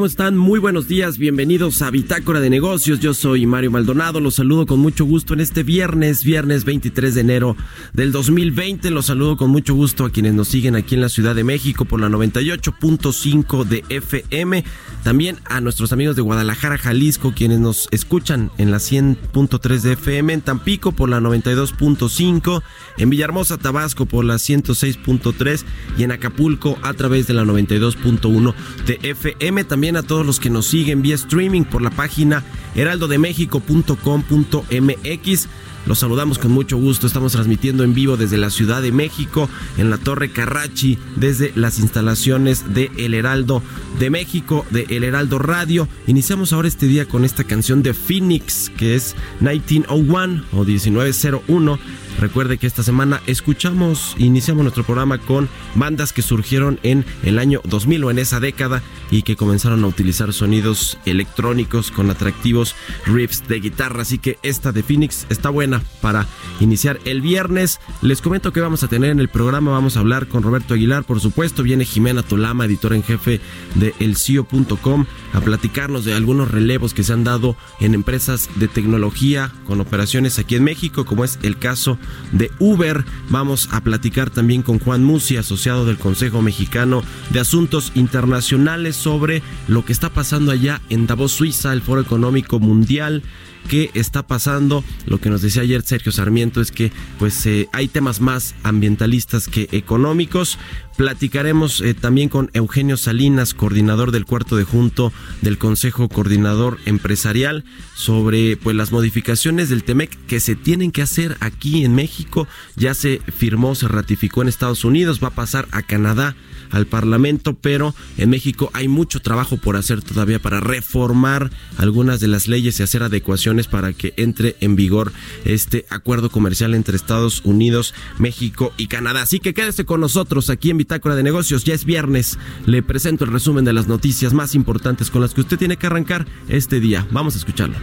¿Cómo 0.00 0.06
están? 0.06 0.38
Muy 0.38 0.58
buenos 0.58 0.88
días, 0.88 1.18
bienvenidos 1.18 1.82
a 1.82 1.90
Bitácora 1.90 2.40
de 2.40 2.48
Negocios. 2.48 3.00
Yo 3.00 3.12
soy 3.12 3.44
Mario 3.44 3.70
Maldonado, 3.70 4.18
los 4.18 4.36
saludo 4.36 4.64
con 4.64 4.80
mucho 4.80 5.04
gusto 5.04 5.34
en 5.34 5.40
este 5.40 5.62
viernes, 5.62 6.24
viernes 6.24 6.64
23 6.64 7.16
de 7.16 7.20
enero 7.20 7.54
del 7.92 8.10
2020. 8.10 8.88
Los 8.92 9.04
saludo 9.04 9.36
con 9.36 9.50
mucho 9.50 9.74
gusto 9.74 10.06
a 10.06 10.10
quienes 10.10 10.32
nos 10.32 10.48
siguen 10.48 10.74
aquí 10.74 10.94
en 10.94 11.02
la 11.02 11.10
Ciudad 11.10 11.34
de 11.34 11.44
México 11.44 11.84
por 11.84 12.00
la 12.00 12.08
98.5 12.08 13.64
de 13.64 13.84
FM. 13.90 14.64
También 15.04 15.36
a 15.44 15.60
nuestros 15.60 15.92
amigos 15.92 16.16
de 16.16 16.22
Guadalajara, 16.22 16.78
Jalisco, 16.78 17.34
quienes 17.36 17.60
nos 17.60 17.86
escuchan 17.90 18.50
en 18.56 18.70
la 18.70 18.78
100.3 18.78 19.80
de 19.82 19.92
FM, 19.92 20.32
en 20.32 20.40
Tampico 20.40 20.92
por 20.92 21.10
la 21.10 21.20
92.5, 21.20 22.62
en 22.96 23.10
Villahermosa, 23.10 23.58
Tabasco 23.58 24.06
por 24.06 24.24
la 24.24 24.36
106.3 24.36 25.62
y 25.98 26.04
en 26.04 26.12
Acapulco 26.12 26.78
a 26.80 26.94
través 26.94 27.26
de 27.26 27.34
la 27.34 27.44
92.1 27.44 28.54
de 28.86 28.98
FM. 29.02 29.64
También 29.64 29.89
a 29.96 30.02
todos 30.02 30.26
los 30.26 30.40
que 30.40 30.50
nos 30.50 30.66
siguen 30.66 31.02
vía 31.02 31.14
streaming 31.14 31.62
por 31.64 31.82
la 31.82 31.90
página 31.90 32.42
heraldodemexico.com.mx. 32.74 35.48
Los 35.86 35.98
saludamos 35.98 36.38
con 36.38 36.52
mucho 36.52 36.76
gusto. 36.76 37.06
Estamos 37.06 37.32
transmitiendo 37.32 37.84
en 37.84 37.94
vivo 37.94 38.16
desde 38.16 38.36
la 38.36 38.50
Ciudad 38.50 38.82
de 38.82 38.92
México, 38.92 39.48
en 39.78 39.90
la 39.90 39.98
Torre 39.98 40.30
Carrachi, 40.30 40.98
desde 41.16 41.52
las 41.54 41.78
instalaciones 41.78 42.74
de 42.74 42.90
El 42.98 43.14
Heraldo 43.14 43.62
de 43.98 44.10
México, 44.10 44.66
de 44.70 44.86
El 44.90 45.04
Heraldo 45.04 45.38
Radio. 45.38 45.88
Iniciamos 46.06 46.52
ahora 46.52 46.68
este 46.68 46.86
día 46.86 47.06
con 47.06 47.24
esta 47.24 47.44
canción 47.44 47.82
de 47.82 47.94
Phoenix, 47.94 48.70
que 48.76 48.94
es 48.94 49.16
1901 49.40 50.44
o 50.52 50.64
1901 50.64 51.78
Recuerde 52.20 52.58
que 52.58 52.66
esta 52.66 52.82
semana 52.82 53.22
escuchamos, 53.26 54.14
iniciamos 54.18 54.62
nuestro 54.62 54.84
programa 54.84 55.16
con 55.16 55.48
bandas 55.74 56.12
que 56.12 56.20
surgieron 56.20 56.78
en 56.82 57.06
el 57.22 57.38
año 57.38 57.62
2000 57.64 58.04
o 58.04 58.10
en 58.10 58.18
esa 58.18 58.40
década 58.40 58.82
y 59.10 59.22
que 59.22 59.36
comenzaron 59.36 59.82
a 59.84 59.86
utilizar 59.86 60.34
sonidos 60.34 60.98
electrónicos 61.06 61.90
con 61.90 62.10
atractivos 62.10 62.74
riffs 63.06 63.48
de 63.48 63.60
guitarra. 63.60 64.02
Así 64.02 64.18
que 64.18 64.38
esta 64.42 64.70
de 64.70 64.82
Phoenix 64.82 65.26
está 65.30 65.48
buena 65.48 65.82
para 66.02 66.26
iniciar 66.60 67.00
el 67.06 67.22
viernes. 67.22 67.80
Les 68.02 68.20
comento 68.20 68.52
que 68.52 68.60
vamos 68.60 68.82
a 68.82 68.88
tener 68.88 69.10
en 69.10 69.20
el 69.20 69.28
programa, 69.28 69.70
vamos 69.70 69.96
a 69.96 70.00
hablar 70.00 70.28
con 70.28 70.42
Roberto 70.42 70.74
Aguilar, 70.74 71.04
por 71.04 71.20
supuesto, 71.20 71.62
viene 71.62 71.86
Jimena 71.86 72.22
Tolama, 72.22 72.66
editora 72.66 72.96
en 72.96 73.02
jefe 73.02 73.40
de 73.76 73.94
elcio.com, 73.98 75.06
a 75.32 75.40
platicarnos 75.40 76.04
de 76.04 76.12
algunos 76.12 76.50
relevos 76.50 76.92
que 76.92 77.02
se 77.02 77.14
han 77.14 77.24
dado 77.24 77.56
en 77.80 77.94
empresas 77.94 78.50
de 78.56 78.68
tecnología 78.68 79.50
con 79.66 79.80
operaciones 79.80 80.38
aquí 80.38 80.56
en 80.56 80.64
México, 80.64 81.06
como 81.06 81.24
es 81.24 81.38
el 81.42 81.58
caso 81.58 81.98
de 82.32 82.50
Uber. 82.58 83.04
Vamos 83.28 83.68
a 83.72 83.80
platicar 83.82 84.30
también 84.30 84.62
con 84.62 84.78
Juan 84.78 85.04
Musi, 85.04 85.36
asociado 85.36 85.84
del 85.84 85.98
Consejo 85.98 86.42
Mexicano 86.42 87.02
de 87.30 87.40
Asuntos 87.40 87.92
Internacionales, 87.94 88.96
sobre 88.96 89.42
lo 89.68 89.84
que 89.84 89.92
está 89.92 90.10
pasando 90.10 90.52
allá 90.52 90.80
en 90.88 91.06
Davos, 91.06 91.32
Suiza, 91.32 91.72
el 91.72 91.82
Foro 91.82 92.00
Económico 92.00 92.58
Mundial 92.58 93.22
qué 93.68 93.90
está 93.94 94.26
pasando. 94.26 94.84
Lo 95.06 95.20
que 95.20 95.30
nos 95.30 95.42
decía 95.42 95.62
ayer 95.62 95.82
Sergio 95.82 96.12
Sarmiento 96.12 96.60
es 96.60 96.70
que 96.70 96.92
pues 97.18 97.44
eh, 97.46 97.68
hay 97.72 97.88
temas 97.88 98.20
más 98.20 98.54
ambientalistas 98.62 99.48
que 99.48 99.68
económicos. 99.72 100.58
Platicaremos 100.96 101.80
eh, 101.80 101.94
también 101.94 102.28
con 102.28 102.50
Eugenio 102.52 102.96
Salinas, 102.96 103.54
coordinador 103.54 104.12
del 104.12 104.26
cuarto 104.26 104.56
de 104.56 104.64
junto 104.64 105.12
del 105.40 105.56
Consejo 105.56 106.08
Coordinador 106.08 106.78
Empresarial, 106.84 107.64
sobre 107.94 108.56
pues 108.56 108.76
las 108.76 108.92
modificaciones 108.92 109.70
del 109.70 109.84
TEMEC 109.84 110.26
que 110.26 110.40
se 110.40 110.56
tienen 110.56 110.92
que 110.92 111.02
hacer 111.02 111.36
aquí 111.40 111.84
en 111.84 111.94
México. 111.94 112.46
Ya 112.76 112.94
se 112.94 113.20
firmó, 113.34 113.74
se 113.74 113.88
ratificó 113.88 114.42
en 114.42 114.48
Estados 114.48 114.84
Unidos, 114.84 115.20
va 115.22 115.28
a 115.28 115.34
pasar 115.34 115.68
a 115.70 115.82
Canadá 115.82 116.36
al 116.70 116.86
Parlamento, 116.86 117.54
pero 117.54 117.94
en 118.16 118.30
México 118.30 118.70
hay 118.72 118.88
mucho 118.88 119.20
trabajo 119.20 119.56
por 119.56 119.76
hacer 119.76 120.02
todavía 120.02 120.38
para 120.40 120.60
reformar 120.60 121.50
algunas 121.78 122.20
de 122.20 122.28
las 122.28 122.48
leyes 122.48 122.78
y 122.78 122.82
hacer 122.82 123.02
adecuaciones 123.02 123.66
para 123.66 123.92
que 123.92 124.14
entre 124.16 124.56
en 124.60 124.76
vigor 124.76 125.12
este 125.44 125.86
acuerdo 125.90 126.30
comercial 126.30 126.74
entre 126.74 126.96
Estados 126.96 127.42
Unidos, 127.44 127.94
México 128.18 128.72
y 128.76 128.86
Canadá. 128.86 129.22
Así 129.22 129.40
que 129.40 129.54
quédese 129.54 129.84
con 129.84 130.00
nosotros 130.00 130.50
aquí 130.50 130.70
en 130.70 130.78
Bitácora 130.78 131.14
de 131.14 131.22
Negocios. 131.22 131.64
Ya 131.64 131.74
es 131.74 131.84
viernes. 131.84 132.38
Le 132.66 132.82
presento 132.82 133.24
el 133.24 133.32
resumen 133.32 133.64
de 133.64 133.72
las 133.72 133.88
noticias 133.88 134.32
más 134.32 134.54
importantes 134.54 135.10
con 135.10 135.22
las 135.22 135.34
que 135.34 135.42
usted 135.42 135.58
tiene 135.58 135.76
que 135.76 135.86
arrancar 135.86 136.26
este 136.48 136.80
día. 136.80 137.06
Vamos 137.10 137.34
a 137.34 137.38
escucharlo. 137.38 137.76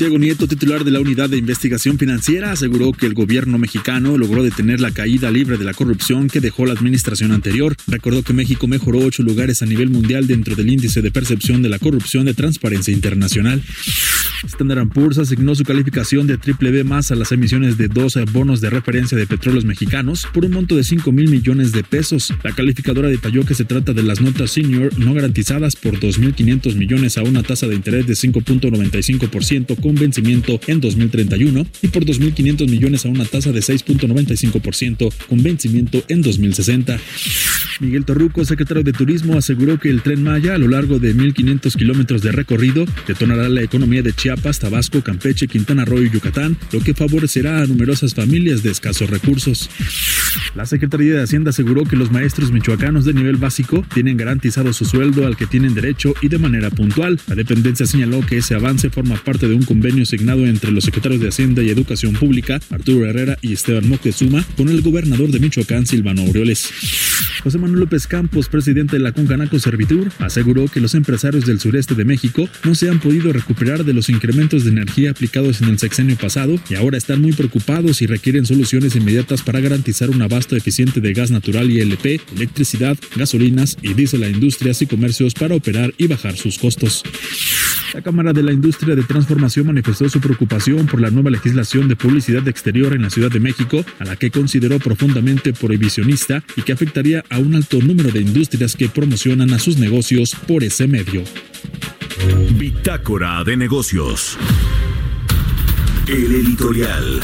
Santiago 0.00 0.18
Nieto, 0.18 0.48
titular 0.48 0.82
de 0.82 0.90
la 0.90 1.00
Unidad 1.00 1.28
de 1.28 1.36
Investigación 1.36 1.98
Financiera, 1.98 2.52
aseguró 2.52 2.90
que 2.92 3.04
el 3.04 3.12
gobierno 3.12 3.58
mexicano 3.58 4.16
logró 4.16 4.42
detener 4.42 4.80
la 4.80 4.92
caída 4.92 5.30
libre 5.30 5.58
de 5.58 5.64
la 5.66 5.74
corrupción 5.74 6.28
que 6.28 6.40
dejó 6.40 6.64
la 6.64 6.72
administración 6.72 7.32
anterior. 7.32 7.76
Recordó 7.86 8.22
que 8.22 8.32
México 8.32 8.66
mejoró 8.66 9.00
ocho 9.00 9.22
lugares 9.22 9.60
a 9.60 9.66
nivel 9.66 9.90
mundial 9.90 10.26
dentro 10.26 10.56
del 10.56 10.70
índice 10.70 11.02
de 11.02 11.10
percepción 11.10 11.60
de 11.60 11.68
la 11.68 11.78
corrupción 11.78 12.24
de 12.24 12.32
Transparencia 12.32 12.94
Internacional. 12.94 13.62
Standard 14.46 14.88
Poor's 14.88 15.18
asignó 15.18 15.54
su 15.54 15.64
calificación 15.64 16.26
de 16.26 16.38
triple 16.38 16.70
B 16.70 16.84
más 16.84 17.10
a 17.10 17.14
las 17.14 17.32
emisiones 17.32 17.76
de 17.76 17.88
12 17.88 18.24
bonos 18.26 18.60
de 18.60 18.70
referencia 18.70 19.16
de 19.16 19.26
petróleos 19.26 19.64
mexicanos 19.64 20.26
por 20.32 20.44
un 20.44 20.52
monto 20.52 20.76
de 20.76 20.84
5 20.84 21.12
mil 21.12 21.30
millones 21.30 21.72
de 21.72 21.82
pesos. 21.82 22.32
La 22.42 22.52
calificadora 22.52 23.08
detalló 23.08 23.44
que 23.44 23.54
se 23.54 23.64
trata 23.64 23.92
de 23.92 24.02
las 24.02 24.20
notas 24.20 24.50
senior 24.52 24.98
no 24.98 25.14
garantizadas 25.14 25.76
por 25.76 25.98
2.500 25.98 26.74
millones 26.76 27.18
a 27.18 27.22
una 27.22 27.42
tasa 27.42 27.66
de 27.66 27.74
interés 27.74 28.06
de 28.06 28.14
5.95% 28.14 29.80
con 29.80 29.94
vencimiento 29.94 30.60
en 30.66 30.80
2031 30.80 31.66
y 31.82 31.88
por 31.88 32.04
2.500 32.04 32.68
millones 32.68 33.06
a 33.06 33.08
una 33.08 33.24
tasa 33.24 33.52
de 33.52 33.60
6.95% 33.60 35.12
con 35.28 35.42
vencimiento 35.42 36.02
en 36.08 36.22
2060. 36.22 36.98
Miguel 37.80 38.04
Torruco, 38.04 38.44
secretario 38.44 38.82
de 38.82 38.92
Turismo, 38.92 39.38
aseguró 39.38 39.78
que 39.78 39.88
el 39.88 40.02
tren 40.02 40.22
Maya 40.22 40.54
a 40.54 40.58
lo 40.58 40.68
largo 40.68 40.98
de 40.98 41.14
1.500 41.14 41.76
kilómetros 41.76 42.22
de 42.22 42.32
recorrido 42.32 42.84
detonará 43.06 43.48
la 43.48 43.62
economía 43.62 44.02
de 44.02 44.12
Chiapas, 44.12 44.29
Tabasco, 44.36 45.02
Campeche, 45.02 45.48
Quintana 45.48 45.84
Roo 45.84 46.02
y 46.02 46.10
Yucatán, 46.10 46.56
lo 46.72 46.80
que 46.80 46.94
favorecerá 46.94 47.62
a 47.62 47.66
numerosas 47.66 48.14
familias 48.14 48.62
de 48.62 48.70
escasos 48.70 49.10
recursos. 49.10 49.70
La 50.54 50.66
Secretaría 50.66 51.14
de 51.14 51.22
Hacienda 51.22 51.50
aseguró 51.50 51.84
que 51.84 51.96
los 51.96 52.10
maestros 52.10 52.52
michoacanos 52.52 53.04
de 53.04 53.14
nivel 53.14 53.36
básico 53.36 53.84
tienen 53.92 54.16
garantizado 54.16 54.72
su 54.72 54.84
sueldo 54.84 55.26
al 55.26 55.36
que 55.36 55.46
tienen 55.46 55.74
derecho 55.74 56.14
y 56.20 56.28
de 56.28 56.38
manera 56.38 56.70
puntual. 56.70 57.18
La 57.26 57.34
dependencia 57.34 57.86
señaló 57.86 58.20
que 58.20 58.38
ese 58.38 58.54
avance 58.54 58.90
forma 58.90 59.16
parte 59.16 59.48
de 59.48 59.54
un 59.54 59.62
convenio 59.62 60.02
asignado 60.02 60.46
entre 60.46 60.70
los 60.70 60.84
secretarios 60.84 61.20
de 61.20 61.28
Hacienda 61.28 61.62
y 61.62 61.70
Educación 61.70 62.14
Pública, 62.14 62.60
Arturo 62.70 63.06
Herrera 63.06 63.38
y 63.40 63.52
Esteban 63.52 63.88
Moctezuma, 63.88 64.44
con 64.56 64.68
el 64.68 64.82
gobernador 64.82 65.30
de 65.30 65.40
Michoacán, 65.40 65.86
Silvano 65.86 66.22
Aureoles. 66.22 66.70
José 67.42 67.58
Manuel 67.58 67.80
López 67.80 68.06
Campos, 68.06 68.48
presidente 68.48 68.96
de 68.96 69.02
la 69.02 69.12
Concanaco 69.12 69.58
Servitur, 69.58 70.10
aseguró 70.18 70.66
que 70.68 70.80
los 70.80 70.94
empresarios 70.94 71.46
del 71.46 71.60
sureste 71.60 71.94
de 71.94 72.04
México 72.04 72.48
no 72.64 72.74
se 72.74 72.90
han 72.90 73.00
podido 73.00 73.32
recuperar 73.32 73.84
de 73.84 73.94
los 73.94 74.08
incrementos 74.20 74.64
de 74.64 74.70
energía 74.70 75.12
aplicados 75.12 75.62
en 75.62 75.70
el 75.70 75.78
sexenio 75.78 76.14
pasado 76.14 76.56
y 76.68 76.74
ahora 76.74 76.98
están 76.98 77.22
muy 77.22 77.32
preocupados 77.32 78.02
y 78.02 78.06
requieren 78.06 78.44
soluciones 78.44 78.94
inmediatas 78.94 79.40
para 79.40 79.60
garantizar 79.60 80.10
un 80.10 80.20
abasto 80.20 80.56
eficiente 80.56 81.00
de 81.00 81.14
gas 81.14 81.30
natural 81.30 81.70
y 81.70 81.80
LP, 81.80 82.20
electricidad, 82.36 82.98
gasolinas 83.16 83.78
y 83.80 83.94
diésel 83.94 84.24
a 84.24 84.28
industrias 84.28 84.82
y 84.82 84.86
comercios 84.86 85.32
para 85.32 85.54
operar 85.54 85.94
y 85.96 86.06
bajar 86.06 86.36
sus 86.36 86.58
costos. 86.58 87.02
La 87.94 88.02
Cámara 88.02 88.34
de 88.34 88.42
la 88.42 88.52
Industria 88.52 88.94
de 88.94 89.04
Transformación 89.04 89.68
manifestó 89.68 90.06
su 90.10 90.20
preocupación 90.20 90.86
por 90.86 91.00
la 91.00 91.10
nueva 91.10 91.30
legislación 91.30 91.88
de 91.88 91.96
publicidad 91.96 92.46
exterior 92.46 92.92
en 92.92 93.02
la 93.02 93.10
Ciudad 93.10 93.30
de 93.30 93.40
México, 93.40 93.82
a 93.98 94.04
la 94.04 94.16
que 94.16 94.30
consideró 94.30 94.78
profundamente 94.78 95.54
prohibicionista 95.54 96.44
y 96.56 96.62
que 96.62 96.72
afectaría 96.72 97.24
a 97.30 97.38
un 97.38 97.54
alto 97.54 97.80
número 97.80 98.10
de 98.10 98.20
industrias 98.20 98.76
que 98.76 98.90
promocionan 98.90 99.54
a 99.54 99.58
sus 99.58 99.78
negocios 99.78 100.36
por 100.46 100.62
ese 100.62 100.86
medio. 100.86 101.24
Bitácora 102.52 103.42
de 103.44 103.56
negocios. 103.56 104.38
El 106.06 106.34
editorial. 106.34 107.20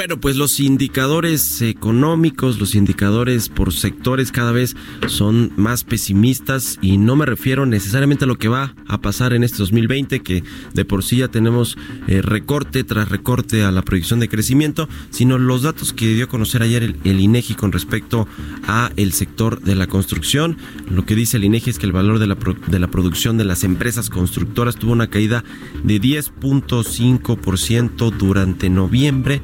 Bueno, 0.00 0.16
pues 0.18 0.36
los 0.36 0.60
indicadores 0.60 1.60
económicos, 1.60 2.58
los 2.58 2.74
indicadores 2.74 3.50
por 3.50 3.74
sectores 3.74 4.32
cada 4.32 4.50
vez 4.50 4.74
son 5.08 5.52
más 5.56 5.84
pesimistas 5.84 6.78
y 6.80 6.96
no 6.96 7.16
me 7.16 7.26
refiero 7.26 7.66
necesariamente 7.66 8.24
a 8.24 8.26
lo 8.26 8.38
que 8.38 8.48
va 8.48 8.74
a 8.88 9.02
pasar 9.02 9.34
en 9.34 9.44
este 9.44 9.58
2020, 9.58 10.20
que 10.20 10.42
de 10.72 10.84
por 10.86 11.04
sí 11.04 11.18
ya 11.18 11.28
tenemos 11.28 11.76
eh, 12.08 12.22
recorte 12.22 12.82
tras 12.82 13.10
recorte 13.10 13.62
a 13.62 13.70
la 13.72 13.82
proyección 13.82 14.20
de 14.20 14.30
crecimiento, 14.30 14.88
sino 15.10 15.36
los 15.36 15.64
datos 15.64 15.92
que 15.92 16.14
dio 16.14 16.24
a 16.24 16.28
conocer 16.28 16.62
ayer 16.62 16.96
el, 17.04 17.20
INEGI 17.20 17.52
con 17.52 17.70
respecto 17.70 18.26
a 18.66 18.90
el 18.96 19.12
sector 19.12 19.60
de 19.60 19.74
la 19.74 19.86
construcción. 19.86 20.56
Lo 20.88 21.04
que 21.04 21.14
dice 21.14 21.36
el 21.36 21.44
INEGI 21.44 21.68
es 21.68 21.78
que 21.78 21.84
el 21.84 21.92
valor 21.92 22.18
de 22.18 22.26
la, 22.26 22.38
de 22.68 22.78
la 22.78 22.90
producción 22.90 23.36
de 23.36 23.44
las 23.44 23.64
empresas 23.64 24.08
constructoras 24.08 24.76
tuvo 24.76 24.92
una 24.92 25.10
caída 25.10 25.44
de 25.84 26.00
10.5% 26.00 28.16
durante 28.16 28.70
noviembre 28.70 29.42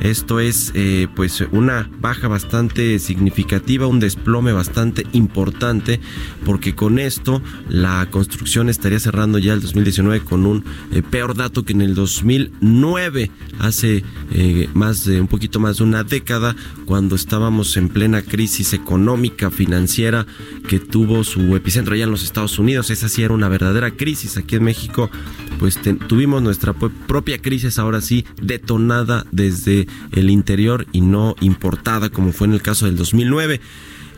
esto 0.00 0.40
es 0.40 0.72
eh, 0.74 1.08
pues 1.14 1.42
una 1.52 1.90
baja 2.00 2.28
bastante 2.28 2.98
significativa, 2.98 3.86
un 3.86 4.00
desplome 4.00 4.52
bastante 4.52 5.06
importante, 5.12 6.00
porque 6.44 6.74
con 6.74 6.98
esto 6.98 7.42
la 7.68 8.06
construcción 8.10 8.68
estaría 8.68 9.00
cerrando 9.00 9.38
ya 9.38 9.52
el 9.52 9.60
2019 9.60 10.20
con 10.20 10.46
un 10.46 10.64
eh, 10.92 11.02
peor 11.02 11.34
dato 11.34 11.64
que 11.64 11.72
en 11.72 11.82
el 11.82 11.94
2009, 11.94 13.30
hace 13.58 14.04
eh, 14.32 14.68
más 14.74 15.04
de 15.04 15.20
un 15.20 15.28
poquito 15.28 15.60
más 15.60 15.78
de 15.78 15.84
una 15.84 16.04
década, 16.04 16.54
cuando 16.84 17.16
estábamos 17.16 17.76
en 17.76 17.88
plena 17.88 18.22
crisis 18.22 18.72
económica, 18.72 19.50
financiera, 19.50 20.26
que 20.68 20.78
tuvo 20.78 21.24
su 21.24 21.56
epicentro 21.56 21.94
allá 21.94 22.04
en 22.04 22.10
los 22.10 22.22
Estados 22.22 22.58
Unidos. 22.58 22.90
Esa 22.90 23.08
sí 23.08 23.22
era 23.22 23.34
una 23.34 23.48
verdadera 23.48 23.90
crisis. 23.90 24.36
Aquí 24.36 24.56
en 24.56 24.64
México, 24.64 25.10
pues 25.58 25.78
tuvimos 26.06 26.42
nuestra 26.42 26.74
propia 26.74 27.38
crisis, 27.38 27.78
ahora 27.78 28.00
sí, 28.00 28.24
detonada 28.40 29.26
desde 29.32 29.85
el 30.12 30.30
interior 30.30 30.86
y 30.92 31.00
no 31.00 31.36
importada 31.40 32.10
como 32.10 32.32
fue 32.32 32.46
en 32.46 32.54
el 32.54 32.62
caso 32.62 32.86
del 32.86 32.96
2009 32.96 33.60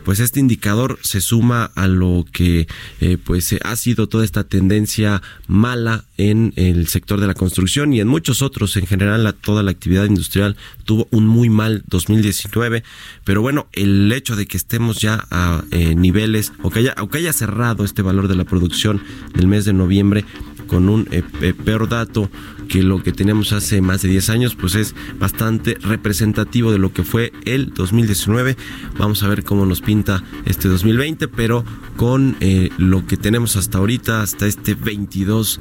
pues 0.03 0.19
este 0.19 0.39
indicador 0.39 0.97
se 1.03 1.21
suma 1.21 1.71
a 1.75 1.87
lo 1.87 2.25
que 2.31 2.67
eh, 2.99 3.17
pues 3.23 3.55
ha 3.63 3.75
sido 3.75 4.07
toda 4.07 4.25
esta 4.25 4.43
tendencia 4.43 5.21
mala 5.47 6.03
en 6.17 6.53
el 6.55 6.87
sector 6.87 7.19
de 7.19 7.27
la 7.27 7.33
construcción 7.33 7.93
y 7.93 7.99
en 7.99 8.07
muchos 8.07 8.41
otros. 8.41 8.75
En 8.77 8.87
general 8.87 9.35
toda 9.41 9.61
la 9.61 9.71
actividad 9.71 10.05
industrial 10.05 10.57
tuvo 10.85 11.07
un 11.11 11.27
muy 11.27 11.49
mal 11.49 11.83
2019 11.87 12.83
pero 13.23 13.41
bueno 13.41 13.67
el 13.73 14.11
hecho 14.11 14.35
de 14.35 14.47
que 14.47 14.57
estemos 14.57 14.99
ya 14.99 15.27
a 15.29 15.63
eh, 15.71 15.93
niveles 15.95 16.53
o 16.63 16.71
que 16.71 16.79
haya 16.79 16.95
o 16.99 17.09
que 17.09 17.19
haya 17.19 17.33
cerrado 17.33 17.83
este 17.83 18.01
valor 18.01 18.27
de 18.27 18.35
la 18.35 18.45
producción 18.45 19.03
del 19.33 19.47
mes 19.47 19.65
de 19.65 19.73
noviembre 19.73 20.25
con 20.67 20.89
un 20.89 21.07
eh, 21.11 21.23
peor 21.53 21.89
dato 21.89 22.31
que 22.69 22.83
lo 22.83 23.03
que 23.03 23.11
teníamos 23.11 23.51
hace 23.51 23.81
más 23.81 24.01
de 24.01 24.09
10 24.09 24.29
años, 24.29 24.55
pues 24.55 24.75
es 24.75 24.95
bastante 25.19 25.77
representativo 25.81 26.71
de 26.71 26.77
lo 26.77 26.93
que 26.93 27.03
fue 27.03 27.33
el 27.43 27.73
2019. 27.73 28.55
Vamos 28.97 29.23
a 29.23 29.27
ver 29.27 29.43
cómo 29.43 29.65
nos 29.65 29.81
pinta 29.81 30.23
este 30.45 30.69
2020, 30.69 31.27
pero 31.27 31.65
con 31.97 32.37
eh, 32.39 32.69
lo 32.77 33.05
que 33.05 33.17
tenemos 33.17 33.57
hasta 33.57 33.79
ahorita, 33.79 34.21
hasta 34.21 34.45
este 34.45 34.75
22, 34.75 35.59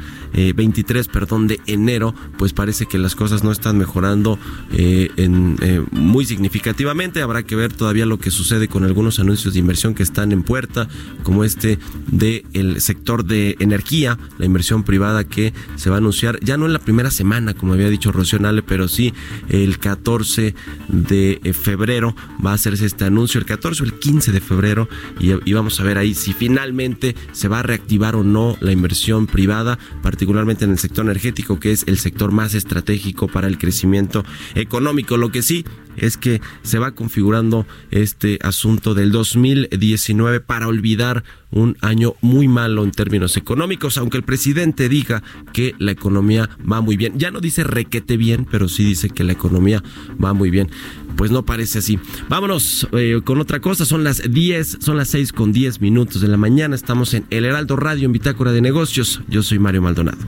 23, 0.54 1.06
eh, 1.06 1.10
perdón, 1.10 1.48
de 1.48 1.60
enero, 1.66 2.14
pues 2.36 2.52
parece 2.52 2.86
que 2.86 2.98
las 2.98 3.16
cosas 3.16 3.42
no 3.42 3.50
están 3.50 3.78
mejorando 3.78 4.38
en, 4.70 5.56
muy 5.90 6.26
significativamente. 6.26 7.22
Habrá 7.22 7.42
que 7.42 7.56
ver 7.56 7.72
todavía 7.72 8.06
lo 8.06 8.18
que 8.18 8.30
sucede 8.30 8.68
con 8.68 8.84
algunos 8.84 9.18
anuncios 9.18 9.54
de 9.54 9.60
inversión 9.60 9.94
que 9.94 10.02
están 10.02 10.30
en 10.30 10.42
puerta, 10.42 10.88
como 11.22 11.42
este 11.42 11.78
del 12.06 12.80
sector 12.80 13.24
de 13.24 13.56
energía, 13.60 14.18
la 14.38 14.44
inversión 14.44 14.82
privada 14.82 15.24
que 15.24 15.54
se 15.76 15.88
va 15.88 15.96
a 15.96 15.98
anunciar 15.98 16.38
ya 16.40 16.56
no 16.56 16.66
en 16.66 16.74
la 16.74 16.78
primera 16.78 16.97
semana, 17.10 17.54
como 17.54 17.72
había 17.72 17.88
dicho 17.88 18.12
Rocío 18.12 18.38
pero 18.66 18.88
sí 18.88 19.12
el 19.48 19.78
14 19.78 20.54
de 20.88 21.40
eh, 21.42 21.52
febrero 21.52 22.14
va 22.44 22.52
a 22.52 22.54
hacerse 22.54 22.86
este 22.86 23.04
anuncio, 23.04 23.38
el 23.40 23.46
14 23.46 23.82
o 23.82 23.86
el 23.86 23.94
15 23.94 24.32
de 24.32 24.40
febrero, 24.40 24.88
y, 25.18 25.32
y 25.48 25.52
vamos 25.52 25.80
a 25.80 25.84
ver 25.84 25.98
ahí 25.98 26.14
si 26.14 26.32
finalmente 26.32 27.14
se 27.32 27.48
va 27.48 27.60
a 27.60 27.62
reactivar 27.62 28.16
o 28.16 28.24
no 28.24 28.56
la 28.60 28.72
inversión 28.72 29.26
privada, 29.26 29.78
particularmente 30.02 30.64
en 30.64 30.72
el 30.72 30.78
sector 30.78 31.04
energético, 31.04 31.58
que 31.58 31.72
es 31.72 31.84
el 31.86 31.98
sector 31.98 32.32
más 32.32 32.54
estratégico 32.54 33.28
para 33.28 33.48
el 33.48 33.58
crecimiento 33.58 34.24
económico. 34.54 35.16
Lo 35.16 35.30
que 35.30 35.42
sí 35.42 35.64
es 36.00 36.16
que 36.16 36.40
se 36.62 36.78
va 36.78 36.92
configurando 36.92 37.66
este 37.90 38.38
asunto 38.42 38.94
del 38.94 39.12
2019 39.12 40.40
para 40.40 40.68
olvidar 40.68 41.24
un 41.50 41.76
año 41.80 42.14
muy 42.20 42.48
malo 42.48 42.84
en 42.84 42.90
términos 42.90 43.36
económicos, 43.36 43.98
aunque 43.98 44.18
el 44.18 44.22
presidente 44.22 44.88
diga 44.88 45.22
que 45.52 45.74
la 45.78 45.92
economía 45.92 46.50
va 46.70 46.80
muy 46.80 46.96
bien. 46.96 47.18
Ya 47.18 47.30
no 47.30 47.40
dice 47.40 47.64
requete 47.64 48.16
bien, 48.16 48.46
pero 48.50 48.68
sí 48.68 48.84
dice 48.84 49.10
que 49.10 49.24
la 49.24 49.32
economía 49.32 49.82
va 50.22 50.34
muy 50.34 50.50
bien. 50.50 50.70
Pues 51.16 51.30
no 51.30 51.44
parece 51.44 51.78
así. 51.80 51.98
Vámonos 52.28 52.86
eh, 52.92 53.20
con 53.24 53.40
otra 53.40 53.60
cosa. 53.60 53.84
Son 53.84 54.04
las 54.04 54.30
10, 54.30 54.78
son 54.80 54.96
las 54.96 55.08
6 55.08 55.32
con 55.32 55.52
10 55.52 55.80
minutos 55.80 56.22
de 56.22 56.28
la 56.28 56.36
mañana. 56.36 56.76
Estamos 56.76 57.14
en 57.14 57.26
El 57.30 57.44
Heraldo 57.44 57.76
Radio 57.76 58.06
en 58.06 58.12
Bitácora 58.12 58.52
de 58.52 58.60
Negocios. 58.60 59.20
Yo 59.28 59.42
soy 59.42 59.58
Mario 59.58 59.82
Maldonado. 59.82 60.18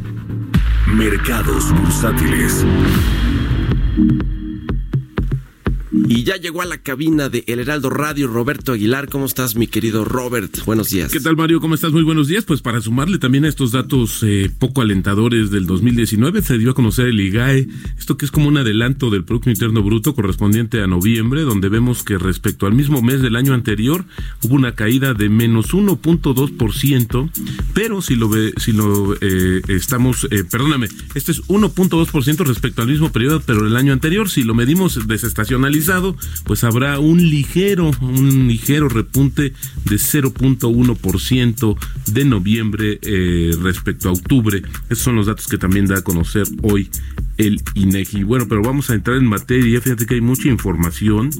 Mercados 0.89 1.73
bursátiles. 1.73 2.65
Y 5.93 6.23
ya 6.23 6.37
llegó 6.37 6.63
a 6.63 6.67
la 6.67 6.79
cabina 6.79 7.29
de 7.29 7.43
El 7.49 7.59
Heraldo 7.59 7.91
Radio 7.91 8.29
Roberto 8.29 8.73
Aguilar. 8.73 9.09
¿Cómo 9.09 9.27
estás, 9.27 9.57
mi 9.57 9.67
querido 9.67 10.05
Robert? 10.05 10.65
Buenos 10.65 10.91
días. 10.91 11.11
¿Qué 11.11 11.19
tal, 11.19 11.37
Mario? 11.37 11.61
¿Cómo 11.61 11.75
estás? 11.75 11.91
Muy 11.91 12.05
buenos 12.05 12.29
días. 12.29 12.45
Pues 12.45 12.63
para 12.63 12.81
sumarle 12.81 13.19
también 13.19 13.45
a 13.45 13.49
estos 13.49 13.73
datos 13.73 14.21
eh, 14.23 14.51
poco 14.57 14.83
alentadores 14.83 15.51
del 15.51 15.67
2019, 15.67 16.43
se 16.43 16.59
dio 16.59 16.71
a 16.71 16.75
conocer 16.75 17.07
el 17.07 17.21
IGAE, 17.21 17.67
esto 17.99 18.17
que 18.17 18.25
es 18.25 18.31
como 18.31 18.47
un 18.47 18.59
adelanto 18.59 19.11
del 19.11 19.25
Producto 19.25 19.51
Interno 19.51 19.83
Bruto 19.83 20.15
correspondiente 20.15 20.81
a 20.81 20.87
noviembre, 20.87 21.43
donde 21.43 21.69
vemos 21.69 22.05
que 22.05 22.19
respecto 22.19 22.67
al 22.67 22.75
mismo 22.75 23.03
mes 23.03 23.21
del 23.21 23.35
año 23.35 23.53
anterior 23.53 24.05
hubo 24.43 24.55
una 24.55 24.77
caída 24.77 25.13
de 25.13 25.29
menos 25.29 25.75
1.2%, 25.75 27.31
pero 27.75 28.01
si 28.01 28.15
lo 28.15 28.29
ve, 28.29 28.53
si 28.59 28.73
lo 28.73 29.17
eh, 29.21 29.61
estamos, 29.67 30.29
eh, 30.31 30.45
perdóname, 30.49 30.89
este 31.15 31.33
es 31.33 31.43
1.2% 31.49 32.47
respecto 32.47 32.83
al 32.83 32.89
mismo 32.89 33.11
periodo, 33.11 33.43
pero 33.45 33.67
el 33.67 33.75
año 33.77 33.93
anterior, 33.93 34.31
si 34.31 34.45
lo 34.45 34.55
medimos 34.55 35.09
desestacionalizado, 35.09 35.80
pues 36.45 36.65
habrá 36.65 36.99
un 36.99 37.19
ligero, 37.19 37.91
un 38.01 38.49
ligero 38.49 38.89
repunte 38.89 39.53
de 39.85 39.97
0.1% 39.97 41.77
de 42.07 42.25
noviembre 42.25 42.99
eh, 43.03 43.53
respecto 43.63 44.09
a 44.09 44.13
octubre. 44.13 44.63
Esos 44.89 45.05
son 45.05 45.17
los 45.17 45.27
datos 45.27 45.47
que 45.47 45.59
también 45.59 45.87
da 45.87 45.99
a 45.99 46.03
conocer 46.03 46.47
hoy 46.63 46.91
el 47.41 47.63
INEGI. 47.75 48.23
Bueno, 48.25 48.47
pero 48.49 48.63
vamos 48.63 48.91
a 48.91 48.95
entrar 48.95 49.17
en 49.17 49.27
materia. 49.27 49.81
Fíjate 49.81 50.07
que 50.07 50.15
hay 50.15 50.21
mucha 50.21 50.49
información. 50.49 51.31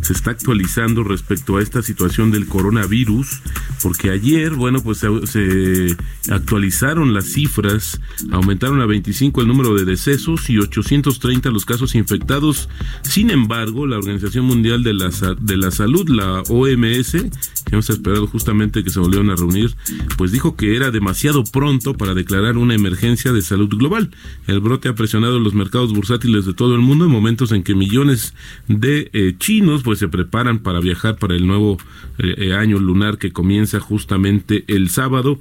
Se 0.00 0.12
está 0.12 0.30
actualizando 0.30 1.02
respecto 1.02 1.56
a 1.56 1.62
esta 1.62 1.82
situación 1.82 2.30
del 2.30 2.46
coronavirus, 2.46 3.40
porque 3.82 4.10
ayer, 4.10 4.52
bueno, 4.52 4.80
pues 4.82 4.98
se, 4.98 5.96
actualizaron 6.30 7.14
las 7.14 7.26
cifras, 7.26 8.00
aumentaron 8.30 8.80
a 8.80 8.86
25 8.86 9.40
el 9.40 9.48
número 9.48 9.74
de 9.74 9.84
decesos 9.84 10.48
y 10.50 10.58
830 10.58 11.50
los 11.50 11.64
casos 11.64 11.94
infectados. 11.94 12.68
Sin 13.02 13.30
embargo, 13.30 13.79
la 13.86 13.98
Organización 13.98 14.44
Mundial 14.44 14.82
de 14.82 14.94
la, 14.94 15.10
de 15.40 15.56
la 15.56 15.70
Salud, 15.70 16.08
la 16.08 16.42
OMS, 16.48 17.12
que 17.12 17.72
hemos 17.72 17.90
esperado 17.90 18.26
justamente 18.26 18.82
que 18.82 18.90
se 18.90 19.00
volvieron 19.00 19.30
a 19.30 19.36
reunir, 19.36 19.74
pues 20.16 20.32
dijo 20.32 20.56
que 20.56 20.76
era 20.76 20.90
demasiado 20.90 21.44
pronto 21.44 21.94
para 21.94 22.14
declarar 22.14 22.56
una 22.56 22.74
emergencia 22.74 23.32
de 23.32 23.42
salud 23.42 23.68
global. 23.68 24.10
El 24.46 24.60
brote 24.60 24.88
ha 24.88 24.94
presionado 24.94 25.38
los 25.38 25.54
mercados 25.54 25.92
bursátiles 25.92 26.46
de 26.46 26.54
todo 26.54 26.74
el 26.74 26.80
mundo 26.80 27.04
en 27.04 27.10
momentos 27.10 27.52
en 27.52 27.62
que 27.62 27.74
millones 27.74 28.34
de 28.68 29.10
eh, 29.12 29.34
chinos 29.38 29.82
pues 29.82 29.98
se 29.98 30.08
preparan 30.08 30.60
para 30.60 30.80
viajar 30.80 31.16
para 31.16 31.34
el 31.34 31.46
nuevo 31.46 31.78
eh, 32.18 32.34
eh, 32.38 32.54
año 32.54 32.78
lunar 32.78 33.18
que 33.18 33.32
comienza 33.32 33.80
justamente 33.80 34.64
el 34.68 34.90
sábado 34.90 35.38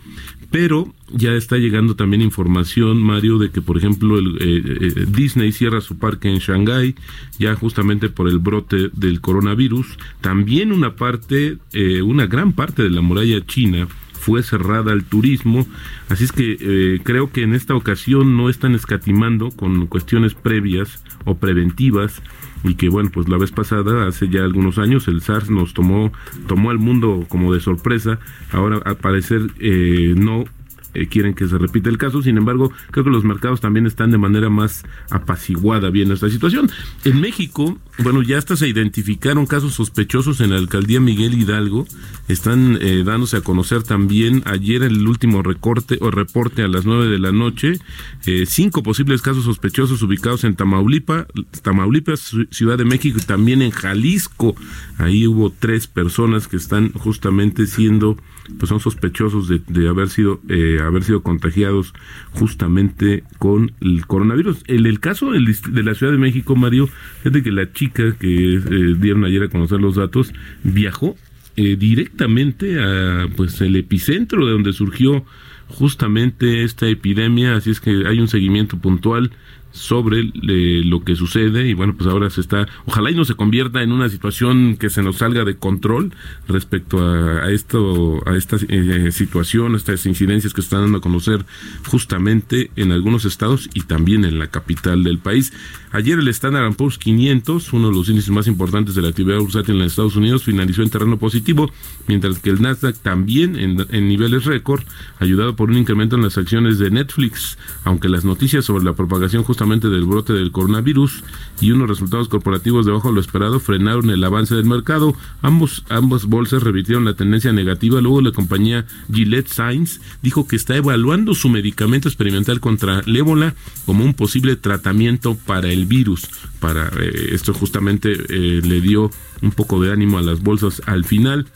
pero 0.51 0.93
ya 1.11 1.33
está 1.33 1.57
llegando 1.57 1.95
también 1.95 2.21
información, 2.21 3.01
Mario, 3.01 3.37
de 3.37 3.51
que, 3.51 3.61
por 3.61 3.77
ejemplo, 3.77 4.17
el, 4.17 5.11
Disney 5.11 5.51
cierra 5.51 5.81
su 5.81 5.97
parque 5.97 6.29
en 6.29 6.39
Shanghái, 6.39 6.95
ya 7.37 7.55
justamente 7.55 8.09
por 8.09 8.27
el 8.27 8.39
brote 8.39 8.89
del 8.93 9.21
coronavirus. 9.21 9.97
También 10.21 10.71
una 10.71 10.95
parte, 10.95 11.57
una 12.03 12.25
gran 12.27 12.53
parte 12.53 12.83
de 12.83 12.89
la 12.89 13.01
muralla 13.01 13.45
china 13.45 13.87
fue 14.19 14.43
cerrada 14.43 14.91
al 14.91 15.05
turismo, 15.05 15.65
así 16.09 16.25
es 16.25 16.31
que 16.31 16.57
eh, 16.59 16.99
creo 17.03 17.31
que 17.31 17.41
en 17.41 17.53
esta 17.53 17.73
ocasión 17.73 18.35
no 18.37 18.49
están 18.49 18.75
escatimando 18.75 19.49
con 19.49 19.87
cuestiones 19.87 20.35
previas 20.35 21.03
o 21.25 21.35
preventivas 21.35 22.21
y 22.63 22.75
que 22.75 22.89
bueno 22.89 23.09
pues 23.13 23.29
la 23.29 23.37
vez 23.37 23.51
pasada 23.51 24.07
hace 24.07 24.29
ya 24.29 24.41
algunos 24.41 24.77
años 24.77 25.07
el 25.07 25.21
SARS 25.21 25.49
nos 25.49 25.73
tomó 25.73 26.11
tomó 26.47 26.71
al 26.71 26.79
mundo 26.79 27.25
como 27.27 27.53
de 27.53 27.59
sorpresa. 27.59 28.19
Ahora 28.51 28.79
al 28.85 28.97
parecer 28.97 29.41
eh, 29.59 30.13
no 30.17 30.45
eh, 30.93 31.08
quieren 31.08 31.34
que 31.34 31.48
se 31.48 31.58
repita 31.58 31.89
el 31.89 31.98
caso. 31.98 32.22
Sin 32.22 32.38
embargo, 32.38 32.72
creo 32.91 33.03
que 33.03 33.12
los 33.12 33.24
mercados 33.24 33.62
también 33.62 33.86
están 33.86 34.12
de 34.12 34.17
manera 34.17 34.50
más 34.50 34.84
apaciguada 35.10 35.89
viendo 35.89 36.13
esta 36.13 36.29
situación. 36.29 36.69
En 37.03 37.22
México, 37.22 37.77
bueno, 38.00 38.22
ya 38.22 38.38
hasta 38.38 38.55
se 38.55 38.67
identificaron 38.67 39.46
casos 39.46 39.74
sospechosos 39.74 40.41
en 40.41 40.51
la 40.51 40.58
alcaldía 40.58 41.00
Miguel 41.00 41.34
Hidalgo. 41.34 41.86
Están 42.27 42.77
eh, 42.81 43.03
dándose 43.05 43.38
a 43.38 43.41
conocer 43.41 43.84
también 43.84 44.41
ayer 44.46 44.84
el 44.84 45.08
último 45.08 45.43
recorte 45.43 45.98
o 46.01 46.12
reporte 46.12 46.63
a 46.63 46.67
las 46.67 46.86
nueve 46.86 47.08
de 47.08 47.19
la 47.19 47.31
noche. 47.31 47.79
Eh, 48.25 48.46
cinco 48.48 48.84
posibles 48.84 49.22
casos 49.22 49.43
sospechosos 49.43 50.01
ubicados 50.01 50.43
en 50.43 50.55
Tamaulipas, 50.55 51.25
Tamaulipas, 51.62 52.36
Ciudad 52.51 52.77
de 52.77 52.86
México 52.86 53.19
y 53.22 53.25
también 53.25 53.62
en 53.62 53.72
Jalisco. 53.72 54.55
Ahí 54.98 55.27
hubo 55.27 55.51
tres 55.51 55.88
personas 55.88 56.48
que 56.48 56.58
están 56.58 56.91
justamente 56.93 57.67
siendo 57.67 58.17
pues 58.58 58.69
son 58.69 58.79
sospechosos 58.79 59.48
de, 59.48 59.62
de 59.67 59.88
haber 59.88 60.10
sido 60.10 60.41
eh, 60.50 60.79
haber 60.81 61.03
sido 61.03 61.22
contagiados 61.22 61.93
justamente 62.31 63.24
con 63.38 63.74
el 63.81 64.05
coronavirus. 64.05 64.63
El 64.67 65.00
caso 65.00 65.31
de 65.31 65.84
la 65.84 65.96
Ciudad 65.96 66.12
de 66.12 66.17
México, 66.17 66.55
Mario, 66.55 66.89
de 67.24 67.43
que 67.43 67.51
la 67.51 67.72
chica 67.72 68.15
que 68.17 68.55
eh, 68.55 68.96
dieron 69.00 69.25
ayer 69.25 69.43
a 69.43 69.50
conocer 69.50 69.79
los 69.79 69.96
datos 69.96 70.34
viajó 70.63 71.15
eh, 71.55 71.75
directamente 71.77 72.79
a 72.81 73.27
pues 73.36 73.62
el 73.62 73.75
epicentro 73.75 74.46
de 74.46 74.53
donde 74.53 74.74
surgió 74.74 75.25
justamente 75.67 76.63
esta 76.63 76.88
epidemia, 76.88 77.55
así 77.55 77.69
es 77.69 77.79
que 77.79 78.08
hay 78.08 78.19
un 78.19 78.27
seguimiento 78.27 78.77
puntual 78.79 79.31
sobre 79.71 80.31
eh, 80.47 80.81
lo 80.83 81.03
que 81.03 81.15
sucede 81.15 81.67
y 81.67 81.73
bueno 81.73 81.95
pues 81.95 82.09
ahora 82.09 82.29
se 82.29 82.41
está 82.41 82.67
ojalá 82.85 83.11
y 83.11 83.15
no 83.15 83.25
se 83.25 83.35
convierta 83.35 83.81
en 83.81 83.91
una 83.91 84.09
situación 84.09 84.77
que 84.77 84.89
se 84.89 85.03
nos 85.03 85.17
salga 85.17 85.45
de 85.45 85.57
control 85.57 86.13
respecto 86.47 86.99
a, 86.99 87.51
esto 87.51 88.21
a 88.25 88.35
esta 88.35 88.57
eh, 88.67 89.11
situación 89.11 89.75
estas 89.75 90.05
incidencias 90.05 90.53
que 90.53 90.61
están 90.61 90.81
dando 90.81 90.97
a 90.97 91.01
conocer 91.01 91.45
justamente 91.88 92.71
en 92.75 92.91
algunos 92.91 93.25
estados 93.25 93.69
y 93.73 93.81
también 93.81 94.25
en 94.25 94.39
la 94.39 94.47
capital 94.47 95.03
del 95.03 95.19
país. 95.19 95.53
Ayer 95.91 96.19
el 96.19 96.27
Standard 96.27 96.75
Poor's 96.75 96.97
500, 96.99 97.73
uno 97.73 97.89
de 97.89 97.95
los 97.95 98.09
índices 98.09 98.29
más 98.29 98.47
importantes 98.47 98.93
de 98.93 99.01
la 99.01 99.09
actividad 99.09 99.39
bursátil 99.39 99.75
en 99.75 99.81
Estados 99.81 100.15
Unidos, 100.15 100.43
finalizó 100.43 100.83
en 100.83 100.89
terreno 100.91 101.17
positivo, 101.17 101.71
mientras 102.07 102.38
que 102.39 102.51
el 102.51 102.61
Nasdaq 102.61 102.97
también 102.97 103.55
en, 103.55 104.07
niveles 104.07 104.45
récord, 104.45 104.83
ayudado 105.19 105.55
por 105.55 105.69
un 105.69 105.77
incremento 105.77 106.15
en 106.15 106.21
las 106.21 106.38
acciones 106.38 106.77
de 106.77 106.91
Netflix, 106.91 107.57
aunque 107.83 108.07
las 108.07 108.23
noticias 108.23 108.65
sobre 108.65 108.83
la 108.83 108.93
propagación 108.93 109.43
justamente 109.59 109.89
del 109.89 110.05
brote 110.05 110.31
del 110.31 110.53
coronavirus 110.53 111.21
y 111.59 111.71
unos 111.71 111.89
resultados 111.89 112.29
corporativos 112.29 112.85
debajo 112.85 113.09
de 113.09 113.15
lo 113.15 113.19
esperado 113.19 113.59
frenaron 113.59 114.09
el 114.09 114.23
avance 114.23 114.55
del 114.55 114.63
mercado. 114.63 115.13
Ambos, 115.41 115.83
ambas 115.89 116.27
bolsas 116.27 116.63
revirtieron 116.63 117.03
la 117.03 117.13
tendencia 117.13 117.51
negativa. 117.51 117.99
Luego 117.99 118.21
la 118.21 118.31
compañía 118.31 118.85
Gillette 119.11 119.49
Science 119.49 119.99
dijo 120.21 120.47
que 120.47 120.55
está 120.55 120.77
evaluando 120.77 121.33
su 121.33 121.49
medicamento 121.49 122.07
experimental 122.07 122.61
contra 122.61 123.01
el 123.01 123.13
ébola 123.17 123.53
como 123.85 124.05
un 124.05 124.13
posible 124.13 124.55
tratamiento 124.55 125.35
para 125.35 125.67
el 125.67 125.87
virus. 125.87 126.29
Para 126.61 126.87
eh, 126.97 127.31
esto 127.33 127.53
justamente 127.53 128.13
eh, 128.13 128.61
le 128.63 128.79
dio 128.79 129.11
un 129.41 129.51
poco 129.51 129.81
de 129.81 129.91
ánimo 129.91 130.19
a 130.19 130.21
las 130.21 130.39
bolsas 130.39 130.81
al 130.85 131.03
final. 131.03 131.47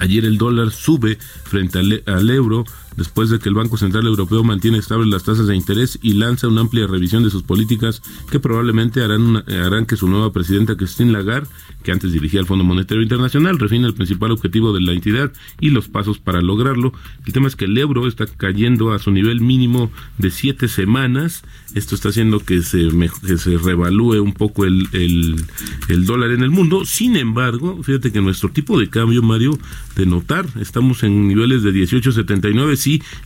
Ayer 0.00 0.24
el 0.24 0.36
dólar 0.36 0.72
sube 0.72 1.18
frente 1.44 1.78
al, 1.78 2.30
euro 2.30 2.64
después 2.96 3.30
de 3.30 3.38
que 3.38 3.48
el 3.48 3.54
Banco 3.54 3.76
Central 3.76 4.06
Europeo 4.06 4.42
mantiene 4.44 4.78
estables 4.78 5.08
las 5.08 5.24
tasas 5.24 5.46
de 5.46 5.56
interés 5.56 5.98
y 6.02 6.14
lanza 6.14 6.48
una 6.48 6.62
amplia 6.62 6.86
revisión 6.86 7.22
de 7.22 7.30
sus 7.30 7.42
políticas 7.42 8.02
que 8.30 8.40
probablemente 8.40 9.02
harán, 9.02 9.44
harán 9.48 9.86
que 9.86 9.96
su 9.96 10.08
nueva 10.08 10.32
presidenta 10.32 10.76
Christine 10.76 11.12
Lagarde, 11.12 11.48
que 11.82 11.92
antes 11.92 12.12
dirigía 12.12 12.40
el 12.40 12.46
Fondo 12.46 12.64
Monetario 12.64 13.02
Internacional, 13.02 13.58
refine 13.58 13.86
el 13.86 13.94
principal 13.94 14.30
objetivo 14.32 14.72
de 14.72 14.80
la 14.80 14.92
entidad 14.92 15.32
y 15.60 15.70
los 15.70 15.88
pasos 15.88 16.18
para 16.18 16.42
lograrlo. 16.42 16.92
El 17.26 17.32
tema 17.32 17.48
es 17.48 17.56
que 17.56 17.66
el 17.66 17.76
euro 17.78 18.06
está 18.06 18.26
cayendo 18.26 18.92
a 18.92 18.98
su 18.98 19.10
nivel 19.10 19.40
mínimo 19.40 19.90
de 20.18 20.30
siete 20.30 20.68
semanas 20.68 21.42
esto 21.74 21.94
está 21.94 22.08
haciendo 22.08 22.40
que 22.40 22.62
se, 22.62 22.88
que 23.26 23.38
se 23.38 23.56
revalúe 23.56 24.20
un 24.20 24.32
poco 24.32 24.64
el, 24.64 24.88
el, 24.92 26.04
dólar 26.04 26.32
en 26.32 26.42
el 26.42 26.50
mundo. 26.50 26.84
Sin 26.84 27.16
embargo, 27.16 27.80
fíjate 27.82 28.10
que 28.10 28.20
nuestro 28.20 28.50
tipo 28.50 28.78
de 28.78 28.88
cambio, 28.88 29.22
Mario, 29.22 29.58
de 29.94 30.06
notar, 30.06 30.46
estamos 30.60 31.04
en 31.04 31.28
niveles 31.28 31.62
de 31.62 31.72
18.79, 31.72 32.74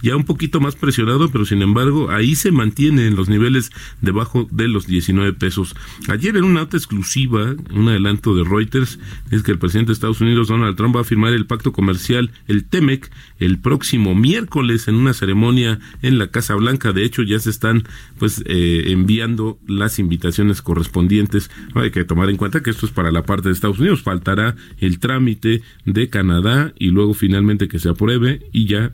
ya 0.03 0.17
un 0.17 0.25
poquito 0.25 0.61
más 0.61 0.77
presionado, 0.77 1.31
pero 1.31 1.45
sin 1.45 1.63
embargo, 1.63 2.11
ahí 2.11 2.35
se 2.35 2.53
mantiene 2.53 3.07
en 3.07 3.17
los 3.17 3.29
niveles 3.29 3.71
debajo 4.01 4.49
de 4.51 4.69
los 4.69 4.87
19 4.87 5.33
pesos. 5.33 5.75
Ayer 6.09 6.37
en 6.37 6.45
una 6.45 6.61
nota 6.61 6.77
exclusiva, 6.77 7.55
un 7.73 7.89
adelanto 7.89 8.35
de 8.35 8.45
Reuters, 8.45 8.99
es 9.31 9.43
que 9.43 9.53
el 9.53 9.59
presidente 9.59 9.89
de 9.89 9.95
Estados 9.95 10.21
Unidos, 10.21 10.49
Donald 10.49 10.77
Trump, 10.77 10.97
va 10.97 11.01
a 11.01 11.05
firmar 11.05 11.33
el 11.33 11.47
pacto 11.47 11.73
comercial, 11.73 12.31
el 12.47 12.65
TEMEC, 12.65 13.11
el 13.39 13.59
próximo 13.59 14.15
miércoles 14.15 14.89
en 14.89 14.95
una 14.95 15.13
ceremonia 15.13 15.79
en 16.03 16.19
la 16.19 16.29
Casa 16.29 16.55
Blanca. 16.55 16.93
De 16.93 17.05
hecho, 17.05 17.23
ya 17.23 17.39
se 17.39 17.51
están, 17.51 17.85
pues, 18.19 18.43
eh, 18.47 18.85
enviando 18.87 19.59
las 19.67 19.99
invitaciones 19.99 20.63
correspondientes. 20.63 21.51
Hay 21.75 21.91
que 21.91 22.05
tomar 22.05 22.31
en 22.31 22.37
cuenta 22.37 22.63
que 22.63 22.71
esto 22.71 22.87
es 22.87 22.93
para 22.93 23.13
la 23.13 23.25
parte 23.25 23.49
de 23.49 23.55
Estados 23.55 23.79
Unidos. 23.79 24.03
Faltará 24.03 24.57
el 24.79 24.99
trámite 24.99 25.63
de 25.85 26.09
Canadá 26.09 26.73
y 26.79 26.89
luego 26.89 27.15
finalmente 27.15 27.69
que 27.69 27.79
se 27.79 27.89
apruebe 27.89 28.41
y 28.53 28.67
ya 28.67 28.93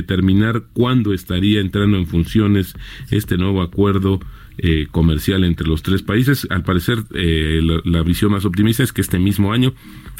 determinar 0.00 0.64
cuándo 0.72 1.12
estaría 1.12 1.60
entrando 1.60 1.96
en 1.96 2.06
funciones 2.06 2.74
este 3.10 3.36
nuevo 3.36 3.62
acuerdo 3.62 4.20
eh, 4.60 4.88
comercial 4.90 5.44
entre 5.44 5.68
los 5.68 5.82
tres 5.82 6.02
países. 6.02 6.46
Al 6.50 6.64
parecer, 6.64 7.04
eh, 7.14 7.60
la, 7.84 8.02
visión 8.02 8.32
más 8.32 8.44
optimista 8.44 8.82
es 8.82 8.92
que 8.92 9.02
este 9.02 9.18
mismo 9.18 9.52
año, 9.52 9.72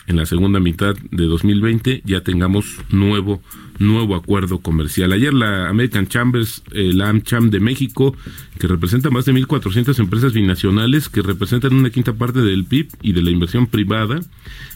en 0.07 0.17
la 0.17 0.27
segunda 0.27 0.61
mitad 0.61 0.95
de 1.11 1.25
2020, 1.25 2.03
ya 2.05 2.23
tengamos 2.23 2.81
nuevo 2.91 3.43
nuevo 3.79 4.15
acuerdo 4.15 4.59
comercial. 4.59 5.13
Ayer 5.13 5.33
la 5.35 5.69
American 5.69 6.07
Chambers, 6.07 6.63
la 6.73 7.09
AmCham 7.09 7.51
de 7.51 7.61
México, 7.61 8.17
que 8.59 8.67
representa 8.67 9.11
más 9.11 9.25
de 9.25 9.33
1.400 9.33 9.99
empresas 9.99 10.33
binacionales 10.33 11.09
que 11.09 11.23
representan 11.23 11.75
una 11.75 11.91
quinta 11.91 12.13
parte 12.13 12.41
del 12.41 12.65
PIB 12.65 12.89
y 13.03 13.13
de 13.13 13.23
la 13.23 13.31
inversión 13.31 13.67
privada, 13.67 14.21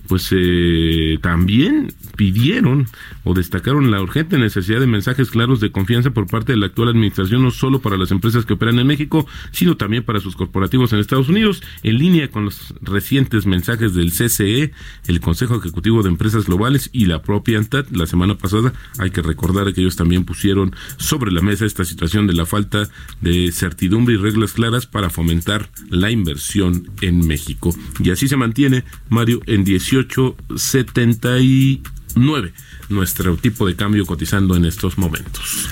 pues 0.07 0.29
eh, 0.33 1.19
también 1.21 1.93
pidieron 2.17 2.87
o 3.25 3.35
destacaron 3.35 3.91
la 3.91 4.03
urgente 4.03 4.39
necesidad 4.39 4.81
de 4.81 4.87
mensajes 4.87 5.31
claros 5.31 5.61
de 5.61 5.71
confianza 5.71 6.11
por 6.11 6.27
parte 6.27 6.53
de 6.53 6.59
la 6.59 6.67
actual 6.67 6.89
administración, 6.89 7.43
no 7.43 7.51
solo 7.51 7.81
para 7.81 7.97
las 7.97 8.11
empresas 8.11 8.45
que 8.45 8.55
operan 8.55 8.79
en 8.79 8.87
México, 8.87 9.27
sino 9.51 9.77
también 9.77 10.03
para 10.05 10.21
sus 10.21 10.37
corporativos 10.37 10.93
en 10.93 10.99
Estados 10.99 11.29
Unidos, 11.29 11.63
en 11.83 11.99
línea 11.99 12.29
con 12.29 12.45
los 12.45 12.75
recientes 12.81 13.47
mensajes 13.47 13.95
del 13.95 14.13
CCE, 14.13 14.73
el 15.07 15.21
Consejo 15.21 15.57
Ejecutivo 15.57 16.03
de 16.03 16.09
Empresas 16.09 16.47
Globales 16.47 16.91
y 16.93 17.07
la 17.07 17.23
propia 17.23 17.59
ANTAD 17.59 17.87
la 17.91 18.07
semana 18.07 18.37
pasada. 18.37 18.73
Hay 18.99 19.11
que 19.11 19.23
recordar 19.23 19.73
que 19.73 19.81
ellos 19.81 19.97
también 19.97 20.25
pusieron 20.25 20.75
sobre 20.99 21.33
la 21.33 21.41
mesa 21.41 21.65
esta 21.65 21.85
situación 21.85 22.27
de 22.27 22.35
la 22.35 22.45
falta 22.47 22.89
de 23.21 23.53
certidumbre 23.53 24.15
y 24.15 24.19
reglas 24.19 24.53
claras 24.53 24.87
para 24.87 25.11
fomentar 25.11 25.69
la 25.89 26.11
inversión 26.11 26.91
en 27.01 27.25
México. 27.27 27.75
Y 28.01 28.11
así 28.11 28.29
se 28.29 28.37
mantiene, 28.37 28.85
Mario, 29.09 29.41
en 29.47 29.65
1879 29.65 32.53
nuestro 32.89 33.37
tipo 33.37 33.67
de 33.67 33.75
cambio 33.75 34.07
cotizando 34.07 34.55
en 34.55 34.65
estos 34.65 34.99
momentos. 34.99 35.69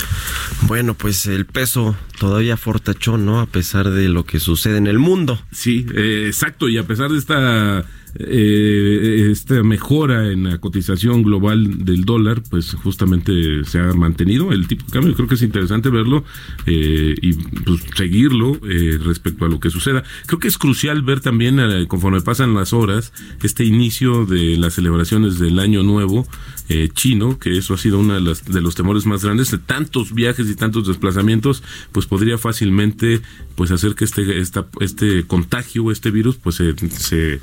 Bueno, 0.63 0.95
pues 0.95 1.27
el 1.27 1.47
peso 1.47 1.97
todavía 2.19 2.57
fortachón, 2.57 3.27
¿no? 3.27 3.41
A 3.41 3.47
pesar 3.47 3.91
de 3.91 4.09
lo 4.09 4.25
que 4.25 4.41
sucede 4.41 4.79
en 4.79 4.87
el 4.87 4.99
mundo. 4.99 5.41
Sí, 5.53 5.87
eh, 5.95 6.25
exacto, 6.27 6.69
y 6.69 6.79
a 6.79 6.87
pesar 6.87 7.11
de 7.11 7.19
esta 7.19 7.85
eh, 8.15 9.29
esta 9.31 9.63
mejora 9.63 10.31
en 10.31 10.45
la 10.45 10.59
cotización 10.59 11.23
global 11.23 11.85
del 11.85 12.05
dólar, 12.05 12.43
pues 12.49 12.75
justamente 12.75 13.65
se 13.65 13.79
ha 13.79 13.93
mantenido 13.93 14.53
el 14.53 14.67
tipo 14.67 14.85
de 14.87 14.93
cambio. 14.93 15.15
Creo 15.15 15.29
que 15.29 15.35
es 15.35 15.43
interesante 15.43 15.91
verlo 15.91 16.25
eh, 16.67 17.15
y 17.21 17.33
pues, 17.33 17.83
seguirlo 17.97 18.59
eh, 18.69 18.99
respecto 19.03 19.45
a 19.45 19.49
lo 19.49 19.61
que 19.61 19.71
suceda. 19.71 20.03
Creo 20.27 20.39
que 20.39 20.49
es 20.49 20.59
crucial 20.59 21.03
ver 21.03 21.21
también, 21.21 21.61
eh, 21.61 21.87
conforme 21.89 22.21
pasan 22.21 22.55
las 22.55 22.73
horas, 22.73 23.13
este 23.43 23.65
inicio 23.65 24.27
de 24.27 24.57
las 24.57 24.75
celebraciones 24.75 25.39
del 25.39 25.59
Año 25.59 25.83
Nuevo 25.83 26.27
chino, 26.95 27.37
que 27.41 27.59
eso 27.59 27.75
ha 27.75 27.79
sido 27.79 27.99
uno 27.99 28.15
de, 28.15 28.37
de 28.47 28.61
los 28.61 28.77
temores 28.77 29.05
más 29.05 29.25
grandes, 29.25 29.51
de 29.51 29.59
tantos 29.59 30.15
viajes 30.15 30.49
y 30.49 30.55
tantos 30.55 30.87
desplazamientos, 30.87 31.65
pues 31.91 32.07
podría 32.07 32.39
fácilmente 32.39 33.23
pues 33.57 33.73
hacer 33.73 33.97
que 33.97 34.05
este, 34.05 34.39
esta, 34.39 34.67
este 34.81 35.25
contagio, 35.25 35.91
este 35.91 36.13
virus, 36.13 36.37
pues 36.37 36.55
se, 36.57 36.75
se 36.89 37.41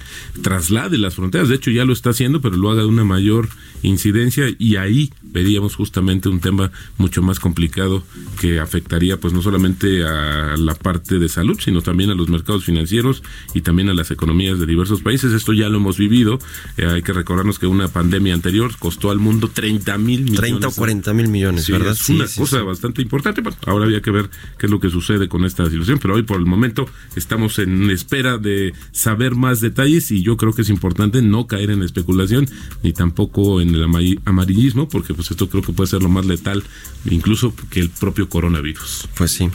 traslade 0.58 0.98
las 0.98 1.16
fronteras. 1.16 1.50
De 1.50 1.56
hecho, 1.56 1.72
ya 1.72 1.86
lo 1.86 1.94
está 1.94 2.10
haciendo, 2.10 2.42
pero 2.42 2.58
lo 2.58 2.72
haga 2.72 2.82
de 2.82 2.88
una 2.88 3.04
mayor 3.04 3.50
incidencia 3.84 4.46
y 4.58 4.76
ahí 4.78 5.12
veríamos 5.22 5.76
justamente 5.76 6.30
un 6.30 6.40
tema 6.40 6.72
mucho 6.98 7.22
más 7.22 7.40
complicado 7.40 8.04
que 8.42 8.60
afectaría 8.60 9.20
pues 9.20 9.34
no 9.34 9.42
solamente 9.44 10.04
a 10.04 10.56
la 10.58 10.74
parte 10.74 11.20
de 11.20 11.30
salud, 11.30 11.60
sino 11.60 11.82
también 11.82 12.10
a 12.10 12.16
los 12.16 12.28
mercados 12.30 12.66
financieros 12.66 13.22
y 13.54 13.62
también 13.62 13.90
a 13.90 13.94
las 13.94 14.10
economías 14.10 14.60
de 14.60 14.66
diversos 14.66 15.02
países. 15.02 15.32
Esto 15.32 15.54
ya 15.54 15.70
lo 15.70 15.78
hemos 15.78 15.98
vivido. 15.98 16.40
Eh, 16.78 16.88
hay 16.88 17.04
que 17.04 17.14
recordarnos 17.14 17.60
que 17.60 17.68
una 17.68 17.88
pandemia 17.88 18.34
anterior 18.34 18.72
costó 18.80 19.12
al 19.12 19.20
mundo 19.20 19.50
30 19.50 19.98
mil 20.00 20.22
millones. 20.22 20.40
30 20.42 20.68
o 20.68 20.72
40 20.72 21.14
mil 21.14 21.28
millones, 21.28 21.66
Sí, 21.66 21.72
¿verdad? 21.72 21.92
Es 21.92 22.10
una 22.10 22.26
cosa 22.36 22.64
bastante 22.64 23.02
importante. 23.04 23.42
Bueno, 23.42 23.58
ahora 23.68 23.86
había 23.86 24.02
que 24.02 24.12
ver 24.12 24.30
qué 24.58 24.66
es 24.66 24.72
lo 24.72 24.80
que 24.80 24.90
sucede 24.90 25.28
con 25.28 25.46
esta 25.46 25.70
situación, 25.70 26.00
pero 26.02 26.16
hoy 26.16 26.24
por 26.24 26.40
el 26.40 26.46
momento 26.46 26.88
estamos 27.16 27.60
en 27.60 27.92
espera 27.92 28.38
de 28.38 28.74
saber 28.92 29.36
más 29.36 29.62
detalles 29.62 30.10
y 30.12 30.24
yo 30.24 30.36
creo 30.38 30.47
que 30.54 30.62
es 30.64 30.70
importante 30.70 31.22
no 31.22 31.48
caer 31.48 31.72
en 31.72 31.80
la 31.80 31.86
especulación 31.86 32.48
ni 32.84 32.94
tampoco 32.94 33.62
en 33.62 33.76
el 33.76 33.84
ama- 33.84 34.00
amarillismo, 34.26 34.88
porque 34.90 35.14
pues 35.14 35.32
esto 35.32 35.50
creo 35.50 35.62
que 35.64 35.74
puede 35.74 35.90
ser 35.90 36.02
lo 36.04 36.10
más 36.10 36.26
letal 36.26 36.64
incluso 37.10 37.54
que 37.70 37.80
el 37.80 37.90
propio 37.90 38.28
coronavirus. 38.30 39.08
Pues 39.18 39.32
sí. 39.32 39.50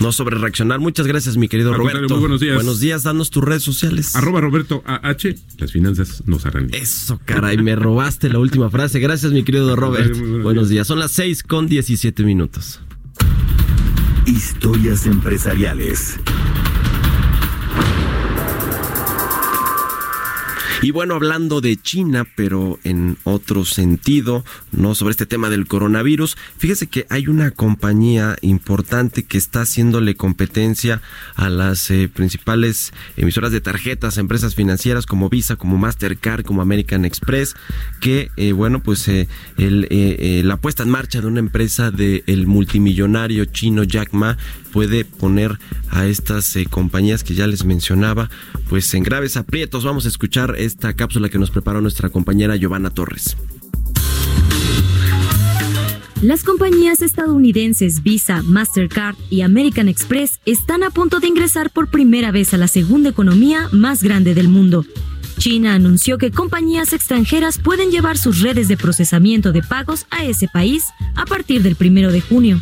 No 0.00 0.10
sobre 0.12 0.36
reaccionar. 0.38 0.80
Muchas 0.80 1.06
gracias, 1.06 1.36
mi 1.36 1.48
querido 1.48 1.70
Al 1.72 1.78
Roberto. 1.78 2.08
muy 2.14 2.20
buenos 2.20 2.40
días. 2.40 2.54
Buenos 2.56 2.80
días, 2.80 3.02
danos 3.04 3.30
tus 3.30 3.44
redes 3.44 3.62
sociales. 3.62 4.16
Arroba 4.16 4.40
Roberto 4.40 4.82
AH, 4.86 5.34
las 5.58 5.72
finanzas 5.72 6.22
nos 6.26 6.44
harán 6.46 6.66
bien. 6.68 6.82
Eso, 6.82 7.20
caray, 7.24 7.58
me 7.58 7.76
robaste 7.76 8.28
la 8.28 8.38
última 8.38 8.70
frase. 8.70 8.98
Gracias, 9.00 9.32
mi 9.32 9.42
querido 9.44 9.76
Robert. 9.76 10.10
Muy 10.16 10.40
buenos 10.40 10.42
Buenos 10.44 10.68
días. 10.68 10.86
Son 10.86 10.98
las 10.98 11.12
6 11.12 11.42
con 11.44 11.66
17 11.66 12.22
minutos. 12.24 12.80
Historias 14.26 15.06
empresariales. 15.06 16.16
Y 20.82 20.90
bueno, 20.90 21.14
hablando 21.14 21.60
de 21.60 21.76
China, 21.76 22.26
pero 22.34 22.80
en 22.82 23.16
otro 23.22 23.64
sentido, 23.64 24.44
no 24.72 24.96
sobre 24.96 25.12
este 25.12 25.26
tema 25.26 25.48
del 25.48 25.68
coronavirus, 25.68 26.36
fíjese 26.58 26.88
que 26.88 27.06
hay 27.08 27.28
una 27.28 27.52
compañía 27.52 28.36
importante 28.40 29.22
que 29.22 29.38
está 29.38 29.60
haciéndole 29.60 30.16
competencia 30.16 31.00
a 31.36 31.48
las 31.50 31.88
eh, 31.92 32.10
principales 32.12 32.92
emisoras 33.16 33.52
de 33.52 33.60
tarjetas, 33.60 34.18
empresas 34.18 34.56
financieras 34.56 35.06
como 35.06 35.28
Visa, 35.28 35.54
como 35.54 35.78
Mastercard, 35.78 36.44
como 36.44 36.62
American 36.62 37.04
Express, 37.04 37.54
que 38.00 38.32
eh, 38.36 38.50
bueno, 38.50 38.82
pues 38.82 39.06
eh, 39.06 39.28
la 40.44 40.56
puesta 40.56 40.82
en 40.82 40.90
marcha 40.90 41.20
de 41.20 41.28
una 41.28 41.38
empresa 41.38 41.92
del 41.92 42.48
multimillonario 42.48 43.44
chino 43.44 43.84
Jack 43.84 44.12
Ma 44.14 44.36
puede 44.72 45.04
poner 45.04 45.58
a 45.90 46.06
estas 46.06 46.56
eh, 46.56 46.66
compañías 46.68 47.22
que 47.22 47.34
ya 47.34 47.46
les 47.46 47.64
mencionaba, 47.64 48.30
pues 48.68 48.92
en 48.94 49.02
graves 49.02 49.36
aprietos. 49.36 49.84
Vamos 49.84 50.06
a 50.06 50.08
escuchar 50.08 50.56
esta 50.58 50.94
cápsula 50.94 51.28
que 51.28 51.38
nos 51.38 51.50
preparó 51.50 51.80
nuestra 51.80 52.08
compañera 52.08 52.56
Giovanna 52.56 52.90
Torres. 52.90 53.36
Las 56.22 56.44
compañías 56.44 57.02
estadounidenses 57.02 58.04
Visa, 58.04 58.42
Mastercard 58.42 59.16
y 59.28 59.40
American 59.40 59.88
Express 59.88 60.38
están 60.46 60.84
a 60.84 60.90
punto 60.90 61.18
de 61.18 61.26
ingresar 61.26 61.70
por 61.70 61.90
primera 61.90 62.30
vez 62.30 62.54
a 62.54 62.58
la 62.58 62.68
segunda 62.68 63.10
economía 63.10 63.68
más 63.72 64.04
grande 64.04 64.32
del 64.32 64.48
mundo. 64.48 64.84
China 65.38 65.74
anunció 65.74 66.18
que 66.18 66.30
compañías 66.30 66.92
extranjeras 66.92 67.58
pueden 67.58 67.90
llevar 67.90 68.18
sus 68.18 68.40
redes 68.40 68.68
de 68.68 68.76
procesamiento 68.76 69.50
de 69.50 69.62
pagos 69.62 70.06
a 70.10 70.24
ese 70.24 70.46
país 70.46 70.84
a 71.16 71.26
partir 71.26 71.62
del 71.64 71.74
primero 71.74 72.12
de 72.12 72.20
junio. 72.20 72.60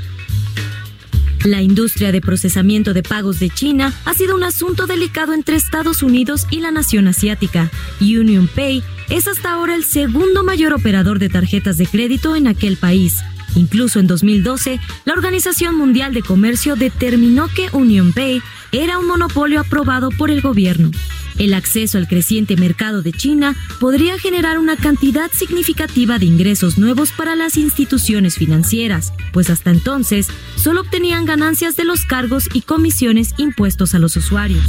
La 1.45 1.63
industria 1.63 2.13
de 2.13 2.21
procesamiento 2.21 2.93
de 2.93 3.03
pagos 3.03 3.41
de 3.41 3.49
China 3.49 3.95
ha 4.05 4.13
sido 4.13 4.37
un 4.37 4.43
asunto 4.43 4.87
delicado 4.87 5.33
entre 5.33 5.57
Estados 5.57 6.03
Unidos 6.03 6.47
y 6.51 6.61
la 6.61 6.71
nación 6.71 7.09
asiática. 7.09 7.71
Union 8.01 8.47
Pay 8.55 8.83
es 9.09 9.27
hasta 9.27 9.53
ahora 9.53 9.75
el 9.75 9.85
segundo 9.85 10.45
mayor 10.45 10.75
operador 10.75 11.19
de 11.19 11.31
tarjetas 11.31 11.79
de 11.79 11.87
crédito 11.87 12.37
en 12.37 12.47
aquel 12.47 12.77
país. 12.77 13.21
Incluso 13.57 14.01
en 14.01 14.07
2012, 14.07 14.81
la 15.07 15.15
Organización 15.15 15.77
Mundial 15.77 16.13
de 16.13 16.23
Comercio 16.23 16.77
determinó 16.77 17.49
que 17.49 17.69
Union 17.73 18.13
Pay 18.13 18.43
era 18.71 18.99
un 18.99 19.07
monopolio 19.07 19.61
aprobado 19.61 20.11
por 20.11 20.31
el 20.31 20.43
gobierno. 20.43 20.91
El 21.39 21.55
acceso 21.55 21.99
al 21.99 22.09
creciente 22.09 22.57
mercado 22.57 23.03
de 23.03 23.13
China 23.13 23.57
podría 23.79 24.19
generar 24.19 24.59
una 24.59 24.77
cantidad 24.77 25.31
significativa 25.33 26.19
de 26.19 26.27
ingresos 26.27 26.79
nuevos 26.79 27.13
para 27.13 27.37
las 27.37 27.57
instituciones 27.57 28.37
financieras, 28.37 29.13
pues 29.33 29.51
hasta 29.51 29.71
entonces 29.71 30.29
solo 30.57 30.83
obtenían 30.83 31.25
ganancias 31.25 31.77
de 31.77 31.85
los 31.85 32.05
cargos 32.05 32.49
y 32.53 32.63
comisiones 32.63 33.35
impuestos 33.39 33.95
a 33.95 33.99
los 33.99 34.17
usuarios. 34.17 34.65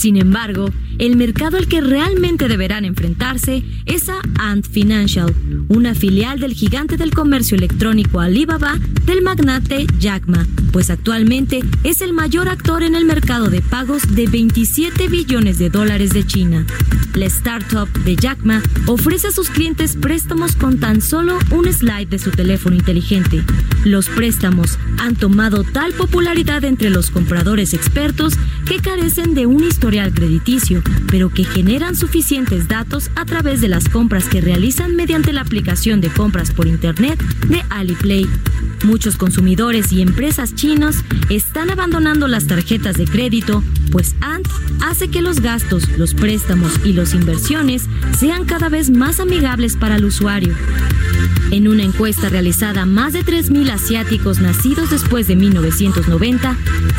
Sin 0.00 0.16
embargo, 0.16 0.70
el 0.98 1.14
mercado 1.16 1.58
al 1.58 1.68
que 1.68 1.82
realmente 1.82 2.48
deberán 2.48 2.86
enfrentarse 2.86 3.62
es 3.84 4.08
a 4.08 4.22
Ant 4.38 4.66
Financial, 4.66 5.30
una 5.68 5.94
filial 5.94 6.40
del 6.40 6.54
gigante 6.54 6.96
del 6.96 7.10
comercio 7.12 7.54
electrónico 7.54 8.20
Alibaba 8.20 8.78
del 9.04 9.20
magnate 9.20 9.86
Jack 9.98 10.26
Ma, 10.26 10.46
pues 10.72 10.88
actualmente 10.88 11.60
es 11.84 12.00
el 12.00 12.14
mayor 12.14 12.48
actor 12.48 12.82
en 12.82 12.94
el 12.94 13.04
mercado 13.04 13.50
de 13.50 13.60
pagos 13.60 14.14
de 14.14 14.26
27 14.26 15.06
billones 15.08 15.58
de 15.58 15.68
dólares 15.68 16.14
de 16.14 16.26
China. 16.26 16.64
La 17.14 17.26
startup 17.26 17.92
de 18.04 18.16
Jack 18.16 18.38
Ma 18.44 18.62
ofrece 18.86 19.26
a 19.26 19.32
sus 19.32 19.50
clientes 19.50 19.96
préstamos 20.00 20.56
con 20.56 20.78
tan 20.78 21.02
solo 21.02 21.38
un 21.50 21.70
slide 21.70 22.08
de 22.08 22.18
su 22.18 22.30
teléfono 22.30 22.74
inteligente. 22.74 23.44
Los 23.84 24.08
préstamos 24.08 24.78
han 24.96 25.14
tomado 25.14 25.62
tal 25.62 25.92
popularidad 25.92 26.64
entre 26.64 26.88
los 26.88 27.10
compradores 27.10 27.74
expertos 27.74 28.34
que 28.64 28.78
carecen 28.78 29.34
de 29.34 29.44
un 29.44 29.64
historial 29.64 29.89
crediticio, 29.90 30.82
pero 31.08 31.30
que 31.30 31.44
generan 31.44 31.96
suficientes 31.96 32.68
datos 32.68 33.10
a 33.16 33.24
través 33.24 33.60
de 33.60 33.66
las 33.66 33.88
compras 33.88 34.28
que 34.28 34.40
realizan 34.40 34.94
mediante 34.94 35.32
la 35.32 35.40
aplicación 35.40 36.00
de 36.00 36.08
compras 36.10 36.52
por 36.52 36.68
Internet 36.68 37.20
de 37.48 37.64
Alipay. 37.70 38.26
Muchos 38.84 39.16
consumidores 39.16 39.92
y 39.92 40.00
empresas 40.00 40.54
chinos 40.54 40.96
están 41.28 41.70
abandonando 41.70 42.28
las 42.28 42.46
tarjetas 42.46 42.96
de 42.96 43.04
crédito, 43.04 43.64
pues 43.90 44.14
Ant 44.20 44.46
hace 44.82 45.08
que 45.08 45.22
los 45.22 45.40
gastos, 45.40 45.88
los 45.98 46.14
préstamos 46.14 46.78
y 46.84 46.92
las 46.92 47.14
inversiones 47.14 47.88
sean 48.18 48.44
cada 48.44 48.68
vez 48.68 48.90
más 48.90 49.20
amigables 49.20 49.76
para 49.76 49.94
el 49.96 50.04
usuario. 50.04 50.54
En 51.50 51.66
una 51.66 51.82
encuesta 51.82 52.28
realizada 52.28 52.82
a 52.82 52.86
más 52.86 53.12
de 53.12 53.24
3.000 53.24 53.72
asiáticos 53.72 54.38
nacidos 54.40 54.90
después 54.90 55.26
de 55.26 55.34
1990, 55.34 56.56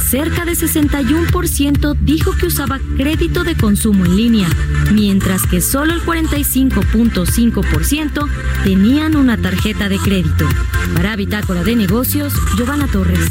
cerca 0.09 0.43
de 0.43 0.51
61% 0.53 1.95
dijo 2.01 2.35
que 2.35 2.47
usaba 2.47 2.81
crédito 2.97 3.45
de 3.45 3.55
consumo 3.55 4.05
en 4.05 4.17
línea, 4.17 4.49
mientras 4.91 5.47
que 5.47 5.61
solo 5.61 5.93
el 5.93 6.01
45.5% 6.01 8.27
tenían 8.63 9.15
una 9.15 9.37
tarjeta 9.37 9.87
de 9.87 9.99
crédito. 9.99 10.49
Para 10.95 11.15
Bitácora 11.15 11.63
de 11.63 11.77
Negocios, 11.77 12.33
Giovanna 12.57 12.87
Torres. 12.87 13.29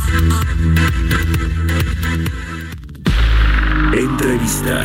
Entrevista. 4.20 4.84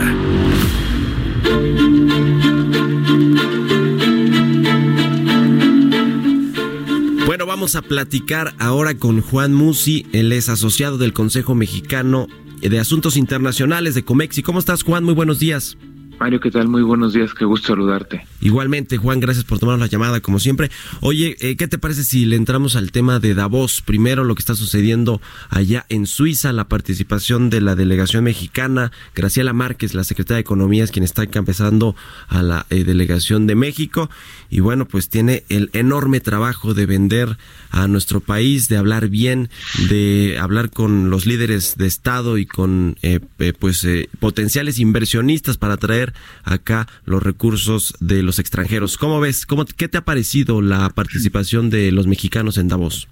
Bueno, 7.26 7.46
vamos 7.46 7.76
a 7.76 7.82
platicar 7.82 8.56
ahora 8.60 8.98
con 8.98 9.22
Juan 9.22 9.54
Musi. 9.54 10.06
Él 10.14 10.32
es 10.32 10.48
asociado 10.48 10.98
del 10.98 11.12
Consejo 11.12 11.54
Mexicano 11.54 12.28
de 12.62 12.80
Asuntos 12.80 13.18
Internacionales 13.18 13.94
de 13.94 14.06
Comexi. 14.06 14.42
¿Cómo 14.42 14.60
estás, 14.60 14.84
Juan? 14.84 15.04
Muy 15.04 15.14
buenos 15.14 15.40
días. 15.40 15.78
Mario, 16.20 16.40
¿qué 16.40 16.50
tal? 16.50 16.68
Muy 16.68 16.82
buenos 16.82 17.14
días, 17.14 17.34
qué 17.34 17.46
gusto 17.46 17.68
saludarte. 17.68 18.26
Igualmente, 18.42 18.98
Juan, 18.98 19.20
gracias 19.20 19.44
por 19.44 19.60
tomar 19.60 19.80
la 19.80 19.88
llamada, 19.88 20.22
como 20.22 20.40
siempre. 20.40 20.72
Oye, 21.02 21.36
eh, 21.40 21.58
¿qué 21.58 21.68
te 21.68 21.78
parece 21.78 22.04
si 22.04 22.26
le 22.26 22.36
entramos 22.36 22.76
al 22.76 22.92
tema 22.92 23.20
de 23.20 23.34
Davos? 23.34 23.82
Primero, 23.82 24.24
lo 24.24 24.36
que 24.36 24.40
está 24.40 24.56
sucediendo 24.56 25.22
allá 25.50 25.86
en 25.90 26.06
Suiza, 26.06 26.54
la 26.54 26.68
participación 26.68 27.50
de 27.50 27.62
la 27.62 27.76
delegación 27.76 28.24
mexicana. 28.24 28.92
Graciela 29.14 29.54
Márquez, 29.54 29.94
la 29.94 30.04
secretaria 30.04 30.36
de 30.36 30.42
Economía, 30.42 30.84
es 30.84 30.92
quien 30.92 31.04
está 31.04 31.24
encabezando 31.24 31.96
a 32.28 32.44
la 32.44 32.66
eh, 32.70 32.84
delegación 32.84 33.46
de 33.48 33.56
México. 33.56 34.10
Y 34.50 34.62
bueno, 34.62 34.86
pues 34.86 35.10
tiene 35.10 35.44
el 35.50 35.70
enorme 35.74 36.22
trabajo 36.22 36.74
de 36.74 36.86
vender 36.86 37.38
a 37.72 37.88
nuestro 37.88 38.22
país, 38.22 38.70
de 38.70 38.78
hablar 38.78 39.10
bien, 39.10 39.50
de 39.90 40.38
hablar 40.40 40.70
con 40.70 41.10
los 41.10 41.26
líderes 41.26 41.76
de 41.78 41.88
Estado 41.88 42.38
y 42.38 42.46
con 42.46 42.98
eh, 43.02 43.20
pues 43.60 43.86
potenciales 44.20 44.80
inversionistas 44.80 45.58
para 45.58 45.78
traer 45.78 46.05
acá 46.44 46.88
los 47.06 47.24
recursos 47.24 47.94
de 48.00 48.24
los 48.24 48.40
extranjeros. 48.40 48.98
¿Cómo 48.98 49.20
ves? 49.20 49.46
¿Cómo, 49.46 49.66
¿Qué 49.66 49.88
te 49.88 49.98
ha 49.98 50.06
parecido 50.06 50.62
la 50.62 50.90
participación 50.90 51.70
de 51.70 51.92
los 51.92 52.08
mexicanos 52.08 52.58
en 52.58 52.68
Davos? 52.68 53.08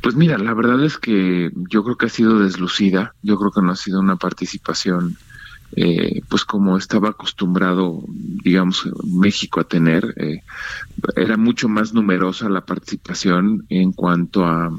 Pues 0.00 0.14
mira, 0.14 0.38
la 0.38 0.54
verdad 0.54 0.84
es 0.84 0.96
que 0.96 1.50
yo 1.70 1.82
creo 1.82 1.96
que 1.96 2.06
ha 2.06 2.10
sido 2.10 2.38
deslucida, 2.38 3.14
yo 3.22 3.36
creo 3.36 3.50
que 3.50 3.62
no 3.62 3.72
ha 3.72 3.76
sido 3.76 4.00
una 4.00 4.16
participación 4.16 5.16
eh, 5.76 6.22
pues 6.28 6.44
como 6.44 6.76
estaba 6.76 7.10
acostumbrado, 7.10 8.02
digamos, 8.08 8.88
México 9.04 9.60
a 9.60 9.64
tener, 9.64 10.14
eh, 10.16 10.42
era 11.14 11.36
mucho 11.36 11.68
más 11.68 11.94
numerosa 11.94 12.48
la 12.48 12.64
participación 12.64 13.66
en 13.68 13.92
cuanto 13.92 14.44
a, 14.44 14.72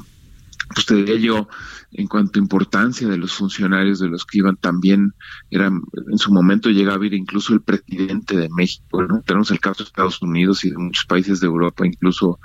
pues 0.73 0.85
te 0.85 0.95
diría 0.95 1.17
yo, 1.17 1.47
en 1.93 2.07
cuanto 2.07 2.39
a 2.39 2.41
importancia 2.41 3.07
de 3.07 3.17
los 3.17 3.33
funcionarios 3.33 3.99
de 3.99 4.07
los 4.07 4.25
que 4.25 4.37
iban 4.37 4.55
también 4.55 5.13
eran 5.49 5.81
en 6.09 6.17
su 6.17 6.31
momento 6.31 6.69
llegaba 6.69 7.03
a 7.03 7.05
ir 7.05 7.13
incluso 7.13 7.53
el 7.53 7.61
presidente 7.61 8.37
de 8.37 8.49
México 8.49 9.03
¿no? 9.03 9.21
tenemos 9.21 9.51
el 9.51 9.59
caso 9.59 9.83
de 9.83 9.87
Estados 9.87 10.21
Unidos 10.21 10.63
y 10.63 10.69
de 10.69 10.77
muchos 10.77 11.05
países 11.05 11.41
de 11.41 11.47
Europa 11.47 11.85
incluso 11.85 12.39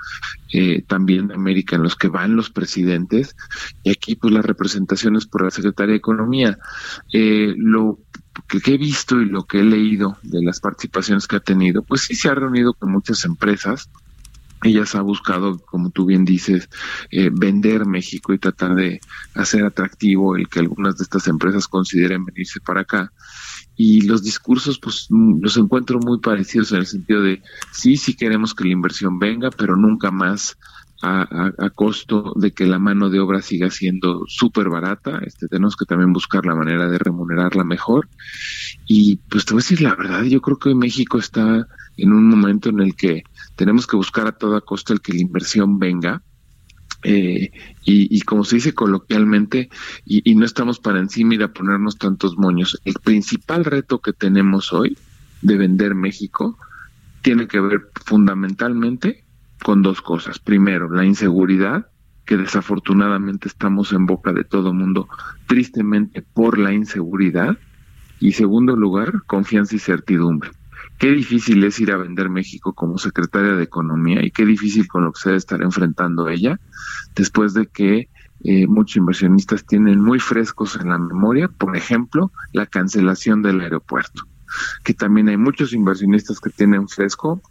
eh, 0.51 0.83
también 0.85 1.27
de 1.27 1.35
América 1.35 1.77
en 1.77 1.83
los 1.83 1.95
que 1.95 2.09
van 2.09 2.35
los 2.35 2.49
presidentes 2.49 3.35
y 3.83 3.91
aquí 3.91 4.15
pues 4.15 4.33
las 4.33 4.45
representaciones 4.45 5.25
por 5.25 5.43
la 5.43 5.51
secretaria 5.51 5.93
de 5.93 5.97
Economía 5.97 6.57
eh, 7.13 7.53
lo 7.57 7.99
que 8.47 8.73
he 8.73 8.77
visto 8.77 9.21
y 9.21 9.25
lo 9.25 9.45
que 9.45 9.61
he 9.61 9.63
leído 9.63 10.17
de 10.23 10.43
las 10.43 10.59
participaciones 10.59 11.25
que 11.25 11.37
ha 11.37 11.41
tenido 11.41 11.83
pues 11.83 12.01
sí 12.01 12.15
se 12.15 12.27
ha 12.27 12.35
reunido 12.35 12.73
con 12.73 12.91
muchas 12.91 13.23
empresas 13.23 13.89
ella 14.63 14.83
ha 14.93 15.01
buscado, 15.01 15.59
como 15.59 15.91
tú 15.91 16.05
bien 16.05 16.25
dices, 16.25 16.69
eh, 17.11 17.29
vender 17.31 17.85
México 17.85 18.33
y 18.33 18.39
tratar 18.39 18.75
de 18.75 18.99
hacer 19.35 19.63
atractivo 19.63 20.35
el 20.35 20.47
que 20.49 20.59
algunas 20.59 20.97
de 20.97 21.03
estas 21.03 21.27
empresas 21.27 21.67
consideren 21.67 22.25
venirse 22.25 22.59
para 22.59 22.81
acá. 22.81 23.11
Y 23.75 24.01
los 24.01 24.23
discursos, 24.23 24.79
pues 24.79 25.07
mm, 25.09 25.41
los 25.41 25.57
encuentro 25.57 25.99
muy 25.99 26.19
parecidos 26.19 26.71
en 26.71 26.79
el 26.79 26.87
sentido 26.87 27.21
de 27.21 27.41
sí, 27.71 27.97
sí 27.97 28.15
queremos 28.15 28.55
que 28.55 28.63
la 28.63 28.71
inversión 28.71 29.19
venga, 29.19 29.51
pero 29.51 29.75
nunca 29.75 30.09
más 30.09 30.57
a, 31.03 31.51
a, 31.59 31.69
costo 31.69 32.33
de 32.35 32.51
que 32.51 32.65
la 32.65 32.79
mano 32.79 33.09
de 33.11 33.19
obra 33.19 33.43
siga 33.43 33.69
siendo 33.69 34.23
súper 34.27 34.69
barata. 34.69 35.19
Este, 35.23 35.47
tenemos 35.47 35.75
que 35.75 35.85
también 35.85 36.11
buscar 36.11 36.45
la 36.45 36.55
manera 36.55 36.89
de 36.89 36.97
remunerarla 36.97 37.63
mejor. 37.63 38.09
Y 38.87 39.17
pues 39.29 39.45
te 39.45 39.53
voy 39.53 39.59
a 39.59 39.63
decir 39.63 39.81
la 39.81 39.93
verdad, 39.93 40.23
yo 40.23 40.41
creo 40.41 40.57
que 40.57 40.73
México 40.73 41.19
está 41.19 41.67
en 41.97 42.13
un 42.13 42.27
momento 42.27 42.69
en 42.69 42.79
el 42.79 42.95
que 42.95 43.23
tenemos 43.57 43.87
que 43.87 43.97
buscar 43.97 44.27
a 44.27 44.31
toda 44.31 44.61
costa 44.61 44.93
el 44.93 45.01
que 45.01 45.13
la 45.13 45.19
inversión 45.19 45.79
venga. 45.79 46.21
Eh, 47.03 47.51
y, 47.83 48.21
como 48.21 48.43
se 48.43 48.55
dice 48.55 48.73
coloquialmente, 48.73 49.69
y, 50.05 50.35
no 50.35 50.45
estamos 50.45 50.79
para 50.79 50.99
encima 50.99 51.35
y 51.35 51.37
de 51.37 51.47
ponernos 51.47 51.97
tantos 51.97 52.37
moños, 52.37 52.79
el 52.85 52.95
principal 52.95 53.65
reto 53.65 53.99
que 53.99 54.13
tenemos 54.13 54.73
hoy 54.73 54.97
de 55.41 55.57
vender 55.57 55.95
México 55.95 56.57
tiene 57.21 57.47
que 57.47 57.59
ver 57.59 57.89
fundamentalmente 58.05 59.25
con 59.63 59.81
dos 59.81 60.01
cosas. 60.01 60.39
Primero, 60.39 60.89
la 60.89 61.05
inseguridad, 61.05 61.87
que 62.25 62.37
desafortunadamente 62.37 63.47
estamos 63.47 63.91
en 63.93 64.05
boca 64.05 64.33
de 64.33 64.43
todo 64.43 64.73
mundo, 64.73 65.07
tristemente 65.47 66.21
por 66.21 66.57
la 66.57 66.73
inseguridad. 66.73 67.57
Y 68.19 68.33
segundo 68.33 68.75
lugar, 68.75 69.23
confianza 69.27 69.75
y 69.75 69.79
certidumbre 69.79 70.49
qué 70.97 71.11
difícil 71.11 71.63
es 71.63 71.79
ir 71.79 71.91
a 71.91 71.97
vender 71.97 72.29
México 72.29 72.73
como 72.73 72.97
secretaria 72.97 73.53
de 73.53 73.63
Economía 73.63 74.23
y 74.25 74.31
qué 74.31 74.45
difícil 74.45 74.87
con 74.87 75.05
lo 75.05 75.11
que 75.11 75.21
se 75.21 75.29
debe 75.29 75.37
estar 75.37 75.61
enfrentando 75.61 76.27
ella 76.27 76.59
después 77.15 77.53
de 77.53 77.67
que 77.67 78.09
eh, 78.43 78.67
muchos 78.67 78.97
inversionistas 78.97 79.65
tienen 79.65 79.99
muy 79.99 80.19
frescos 80.19 80.75
en 80.75 80.89
la 80.89 80.97
memoria, 80.97 81.47
por 81.47 81.75
ejemplo, 81.75 82.31
la 82.53 82.65
cancelación 82.65 83.41
del 83.41 83.61
aeropuerto, 83.61 84.23
que 84.83 84.93
también 84.93 85.29
hay 85.29 85.37
muchos 85.37 85.73
inversionistas 85.73 86.39
que 86.39 86.51
tienen 86.51 86.87
fresco 86.87 87.41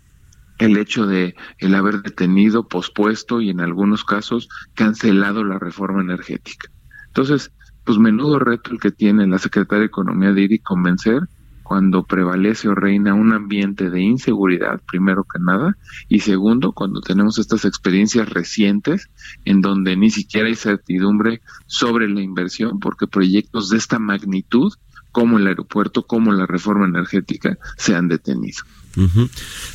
el 0.59 0.77
hecho 0.77 1.07
de 1.07 1.35
el 1.59 1.75
haber 1.75 2.03
detenido, 2.03 2.67
pospuesto 2.67 3.41
y 3.41 3.51
en 3.51 3.61
algunos 3.61 4.05
casos 4.05 4.49
cancelado 4.75 5.45
la 5.45 5.59
reforma 5.59 6.01
energética. 6.01 6.71
Entonces, 7.09 7.53
pues 7.85 7.99
menudo 7.99 8.39
reto 8.39 8.73
el 8.73 8.81
que 8.81 8.91
tiene 8.91 9.27
la 9.27 9.39
secretaria 9.39 9.81
de 9.81 9.87
Economía 9.87 10.33
de 10.33 10.43
ir 10.43 10.53
y 10.53 10.59
convencer 10.59 11.23
cuando 11.67 12.05
prevalece 12.05 12.69
o 12.69 12.75
reina 12.77 13.15
un 13.15 13.33
ambiente 13.33 13.91
de 13.91 14.01
inseguridad, 14.01 14.81
primero 14.87 15.25
que 15.25 15.41
nada, 15.41 15.77
y 16.09 16.21
segundo, 16.21 16.73
cuando 16.73 17.01
tenemos 17.01 17.39
estas 17.39 17.65
experiencias 17.65 18.29
recientes 18.29 19.11
en 19.45 19.61
donde 19.61 19.97
ni 19.97 20.11
siquiera 20.11 20.47
hay 20.47 20.55
certidumbre 20.55 21.41
sobre 21.67 22.09
la 22.09 22.21
inversión, 22.23 22.79
porque 22.79 23.09
proyectos 23.09 23.69
de 23.69 23.79
esta 23.79 23.99
magnitud, 23.99 24.73
como 25.11 25.39
el 25.39 25.47
aeropuerto, 25.49 26.07
como 26.07 26.33
la 26.33 26.47
reforma 26.47 26.87
energética, 26.87 27.59
se 27.77 27.97
han 27.97 28.07
detenido. 28.07 28.63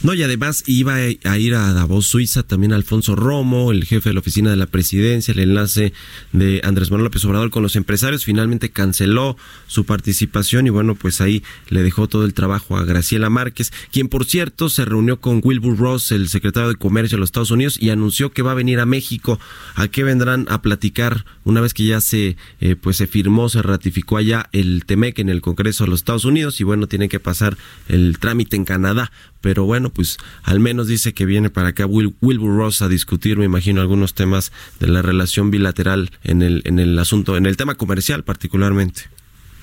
No, 0.03 0.13
y 0.13 0.23
además 0.23 0.63
iba 0.65 0.95
a 0.95 1.37
ir 1.37 1.53
a 1.53 1.73
Davos, 1.73 2.07
Suiza, 2.07 2.43
también 2.43 2.73
Alfonso 2.73 3.15
Romo, 3.15 3.71
el 3.71 3.85
jefe 3.85 4.09
de 4.09 4.13
la 4.13 4.19
oficina 4.19 4.49
de 4.49 4.55
la 4.55 4.65
presidencia, 4.65 5.31
el 5.31 5.39
enlace 5.39 5.93
de 6.31 6.61
Andrés 6.63 6.89
Manuel 6.89 7.05
López 7.05 7.23
Obrador 7.25 7.51
con 7.51 7.61
los 7.61 7.75
empresarios, 7.75 8.25
finalmente 8.25 8.71
canceló 8.71 9.37
su 9.67 9.85
participación 9.85 10.67
y 10.67 10.71
bueno, 10.71 10.95
pues 10.95 11.21
ahí 11.21 11.43
le 11.69 11.83
dejó 11.83 12.07
todo 12.07 12.25
el 12.25 12.33
trabajo 12.33 12.77
a 12.77 12.83
Graciela 12.83 13.29
Márquez, 13.29 13.71
quien 13.91 14.07
por 14.07 14.25
cierto 14.25 14.69
se 14.69 14.85
reunió 14.85 15.19
con 15.19 15.41
Wilbur 15.43 15.77
Ross, 15.77 16.11
el 16.11 16.27
secretario 16.27 16.69
de 16.69 16.75
Comercio 16.75 17.17
de 17.17 17.19
los 17.19 17.27
Estados 17.27 17.51
Unidos, 17.51 17.77
y 17.79 17.89
anunció 17.89 18.31
que 18.31 18.41
va 18.41 18.51
a 18.51 18.55
venir 18.55 18.79
a 18.79 18.85
México. 18.85 19.39
¿A 19.75 19.87
qué 19.87 20.03
vendrán 20.03 20.47
a 20.49 20.61
platicar 20.61 21.25
una 21.43 21.61
vez 21.61 21.73
que 21.73 21.85
ya 21.85 22.01
se, 22.01 22.37
eh, 22.59 22.75
pues 22.75 22.97
se 22.97 23.07
firmó, 23.07 23.49
se 23.49 23.61
ratificó 23.61 24.17
allá 24.17 24.49
el 24.51 24.85
TEMEC 24.85 25.19
en 25.19 25.29
el 25.29 25.41
Congreso 25.41 25.83
de 25.83 25.91
los 25.91 25.99
Estados 25.99 26.25
Unidos 26.25 26.59
y 26.59 26.63
bueno, 26.63 26.87
tiene 26.87 27.09
que 27.09 27.19
pasar 27.19 27.57
el 27.87 28.17
trámite 28.19 28.55
en 28.55 28.65
Canadá? 28.65 29.10
Pero 29.41 29.65
bueno, 29.65 29.89
pues 29.89 30.17
al 30.43 30.59
menos 30.59 30.87
dice 30.87 31.13
que 31.13 31.25
viene 31.25 31.49
para 31.49 31.69
acá 31.69 31.85
Wilbur 31.85 32.55
Ross 32.55 32.81
a 32.81 32.87
discutir, 32.87 33.37
me 33.37 33.45
imagino, 33.45 33.81
algunos 33.81 34.13
temas 34.13 34.51
de 34.79 34.87
la 34.87 35.01
relación 35.01 35.51
bilateral 35.51 36.11
en 36.23 36.41
el, 36.41 36.61
en 36.65 36.79
el 36.79 36.97
asunto, 36.99 37.37
en 37.37 37.45
el 37.45 37.57
tema 37.57 37.75
comercial 37.75 38.23
particularmente. 38.23 39.03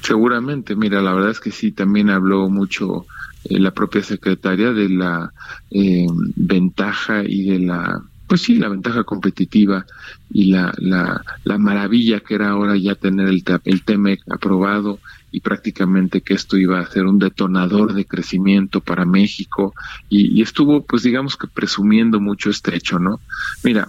Seguramente, 0.03 0.77
mira, 0.77 1.03
la 1.03 1.13
verdad 1.13 1.31
es 1.31 1.41
que 1.41 1.51
sí, 1.51 1.73
también 1.73 2.11
habló 2.11 2.49
mucho 2.49 3.07
eh, 3.45 3.59
la 3.59 3.73
propia 3.73 4.03
secretaria 4.03 4.73
de 4.73 4.89
la 4.89 5.33
eh, 5.71 6.07
ventaja 6.37 7.23
y 7.25 7.51
de 7.51 7.59
la 7.61 8.03
pues 8.29 8.43
sí, 8.43 8.57
la 8.57 8.69
ventaja 8.69 9.05
competitiva 9.05 9.87
y 10.31 10.51
la, 10.51 10.73
la, 10.77 11.25
la 11.45 11.59
maravilla 11.59 12.21
que 12.21 12.35
era 12.35 12.51
ahora 12.51 12.77
ya 12.77 12.95
tener 12.95 13.27
el, 13.27 13.43
el 13.65 13.83
TEMEC 13.83 14.21
aprobado 14.31 15.01
y 15.31 15.41
prácticamente 15.41 16.23
que 16.23 16.35
esto 16.35 16.57
iba 16.57 16.81
a 16.81 16.91
ser 16.91 17.05
un 17.05 17.19
detonador 17.19 17.95
de 17.95 18.07
crecimiento 18.07 18.81
para 18.81 19.05
México 19.05 19.75
y, 20.09 20.41
estuvo 20.43 20.85
pues 20.85 21.03
digamos 21.03 21.37
que 21.37 21.47
presumiendo 21.47 22.21
mucho 22.21 22.51
este 22.51 22.75
hecho, 22.75 22.99
¿no? 22.99 23.21
Mira, 23.63 23.89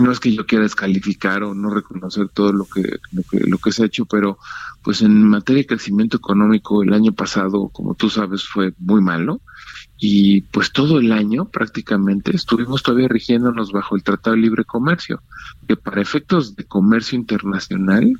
no 0.00 0.12
es 0.12 0.20
que 0.20 0.32
yo 0.32 0.46
quiera 0.46 0.64
descalificar 0.64 1.42
o 1.42 1.54
no 1.54 1.70
reconocer 1.70 2.28
todo 2.28 2.52
lo 2.52 2.64
que, 2.64 2.82
lo 3.12 3.22
que, 3.22 3.40
lo 3.40 3.58
que 3.58 3.72
se 3.72 3.82
ha 3.82 3.86
hecho, 3.86 4.06
pero 4.06 4.38
pues 4.82 5.02
en 5.02 5.22
materia 5.24 5.62
de 5.62 5.66
crecimiento 5.66 6.16
económico 6.16 6.82
el 6.82 6.92
año 6.92 7.12
pasado, 7.12 7.68
como 7.68 7.94
tú 7.94 8.08
sabes, 8.08 8.44
fue 8.44 8.72
muy 8.78 9.00
malo 9.00 9.40
y 9.98 10.42
pues 10.42 10.72
todo 10.72 11.00
el 11.00 11.10
año 11.12 11.46
prácticamente 11.46 12.34
estuvimos 12.34 12.82
todavía 12.82 13.08
rigiéndonos 13.08 13.72
bajo 13.72 13.96
el 13.96 14.04
Tratado 14.04 14.36
de 14.36 14.42
Libre 14.42 14.64
Comercio, 14.64 15.22
que 15.66 15.76
para 15.76 16.00
efectos 16.00 16.54
de 16.54 16.64
comercio 16.64 17.18
internacional 17.18 18.12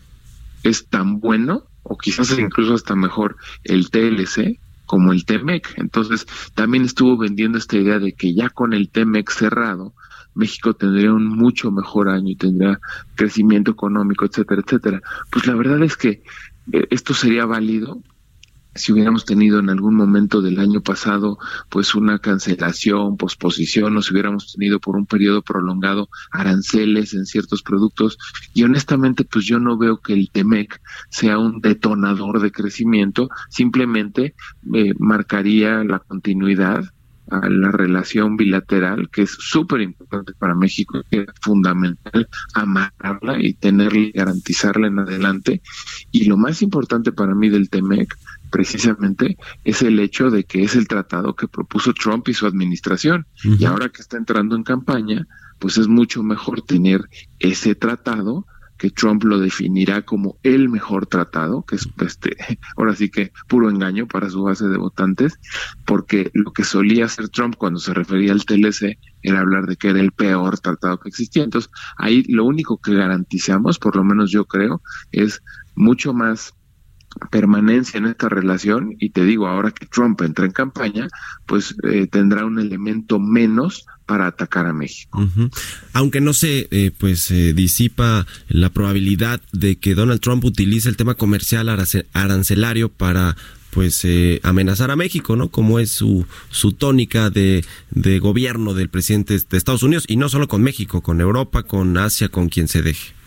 es 0.64 0.86
tan 0.86 1.20
bueno 1.20 1.62
o 1.88 1.96
quizás 1.96 2.38
incluso 2.38 2.74
hasta 2.74 2.94
mejor 2.94 3.36
el 3.64 3.90
TLC 3.90 4.58
como 4.86 5.12
el 5.12 5.24
TEMEC. 5.24 5.74
Entonces, 5.76 6.26
también 6.54 6.84
estuvo 6.84 7.16
vendiendo 7.18 7.58
esta 7.58 7.76
idea 7.76 7.98
de 7.98 8.14
que 8.14 8.34
ya 8.34 8.48
con 8.48 8.72
el 8.72 8.88
TEMEC 8.88 9.30
cerrado, 9.30 9.94
México 10.34 10.74
tendría 10.74 11.12
un 11.12 11.26
mucho 11.26 11.70
mejor 11.70 12.08
año 12.08 12.30
y 12.30 12.36
tendría 12.36 12.78
crecimiento 13.14 13.72
económico, 13.72 14.24
etcétera, 14.24 14.62
etcétera. 14.64 15.02
Pues 15.30 15.46
la 15.46 15.54
verdad 15.54 15.82
es 15.82 15.96
que 15.96 16.22
eh, 16.72 16.86
esto 16.90 17.12
sería 17.12 17.44
válido 17.44 18.02
si 18.78 18.92
hubiéramos 18.92 19.24
tenido 19.24 19.58
en 19.58 19.70
algún 19.70 19.94
momento 19.94 20.40
del 20.40 20.58
año 20.58 20.80
pasado 20.80 21.38
pues 21.68 21.94
una 21.94 22.18
cancelación, 22.18 23.16
posposición, 23.16 23.96
o 23.96 24.02
si 24.02 24.12
hubiéramos 24.12 24.52
tenido 24.52 24.80
por 24.80 24.96
un 24.96 25.06
periodo 25.06 25.42
prolongado 25.42 26.08
aranceles 26.30 27.14
en 27.14 27.26
ciertos 27.26 27.62
productos 27.62 28.18
y 28.54 28.62
honestamente 28.64 29.24
pues 29.24 29.44
yo 29.44 29.58
no 29.58 29.76
veo 29.76 29.98
que 29.98 30.14
el 30.14 30.30
TEMEC 30.30 30.80
sea 31.10 31.38
un 31.38 31.60
detonador 31.60 32.40
de 32.40 32.52
crecimiento, 32.52 33.28
simplemente 33.50 34.34
eh, 34.74 34.94
marcaría 34.98 35.84
la 35.84 35.98
continuidad 35.98 36.84
a 37.30 37.48
la 37.48 37.70
relación 37.70 38.36
bilateral, 38.36 39.08
que 39.10 39.22
es 39.22 39.30
súper 39.30 39.82
importante 39.82 40.32
para 40.38 40.54
México, 40.54 41.02
que 41.10 41.22
es 41.22 41.26
fundamental 41.40 42.28
amarrarla 42.54 43.40
y 43.40 43.54
tenerla 43.54 43.98
y 43.98 44.12
garantizarla 44.12 44.86
en 44.86 44.98
adelante. 44.98 45.62
Y 46.10 46.24
lo 46.24 46.36
más 46.36 46.62
importante 46.62 47.12
para 47.12 47.34
mí 47.34 47.48
del 47.48 47.68
TEMEC, 47.68 48.14
precisamente, 48.50 49.36
es 49.64 49.82
el 49.82 49.98
hecho 50.00 50.30
de 50.30 50.44
que 50.44 50.62
es 50.62 50.76
el 50.76 50.88
tratado 50.88 51.34
que 51.34 51.48
propuso 51.48 51.92
Trump 51.92 52.28
y 52.28 52.34
su 52.34 52.46
administración. 52.46 53.26
Y 53.42 53.64
ahora 53.64 53.88
que 53.88 54.02
está 54.02 54.16
entrando 54.16 54.56
en 54.56 54.62
campaña, 54.62 55.26
pues 55.58 55.78
es 55.78 55.88
mucho 55.88 56.22
mejor 56.22 56.62
tener 56.62 57.02
ese 57.38 57.74
tratado 57.74 58.46
que 58.78 58.90
Trump 58.90 59.24
lo 59.24 59.40
definirá 59.40 60.02
como 60.02 60.38
el 60.44 60.68
mejor 60.68 61.06
tratado, 61.06 61.64
que 61.64 61.76
es 61.76 61.88
este, 62.00 62.36
ahora 62.76 62.94
sí 62.94 63.10
que 63.10 63.32
puro 63.48 63.68
engaño 63.68 64.06
para 64.06 64.30
su 64.30 64.42
base 64.42 64.68
de 64.68 64.78
votantes, 64.78 65.38
porque 65.84 66.30
lo 66.32 66.52
que 66.52 66.64
solía 66.64 67.06
hacer 67.06 67.28
Trump 67.28 67.56
cuando 67.56 67.80
se 67.80 67.92
refería 67.92 68.32
al 68.32 68.44
TLC 68.44 68.98
era 69.22 69.40
hablar 69.40 69.66
de 69.66 69.76
que 69.76 69.88
era 69.88 70.00
el 70.00 70.12
peor 70.12 70.60
tratado 70.60 71.00
que 71.00 71.08
existía. 71.08 71.42
Entonces, 71.42 71.70
ahí 71.98 72.22
lo 72.28 72.44
único 72.44 72.78
que 72.78 72.94
garantizamos, 72.94 73.78
por 73.78 73.96
lo 73.96 74.04
menos 74.04 74.30
yo 74.30 74.44
creo, 74.44 74.80
es 75.10 75.42
mucho 75.74 76.14
más 76.14 76.54
permanencia 77.30 77.98
en 77.98 78.06
esta 78.06 78.28
relación 78.28 78.94
y 78.98 79.10
te 79.10 79.24
digo 79.24 79.46
ahora 79.46 79.70
que 79.70 79.86
Trump 79.86 80.20
entra 80.22 80.46
en 80.46 80.52
campaña 80.52 81.08
pues 81.46 81.74
eh, 81.82 82.06
tendrá 82.06 82.44
un 82.44 82.58
elemento 82.58 83.18
menos 83.18 83.86
para 84.06 84.26
atacar 84.26 84.66
a 84.66 84.72
México. 84.72 85.22
Aunque 85.92 86.20
no 86.20 86.32
se 86.32 86.68
eh, 86.70 86.90
pues 86.96 87.28
disipa 87.54 88.26
la 88.48 88.70
probabilidad 88.70 89.42
de 89.52 89.76
que 89.76 89.94
Donald 89.94 90.20
Trump 90.20 90.44
utilice 90.44 90.88
el 90.88 90.96
tema 90.96 91.14
comercial 91.14 91.68
arancelario 92.14 92.88
para 92.88 93.36
pues 93.70 94.02
eh, 94.04 94.40
amenazar 94.42 94.90
a 94.90 94.96
México, 94.96 95.36
¿no? 95.36 95.48
Como 95.48 95.78
es 95.78 95.90
su, 95.90 96.26
su 96.48 96.72
tónica 96.72 97.28
de 97.28 97.62
gobierno 98.18 98.72
del 98.72 98.88
presidente 98.88 99.38
de 99.38 99.56
Estados 99.58 99.82
Unidos 99.82 100.04
y 100.08 100.16
no 100.16 100.30
solo 100.30 100.48
con 100.48 100.62
México, 100.62 101.02
con 101.02 101.20
Europa, 101.20 101.64
con 101.64 101.96
Asia, 101.98 102.30
con 102.30 102.48
quien 102.48 102.66
se 102.66 102.80
deje. 102.80 103.17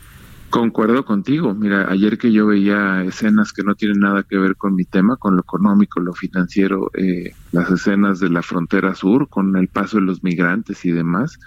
Concuerdo 0.52 1.06
contigo. 1.06 1.56
Mira, 1.56 1.90
ayer 1.90 2.18
que 2.18 2.30
yo 2.30 2.46
veía 2.46 3.04
escenas 3.06 3.54
que 3.54 3.64
no 3.64 3.74
tienen 3.74 4.02
nada 4.02 4.24
que 4.24 4.38
ver 4.38 4.58
con 4.58 4.76
mi 4.76 4.84
tema, 4.84 5.16
con 5.16 5.36
lo 5.36 5.42
económico, 5.42 6.02
lo 6.02 6.12
financiero, 6.12 6.92
eh, 6.94 7.32
las 7.54 7.72
escenas 7.72 8.20
de 8.20 8.30
la 8.30 8.42
frontera 8.42 8.94
sur, 8.94 9.30
con 9.30 9.56
el 9.56 9.70
paso 9.70 9.98
de 9.98 10.04
los 10.04 10.26
migrantes 10.26 10.84
y 10.84 10.92
demás, 10.92 11.40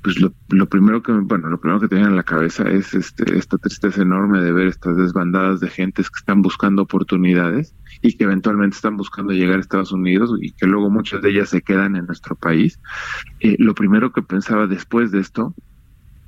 pues 0.00 0.16
lo, 0.20 0.32
primero 0.66 1.02
que, 1.02 1.10
bueno, 1.10 1.48
lo 1.48 1.58
primero 1.58 1.80
que 1.80 1.88
tenía 1.88 2.06
en 2.06 2.14
la 2.14 2.22
cabeza 2.22 2.62
es 2.70 2.94
este, 2.94 3.36
esta 3.36 3.58
tristeza 3.58 4.00
enorme 4.00 4.40
de 4.40 4.52
ver 4.52 4.68
estas 4.68 4.96
desbandadas 4.96 5.58
de 5.58 5.68
gentes 5.68 6.08
que 6.08 6.20
están 6.20 6.40
buscando 6.40 6.82
oportunidades 6.82 7.74
y 8.00 8.16
que 8.16 8.24
eventualmente 8.24 8.76
están 8.76 8.96
buscando 8.96 9.32
llegar 9.32 9.56
a 9.56 9.60
Estados 9.60 9.90
Unidos 9.90 10.38
y 10.40 10.52
que 10.52 10.68
luego 10.68 10.88
muchas 10.88 11.20
de 11.20 11.30
ellas 11.30 11.48
se 11.48 11.62
quedan 11.62 11.96
en 11.96 12.06
nuestro 12.06 12.36
país. 12.36 12.78
Eh, 13.40 13.56
lo 13.58 13.74
primero 13.74 14.12
que 14.12 14.22
pensaba 14.22 14.68
después 14.68 15.10
de 15.10 15.18
esto 15.18 15.52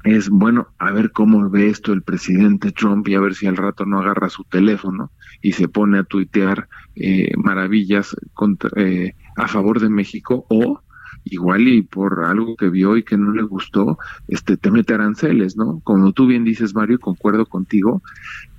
es, 0.04 0.28
bueno, 0.28 0.68
a 0.78 0.92
ver 0.92 1.12
cómo 1.12 1.48
ve 1.48 1.68
esto 1.68 1.92
el 1.92 2.02
presidente 2.02 2.72
Trump 2.72 3.08
y 3.08 3.14
a 3.14 3.20
ver 3.20 3.34
si 3.34 3.46
al 3.46 3.56
rato 3.56 3.86
no 3.86 4.00
agarra 4.00 4.28
su 4.28 4.44
teléfono 4.44 5.10
y 5.40 5.52
se 5.52 5.66
pone 5.66 5.98
a 5.98 6.04
tuitear 6.04 6.68
eh, 6.94 7.32
maravillas 7.36 8.14
contra, 8.34 8.70
eh, 8.76 9.14
a 9.36 9.48
favor 9.48 9.80
de 9.80 9.88
México 9.88 10.44
o 10.50 10.80
igual 11.24 11.66
y 11.68 11.82
por 11.82 12.24
algo 12.24 12.54
que 12.54 12.68
vio 12.68 12.96
y 12.96 13.02
que 13.02 13.16
no 13.16 13.32
le 13.32 13.42
gustó, 13.42 13.98
este 14.28 14.58
te 14.58 14.70
mete 14.70 14.92
aranceles, 14.92 15.56
¿no? 15.56 15.80
Como 15.82 16.12
tú 16.12 16.26
bien 16.26 16.44
dices, 16.44 16.74
Mario, 16.74 16.98
concuerdo 17.00 17.46
contigo. 17.46 18.02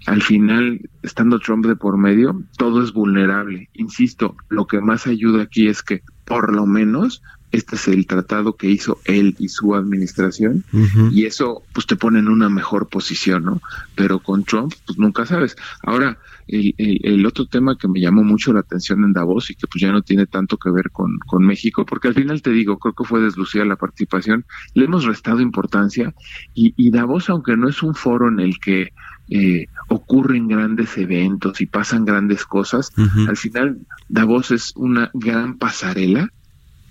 Al 0.08 0.24
final, 0.24 0.82
estando 1.04 1.40
Trump 1.40 1.66
de 1.66 1.76
por 1.76 1.98
medio, 1.98 2.44
todo 2.58 2.84
es 2.84 2.92
vulnerable. 2.92 3.70
Insisto, 3.74 4.36
lo 4.50 4.66
que 4.66 4.82
más 4.82 5.06
ayuda 5.06 5.44
aquí 5.44 5.68
es 5.68 5.84
que 5.84 6.02
por 6.26 6.54
lo 6.54 6.66
menos 6.66 7.22
este 7.52 7.76
es 7.76 7.88
el 7.88 8.06
tratado 8.06 8.56
que 8.56 8.70
hizo 8.70 9.00
él 9.06 9.36
y 9.40 9.50
su 9.50 9.76
administración 9.76 10.64
y 11.12 11.26
eso 11.26 11.64
pues 11.74 11.88
te 11.88 11.96
pone 11.96 12.20
en 12.20 12.28
una 12.28 12.50
mejor 12.50 12.88
posición, 12.88 13.46
¿no? 13.46 13.62
Pero 13.96 14.20
con 14.20 14.44
Trump 14.44 14.74
pues 14.86 14.98
nunca 14.98 15.26
sabes. 15.26 15.56
Ahora, 15.84 16.18
el, 16.48 16.74
el, 16.78 17.26
otro 17.26 17.46
tema 17.46 17.78
que 17.78 17.88
me 17.88 18.00
llamó 18.00 18.24
mucho 18.24 18.54
la 18.54 18.60
atención 18.60 19.04
en 19.04 19.14
Davos 19.14 19.50
y 19.50 19.56
que 19.56 19.68
pues 19.68 19.82
ya 19.82 19.92
no 19.92 20.02
tiene 20.02 20.28
tanto 20.28 20.58
que 20.58 20.70
ver 20.70 20.92
con, 20.92 21.18
con 21.26 21.46
México, 21.46 21.86
porque 21.86 22.08
al 22.10 22.14
final 22.14 22.42
te 22.42 22.52
digo, 22.52 22.78
creo 22.78 22.94
que 22.94 23.04
fue 23.04 23.22
deslucida 23.22 23.66
la 23.66 23.78
participación, 23.78 24.46
le 24.74 24.86
hemos 24.86 25.06
restado 25.06 25.42
importancia 25.42 26.14
y, 26.54 26.74
y 26.78 26.92
Davos, 26.92 27.30
aunque 27.30 27.58
no 27.58 27.68
es 27.70 27.82
un 27.82 27.96
foro 27.96 28.28
en 28.28 28.40
el 28.40 28.60
que 28.60 28.90
eh, 29.30 29.68
ocurren 29.88 30.48
grandes 30.48 30.98
eventos 30.98 31.60
y 31.62 31.66
pasan 31.66 32.06
grandes 32.06 32.46
cosas, 32.46 32.92
al 33.28 33.38
final 33.38 33.80
Davos 34.08 34.52
es 34.52 34.74
una 34.76 35.10
gran 35.14 35.58
pasarela 35.58 36.32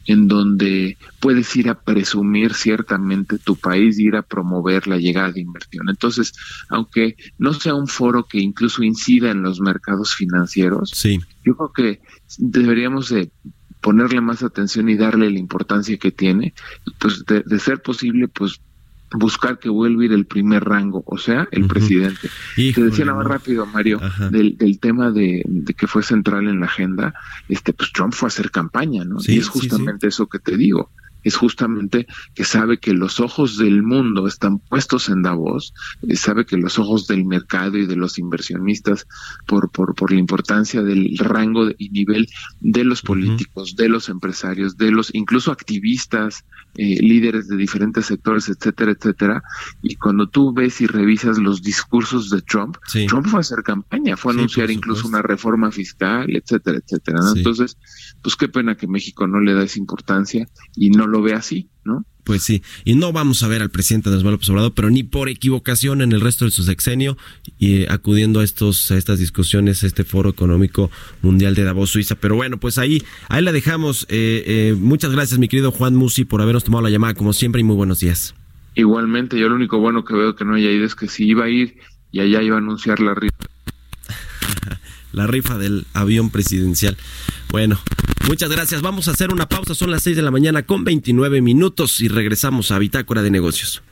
en 0.06 0.28
donde 0.28 0.96
puedes 1.20 1.54
ir 1.56 1.68
a 1.68 1.80
presumir 1.80 2.54
ciertamente 2.54 3.38
tu 3.38 3.56
país, 3.56 3.98
ir 3.98 4.16
a 4.16 4.22
promover 4.22 4.86
la 4.86 4.98
llegada 4.98 5.32
de 5.32 5.40
inversión. 5.40 5.88
Entonces, 5.88 6.32
aunque 6.68 7.16
no 7.38 7.52
sea 7.54 7.74
un 7.74 7.86
foro 7.86 8.24
que 8.24 8.38
incluso 8.38 8.82
incida 8.82 9.30
en 9.30 9.42
los 9.42 9.60
mercados 9.60 10.14
financieros, 10.14 10.90
sí. 10.94 11.20
yo 11.44 11.56
creo 11.56 11.72
que 11.72 12.00
deberíamos 12.38 13.08
de 13.08 13.30
ponerle 13.80 14.20
más 14.20 14.42
atención 14.42 14.88
y 14.88 14.96
darle 14.96 15.30
la 15.30 15.38
importancia 15.38 15.98
que 15.98 16.10
tiene, 16.10 16.54
pues 16.98 17.24
de, 17.26 17.42
de 17.42 17.58
ser 17.58 17.82
posible, 17.82 18.28
pues 18.28 18.60
buscar 19.14 19.58
que 19.58 19.68
vuelva 19.68 20.02
a 20.02 20.04
ir 20.06 20.12
el 20.12 20.26
primer 20.26 20.64
rango, 20.64 21.02
o 21.06 21.18
sea, 21.18 21.48
el 21.50 21.66
presidente. 21.66 22.28
Te 22.56 22.82
decía 22.82 23.04
nada 23.04 23.18
más 23.18 23.26
rápido, 23.26 23.66
Mario, 23.66 24.00
del, 24.30 24.56
del, 24.56 24.78
tema 24.78 25.10
de, 25.10 25.42
de, 25.46 25.74
que 25.74 25.86
fue 25.86 26.02
central 26.02 26.48
en 26.48 26.60
la 26.60 26.66
agenda, 26.66 27.14
este, 27.48 27.72
pues 27.72 27.92
Trump 27.92 28.12
fue 28.12 28.26
a 28.26 28.28
hacer 28.28 28.50
campaña, 28.50 29.04
¿no? 29.04 29.18
y 29.26 29.38
es 29.38 29.48
justamente 29.48 30.08
eso 30.08 30.26
que 30.26 30.38
te 30.38 30.56
digo 30.56 30.90
es 31.24 31.36
justamente 31.36 32.06
que 32.34 32.44
sabe 32.44 32.78
que 32.78 32.92
los 32.92 33.20
ojos 33.20 33.58
del 33.58 33.82
mundo 33.82 34.26
están 34.26 34.58
puestos 34.58 35.08
en 35.08 35.22
Davos, 35.22 35.74
eh, 36.02 36.16
sabe 36.16 36.46
que 36.46 36.56
los 36.56 36.78
ojos 36.78 37.06
del 37.06 37.24
mercado 37.24 37.78
y 37.78 37.86
de 37.86 37.96
los 37.96 38.18
inversionistas, 38.18 39.06
por, 39.46 39.70
por, 39.70 39.94
por 39.94 40.12
la 40.12 40.18
importancia 40.18 40.82
del 40.82 41.16
rango 41.18 41.70
y 41.76 41.88
nivel 41.90 42.28
de 42.60 42.84
los 42.84 43.02
políticos, 43.02 43.74
de 43.76 43.88
los 43.88 44.08
empresarios, 44.08 44.76
de 44.76 44.90
los 44.90 45.14
incluso 45.14 45.50
activistas, 45.50 46.44
eh, 46.76 46.98
líderes 47.00 47.48
de 47.48 47.56
diferentes 47.56 48.06
sectores, 48.06 48.48
etcétera, 48.48 48.92
etcétera. 48.92 49.42
Y 49.82 49.96
cuando 49.96 50.28
tú 50.28 50.52
ves 50.52 50.80
y 50.80 50.86
revisas 50.86 51.38
los 51.38 51.62
discursos 51.62 52.30
de 52.30 52.42
Trump, 52.42 52.76
Trump 53.08 53.26
fue 53.26 53.38
a 53.38 53.42
hacer 53.42 53.62
campaña, 53.62 54.16
fue 54.16 54.32
a 54.32 54.34
anunciar 54.34 54.70
incluso 54.70 55.08
una 55.08 55.22
reforma 55.22 55.70
fiscal, 55.70 56.34
etcétera, 56.34 56.78
etcétera. 56.78 57.20
Entonces, 57.34 57.76
pues 58.24 58.36
qué 58.36 58.48
pena 58.48 58.74
que 58.74 58.88
México 58.88 59.26
no 59.26 59.38
le 59.40 59.52
da 59.52 59.62
esa 59.62 59.78
importancia 59.78 60.48
y 60.74 60.88
no 60.88 61.06
lo 61.06 61.20
ve 61.20 61.34
así, 61.34 61.68
¿no? 61.84 62.04
Pues 62.24 62.42
sí, 62.42 62.62
y 62.86 62.94
no 62.94 63.12
vamos 63.12 63.42
a 63.42 63.48
ver 63.48 63.60
al 63.60 63.70
presidente 63.70 64.08
Andrés 64.08 64.24
Manuel 64.24 64.36
López 64.36 64.48
Obrador, 64.48 64.72
pero 64.72 64.88
ni 64.88 65.02
por 65.02 65.28
equivocación 65.28 66.00
en 66.00 66.12
el 66.12 66.22
resto 66.22 66.46
de 66.46 66.50
su 66.50 66.62
sexenio, 66.62 67.18
y 67.58 67.82
eh, 67.82 67.86
acudiendo 67.90 68.40
a 68.40 68.44
estos, 68.44 68.90
a 68.90 68.96
estas 68.96 69.18
discusiones, 69.18 69.84
a 69.84 69.86
este 69.86 70.04
foro 70.04 70.30
económico 70.30 70.90
mundial 71.20 71.54
de 71.54 71.64
Davos, 71.64 71.90
Suiza. 71.90 72.14
Pero 72.14 72.34
bueno, 72.34 72.58
pues 72.58 72.78
ahí, 72.78 73.02
ahí 73.28 73.42
la 73.42 73.52
dejamos. 73.52 74.06
Eh, 74.08 74.42
eh, 74.46 74.76
muchas 74.78 75.12
gracias, 75.12 75.38
mi 75.38 75.48
querido 75.48 75.70
Juan 75.70 75.94
Musi, 75.94 76.24
por 76.24 76.40
habernos 76.40 76.64
tomado 76.64 76.82
la 76.82 76.88
llamada, 76.88 77.12
como 77.12 77.34
siempre, 77.34 77.60
y 77.60 77.64
muy 77.64 77.76
buenos 77.76 78.00
días. 78.00 78.34
Igualmente, 78.74 79.38
yo 79.38 79.50
lo 79.50 79.56
único 79.56 79.78
bueno 79.78 80.06
que 80.06 80.14
veo 80.14 80.34
que 80.34 80.46
no 80.46 80.54
haya 80.54 80.70
ido 80.70 80.86
es 80.86 80.94
que 80.94 81.08
si 81.08 81.26
iba 81.26 81.44
a 81.44 81.50
ir 81.50 81.76
y 82.10 82.20
allá 82.20 82.40
iba 82.40 82.56
a 82.56 82.58
anunciar 82.58 83.00
la 83.00 83.14
rifa. 83.14 83.36
la 85.12 85.26
rifa 85.26 85.58
del 85.58 85.84
avión 85.92 86.30
presidencial. 86.30 86.96
Bueno, 87.50 87.78
muchas 88.26 88.50
gracias. 88.50 88.82
Vamos 88.82 89.08
a 89.08 89.12
hacer 89.12 89.32
una 89.32 89.48
pausa. 89.48 89.74
Son 89.74 89.90
las 89.90 90.02
6 90.02 90.16
de 90.16 90.22
la 90.22 90.30
mañana 90.30 90.62
con 90.62 90.84
29 90.84 91.40
minutos 91.40 92.00
y 92.00 92.08
regresamos 92.08 92.70
a 92.70 92.78
Bitácora 92.78 93.22
de 93.22 93.30
Negocios. 93.30 93.82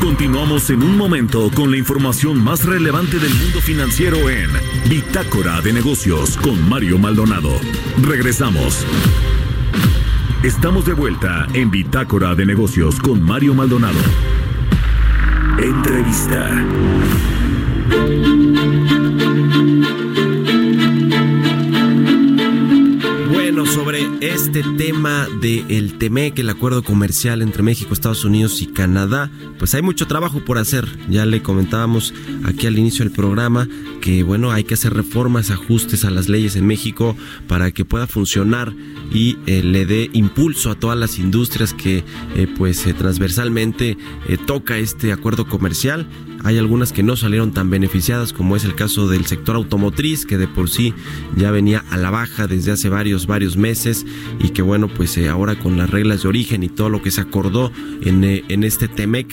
Continuamos 0.00 0.70
en 0.70 0.82
un 0.82 0.96
momento 0.96 1.50
con 1.54 1.70
la 1.70 1.76
información 1.76 2.42
más 2.42 2.64
relevante 2.64 3.18
del 3.18 3.34
mundo 3.34 3.60
financiero 3.60 4.30
en 4.30 4.50
Bitácora 4.88 5.60
de 5.60 5.74
Negocios 5.74 6.36
con 6.38 6.68
Mario 6.68 6.98
Maldonado. 6.98 7.50
Regresamos. 8.02 8.86
Estamos 10.42 10.86
de 10.86 10.94
vuelta 10.94 11.46
en 11.52 11.70
Bitácora 11.70 12.34
de 12.34 12.46
Negocios 12.46 12.98
con 12.98 13.22
Mario 13.22 13.54
Maldonado. 13.54 13.98
Entrevista. 15.58 16.64
Bueno, 23.52 23.66
sobre 23.66 24.06
este 24.20 24.62
tema 24.78 25.26
del 25.40 25.64
el 25.70 25.98
TEMEC, 25.98 26.38
el 26.38 26.50
acuerdo 26.50 26.84
comercial 26.84 27.42
entre 27.42 27.64
México, 27.64 27.92
Estados 27.92 28.24
Unidos 28.24 28.62
y 28.62 28.68
Canadá, 28.68 29.28
pues 29.58 29.74
hay 29.74 29.82
mucho 29.82 30.06
trabajo 30.06 30.38
por 30.44 30.56
hacer. 30.56 30.86
Ya 31.08 31.26
le 31.26 31.42
comentábamos 31.42 32.14
aquí 32.44 32.68
al 32.68 32.78
inicio 32.78 33.04
del 33.04 33.12
programa 33.12 33.66
que, 34.00 34.22
bueno, 34.22 34.52
hay 34.52 34.62
que 34.62 34.74
hacer 34.74 34.94
reformas, 34.94 35.50
ajustes 35.50 36.04
a 36.04 36.12
las 36.12 36.28
leyes 36.28 36.54
en 36.54 36.64
México 36.64 37.16
para 37.48 37.72
que 37.72 37.84
pueda 37.84 38.06
funcionar 38.06 38.72
y 39.12 39.36
eh, 39.46 39.64
le 39.64 39.84
dé 39.84 40.08
impulso 40.12 40.70
a 40.70 40.76
todas 40.76 40.96
las 40.96 41.18
industrias 41.18 41.74
que, 41.74 42.04
eh, 42.36 42.46
pues, 42.56 42.86
eh, 42.86 42.94
transversalmente 42.94 43.98
toca 44.46 44.78
este 44.78 45.10
acuerdo 45.10 45.48
comercial 45.48 46.06
hay 46.44 46.58
algunas 46.58 46.92
que 46.92 47.02
no 47.02 47.16
salieron 47.16 47.52
tan 47.52 47.70
beneficiadas 47.70 48.32
como 48.32 48.56
es 48.56 48.64
el 48.64 48.74
caso 48.74 49.08
del 49.08 49.26
sector 49.26 49.56
automotriz 49.56 50.26
que 50.26 50.38
de 50.38 50.48
por 50.48 50.68
sí 50.68 50.94
ya 51.36 51.50
venía 51.50 51.84
a 51.90 51.96
la 51.96 52.10
baja 52.10 52.46
desde 52.46 52.72
hace 52.72 52.88
varios 52.88 53.26
varios 53.26 53.56
meses 53.56 54.06
y 54.38 54.50
que 54.50 54.62
bueno 54.62 54.88
pues 54.88 55.16
eh, 55.16 55.28
ahora 55.28 55.58
con 55.58 55.76
las 55.76 55.90
reglas 55.90 56.22
de 56.22 56.28
origen 56.28 56.62
y 56.62 56.68
todo 56.68 56.88
lo 56.88 57.02
que 57.02 57.10
se 57.10 57.20
acordó 57.20 57.72
en, 58.02 58.24
eh, 58.24 58.44
en 58.48 58.64
este 58.64 58.88
TEMEC 58.88 59.28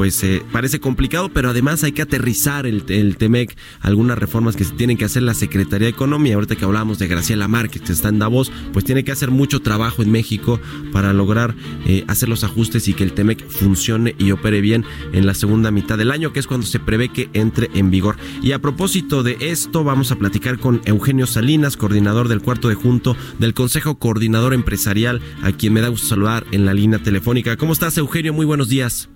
pues 0.00 0.24
eh, 0.24 0.42
parece 0.50 0.80
complicado, 0.80 1.28
pero 1.28 1.50
además 1.50 1.84
hay 1.84 1.92
que 1.92 2.00
aterrizar 2.00 2.66
el, 2.66 2.84
el, 2.88 3.18
TEMEC, 3.18 3.54
algunas 3.82 4.16
reformas 4.16 4.56
que 4.56 4.64
se 4.64 4.72
tienen 4.72 4.96
que 4.96 5.04
hacer 5.04 5.22
la 5.22 5.34
Secretaría 5.34 5.88
de 5.88 5.90
Economía, 5.90 6.36
ahorita 6.36 6.56
que 6.56 6.64
hablábamos 6.64 6.98
de 6.98 7.06
Graciela 7.06 7.48
Márquez, 7.48 7.82
que 7.82 7.92
está 7.92 8.08
en 8.08 8.18
Davos, 8.18 8.50
pues 8.72 8.86
tiene 8.86 9.04
que 9.04 9.12
hacer 9.12 9.30
mucho 9.30 9.60
trabajo 9.60 10.02
en 10.02 10.10
México 10.10 10.58
para 10.90 11.12
lograr 11.12 11.54
eh, 11.84 12.06
hacer 12.08 12.30
los 12.30 12.44
ajustes 12.44 12.88
y 12.88 12.94
que 12.94 13.04
el 13.04 13.12
TEMEC 13.12 13.46
funcione 13.46 14.14
y 14.16 14.30
opere 14.30 14.62
bien 14.62 14.86
en 15.12 15.26
la 15.26 15.34
segunda 15.34 15.70
mitad 15.70 15.98
del 15.98 16.12
año, 16.12 16.32
que 16.32 16.40
es 16.40 16.46
cuando 16.46 16.66
se 16.66 16.80
prevé 16.80 17.10
que 17.10 17.28
entre 17.34 17.68
en 17.74 17.90
vigor. 17.90 18.16
Y 18.40 18.52
a 18.52 18.58
propósito 18.58 19.22
de 19.22 19.36
esto, 19.38 19.84
vamos 19.84 20.12
a 20.12 20.16
platicar 20.16 20.58
con 20.58 20.80
Eugenio 20.86 21.26
Salinas, 21.26 21.76
coordinador 21.76 22.28
del 22.28 22.40
cuarto 22.40 22.70
de 22.70 22.74
junto 22.74 23.18
del 23.38 23.52
Consejo 23.52 23.98
Coordinador 23.98 24.54
Empresarial, 24.54 25.20
a 25.42 25.52
quien 25.52 25.74
me 25.74 25.82
da 25.82 25.88
gusto 25.88 26.06
saludar 26.06 26.46
en 26.52 26.64
la 26.64 26.72
línea 26.72 27.02
telefónica. 27.02 27.58
¿Cómo 27.58 27.74
estás, 27.74 27.98
Eugenio? 27.98 28.32
Muy 28.32 28.46
buenos 28.46 28.70
días. 28.70 29.10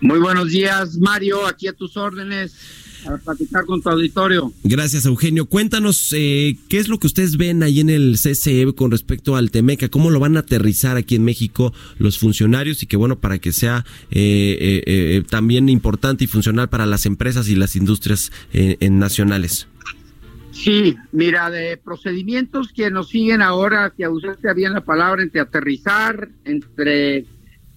Muy 0.00 0.18
buenos 0.18 0.50
días, 0.50 0.98
Mario, 0.98 1.46
aquí 1.46 1.68
a 1.68 1.72
tus 1.72 1.96
órdenes. 1.96 2.54
A 3.06 3.18
platicar 3.18 3.66
con 3.66 3.82
tu 3.82 3.90
auditorio. 3.90 4.50
Gracias, 4.62 5.04
Eugenio. 5.04 5.44
Cuéntanos 5.44 6.10
eh, 6.16 6.56
qué 6.70 6.78
es 6.78 6.88
lo 6.88 6.98
que 6.98 7.06
ustedes 7.06 7.36
ven 7.36 7.62
ahí 7.62 7.80
en 7.80 7.90
el 7.90 8.14
CCE 8.14 8.72
con 8.74 8.90
respecto 8.90 9.36
al 9.36 9.50
Temeca, 9.50 9.90
cómo 9.90 10.10
lo 10.10 10.20
van 10.20 10.38
a 10.38 10.40
aterrizar 10.40 10.96
aquí 10.96 11.14
en 11.14 11.22
México 11.22 11.74
los 11.98 12.18
funcionarios 12.18 12.82
y 12.82 12.86
que 12.86 12.96
bueno, 12.96 13.20
para 13.20 13.38
que 13.38 13.52
sea 13.52 13.84
eh, 14.10 14.82
eh, 14.86 15.22
también 15.28 15.68
importante 15.68 16.24
y 16.24 16.28
funcional 16.28 16.70
para 16.70 16.86
las 16.86 17.04
empresas 17.04 17.46
y 17.48 17.56
las 17.56 17.76
industrias 17.76 18.32
en 18.52 18.98
nacionales. 18.98 19.68
Sí, 20.52 20.96
mira, 21.12 21.50
de 21.50 21.76
procedimientos 21.76 22.72
que 22.72 22.90
nos 22.90 23.08
siguen 23.08 23.42
ahora, 23.42 23.92
que 23.94 24.08
usaste 24.08 24.54
bien 24.54 24.72
la 24.72 24.82
palabra 24.82 25.22
entre 25.22 25.40
aterrizar, 25.40 26.28
entre 26.44 27.26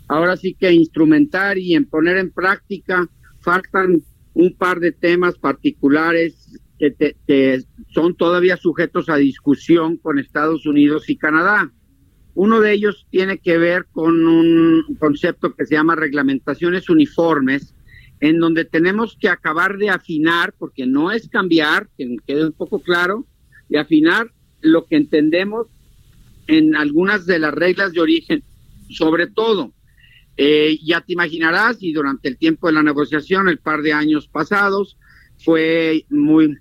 ahora 0.07 0.37
sí 0.37 0.55
que 0.57 0.71
instrumentar 0.71 1.57
y 1.57 1.75
en 1.75 1.85
poner 1.85 2.17
en 2.17 2.31
práctica 2.31 3.07
faltan 3.39 4.01
un 4.33 4.55
par 4.55 4.79
de 4.79 4.91
temas 4.91 5.37
particulares 5.37 6.59
que, 6.77 7.63
son 7.89 8.15
todavía 8.15 8.57
sujetos 8.57 9.09
a 9.09 9.15
discusión 9.15 9.97
con 9.97 10.19
Estados 10.19 10.65
Unidos 10.65 11.09
y 11.09 11.17
Canadá. 11.17 11.71
Uno 12.35 12.59
de 12.59 12.73
ellos 12.73 13.07
tiene 13.09 13.39
que 13.39 13.57
ver 13.57 13.87
con 13.91 14.27
un 14.27 14.83
concepto 14.99 15.55
que 15.55 15.65
se 15.65 15.73
llama 15.73 15.95
reglamentaciones 15.95 16.87
uniformes, 16.89 17.73
en 18.19 18.39
donde 18.39 18.65
tenemos 18.65 19.17
que 19.19 19.29
acabar 19.29 19.77
de 19.77 19.89
afinar, 19.89 20.53
porque 20.57 20.85
no 20.85 21.11
es 21.11 21.27
cambiar, 21.29 21.89
que 21.97 22.17
quede 22.27 22.45
un 22.45 22.53
poco 22.53 22.79
claro, 22.79 23.25
de 23.69 23.79
afinar 23.79 24.31
lo 24.61 24.85
que 24.85 24.97
entendemos 24.97 25.67
en 26.45 26.75
algunas 26.75 27.25
de 27.25 27.39
las 27.39 27.53
reglas 27.53 27.91
de 27.93 28.01
origen, 28.01 28.43
sobre 28.89 29.27
todo 29.27 29.73
eh, 30.37 30.77
ya 30.83 31.01
te 31.01 31.13
imaginarás, 31.13 31.77
y 31.81 31.91
durante 31.91 32.29
el 32.29 32.37
tiempo 32.37 32.67
de 32.67 32.73
la 32.73 32.83
negociación, 32.83 33.49
el 33.49 33.57
par 33.57 33.81
de 33.81 33.93
años 33.93 34.27
pasados, 34.27 34.97
fue 35.39 36.05
muy, 36.09 36.55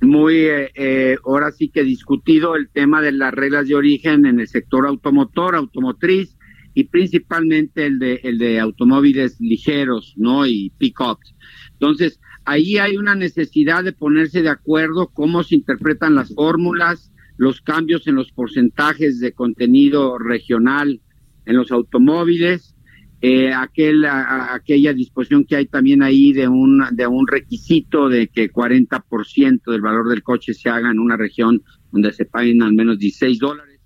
muy, 0.00 0.34
eh, 0.34 0.70
eh, 0.74 1.16
ahora 1.24 1.52
sí 1.52 1.68
que 1.68 1.84
discutido 1.84 2.56
el 2.56 2.68
tema 2.68 3.00
de 3.00 3.12
las 3.12 3.32
reglas 3.32 3.68
de 3.68 3.74
origen 3.74 4.26
en 4.26 4.40
el 4.40 4.48
sector 4.48 4.86
automotor, 4.86 5.54
automotriz, 5.54 6.36
y 6.74 6.84
principalmente 6.84 7.86
el 7.86 7.98
de, 7.98 8.20
el 8.22 8.36
de 8.36 8.60
automóviles 8.60 9.40
ligeros, 9.40 10.12
¿no? 10.16 10.46
Y 10.46 10.72
pick-ups. 10.76 11.34
Entonces, 11.72 12.20
ahí 12.44 12.76
hay 12.76 12.98
una 12.98 13.14
necesidad 13.14 13.82
de 13.82 13.94
ponerse 13.94 14.42
de 14.42 14.50
acuerdo 14.50 15.08
cómo 15.14 15.42
se 15.42 15.54
interpretan 15.54 16.14
las 16.14 16.34
fórmulas, 16.34 17.10
los 17.38 17.62
cambios 17.62 18.06
en 18.06 18.16
los 18.16 18.30
porcentajes 18.30 19.20
de 19.20 19.32
contenido 19.32 20.18
regional 20.18 21.00
en 21.46 21.56
los 21.56 21.70
automóviles, 21.70 22.75
eh, 23.22 23.52
aquel, 23.52 24.04
aquella 24.04 24.92
disposición 24.92 25.44
que 25.44 25.56
hay 25.56 25.66
también 25.66 26.02
ahí 26.02 26.32
de 26.32 26.48
un, 26.48 26.84
de 26.92 27.06
un 27.06 27.26
requisito 27.26 28.08
de 28.08 28.28
que 28.28 28.50
40% 28.52 29.70
del 29.70 29.80
valor 29.80 30.08
del 30.08 30.22
coche 30.22 30.52
se 30.52 30.68
haga 30.68 30.90
en 30.90 30.98
una 30.98 31.16
región 31.16 31.62
donde 31.92 32.12
se 32.12 32.26
paguen 32.26 32.62
al 32.62 32.74
menos 32.74 32.98
16 32.98 33.38
dólares, 33.38 33.80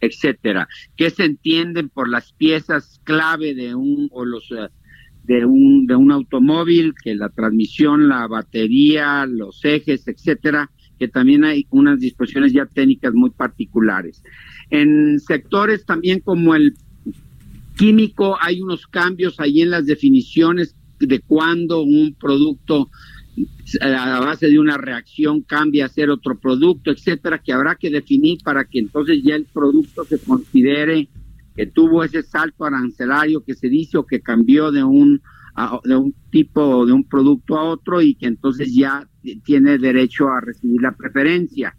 etcétera. 0.00 0.68
¿Qué 0.96 1.08
se 1.10 1.24
entienden 1.24 1.88
por 1.88 2.10
las 2.10 2.32
piezas 2.32 3.00
clave 3.04 3.54
de 3.54 3.74
un, 3.74 4.08
o 4.12 4.24
los, 4.24 4.50
eh, 4.52 4.68
de 5.24 5.46
un, 5.46 5.86
de 5.86 5.96
un 5.96 6.12
automóvil, 6.12 6.92
que 7.02 7.14
la 7.14 7.30
transmisión, 7.30 8.08
la 8.08 8.26
batería, 8.26 9.24
los 9.26 9.64
ejes, 9.64 10.06
etcétera, 10.06 10.70
que 10.98 11.08
también 11.08 11.44
hay 11.44 11.66
unas 11.70 11.98
disposiciones 12.00 12.52
ya 12.52 12.66
técnicas 12.66 13.14
muy 13.14 13.30
particulares. 13.30 14.22
En 14.70 15.18
sectores 15.20 15.86
también 15.86 16.20
como 16.20 16.54
el 16.54 16.74
químico, 17.76 18.36
hay 18.40 18.60
unos 18.60 18.86
cambios 18.86 19.40
ahí 19.40 19.62
en 19.62 19.70
las 19.70 19.86
definiciones 19.86 20.76
de 20.98 21.20
cuándo 21.20 21.82
un 21.82 22.14
producto 22.18 22.90
a 23.80 24.20
base 24.20 24.48
de 24.48 24.58
una 24.58 24.76
reacción 24.76 25.42
cambia 25.42 25.86
a 25.86 25.88
ser 25.88 26.10
otro 26.10 26.38
producto, 26.38 26.90
etcétera, 26.92 27.42
que 27.42 27.52
habrá 27.52 27.74
que 27.74 27.90
definir 27.90 28.38
para 28.44 28.64
que 28.64 28.78
entonces 28.78 29.22
ya 29.24 29.34
el 29.34 29.46
producto 29.46 30.04
se 30.04 30.18
considere 30.18 31.08
que 31.56 31.66
tuvo 31.66 32.04
ese 32.04 32.22
salto 32.22 32.64
arancelario 32.64 33.44
que 33.44 33.54
se 33.54 33.68
dice 33.68 33.98
o 33.98 34.06
que 34.06 34.20
cambió 34.20 34.70
de 34.70 34.84
un 34.84 35.20
de 35.84 35.96
un 35.96 36.12
tipo 36.30 36.84
de 36.84 36.92
un 36.92 37.04
producto 37.04 37.56
a 37.56 37.62
otro 37.62 38.02
y 38.02 38.16
que 38.16 38.26
entonces 38.26 38.74
ya 38.74 39.08
tiene 39.44 39.78
derecho 39.78 40.28
a 40.28 40.40
recibir 40.40 40.82
la 40.82 40.96
preferencia. 40.96 41.76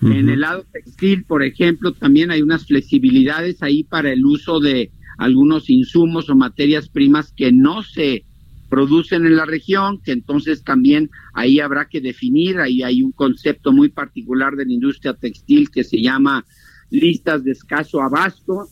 En 0.00 0.28
el 0.30 0.40
lado 0.40 0.66
textil, 0.72 1.24
por 1.24 1.44
ejemplo, 1.44 1.92
también 1.92 2.32
hay 2.32 2.42
unas 2.42 2.66
flexibilidades 2.66 3.62
ahí 3.62 3.84
para 3.84 4.10
el 4.12 4.24
uso 4.24 4.58
de 4.58 4.90
algunos 5.22 5.70
insumos 5.70 6.28
o 6.28 6.34
materias 6.34 6.88
primas 6.88 7.32
que 7.32 7.52
no 7.52 7.84
se 7.84 8.24
producen 8.68 9.24
en 9.24 9.36
la 9.36 9.44
región, 9.44 10.00
que 10.02 10.10
entonces 10.10 10.64
también 10.64 11.10
ahí 11.32 11.60
habrá 11.60 11.88
que 11.88 12.00
definir, 12.00 12.58
ahí 12.58 12.82
hay 12.82 13.04
un 13.04 13.12
concepto 13.12 13.72
muy 13.72 13.88
particular 13.88 14.56
de 14.56 14.64
la 14.66 14.72
industria 14.72 15.14
textil 15.14 15.70
que 15.70 15.84
se 15.84 16.02
llama 16.02 16.44
listas 16.90 17.44
de 17.44 17.52
escaso 17.52 18.02
abasto 18.02 18.66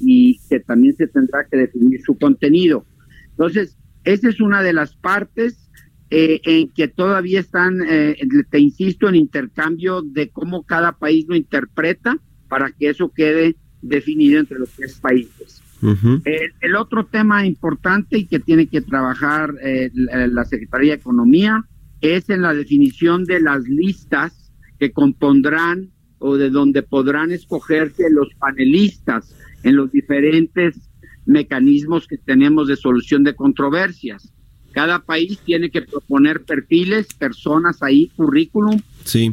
y 0.00 0.38
que 0.48 0.60
también 0.60 0.96
se 0.96 1.06
tendrá 1.06 1.46
que 1.50 1.58
definir 1.58 2.00
su 2.00 2.16
contenido. 2.16 2.86
Entonces, 3.32 3.76
esa 4.04 4.30
es 4.30 4.40
una 4.40 4.62
de 4.62 4.72
las 4.72 4.96
partes 4.96 5.70
eh, 6.08 6.40
en 6.44 6.70
que 6.70 6.88
todavía 6.88 7.40
están, 7.40 7.82
eh, 7.86 8.16
te 8.50 8.58
insisto, 8.58 9.06
en 9.06 9.16
intercambio 9.16 10.00
de 10.00 10.30
cómo 10.30 10.62
cada 10.62 10.92
país 10.92 11.26
lo 11.28 11.36
interpreta 11.36 12.16
para 12.48 12.70
que 12.70 12.88
eso 12.88 13.12
quede 13.14 13.56
definido 13.82 14.40
entre 14.40 14.58
los 14.58 14.70
tres 14.70 14.94
países 14.98 15.60
el, 15.82 16.76
otro 16.76 17.06
tema 17.06 17.46
importante 17.46 18.18
y 18.18 18.26
que 18.26 18.40
tiene 18.40 18.66
que 18.66 18.80
trabajar 18.80 19.54
eh, 19.62 19.90
la, 19.94 20.44
Secretaría 20.44 20.92
de 20.92 21.00
Economía 21.00 21.64
es 22.00 22.28
en 22.30 22.42
la 22.42 22.54
definición 22.54 23.24
de 23.24 23.40
las 23.40 23.62
listas 23.64 24.52
que 24.78 24.92
compondrán 24.92 25.90
o 26.18 26.36
de 26.36 26.50
donde 26.50 26.82
podrán 26.82 27.32
escogerse 27.32 28.10
los 28.10 28.28
panelistas 28.38 29.34
en 29.62 29.76
los 29.76 29.90
diferentes 29.90 30.90
mecanismos 31.26 32.06
que 32.06 32.18
tenemos 32.18 32.68
de 32.68 32.76
solución 32.76 33.24
de 33.24 33.34
controversias. 33.34 34.32
Cada 34.72 35.00
país 35.00 35.40
tiene 35.44 35.70
que 35.70 35.82
proponer 35.82 36.42
perfiles, 36.42 37.12
personas 37.14 37.82
ahí, 37.82 38.08
currículum, 38.16 38.80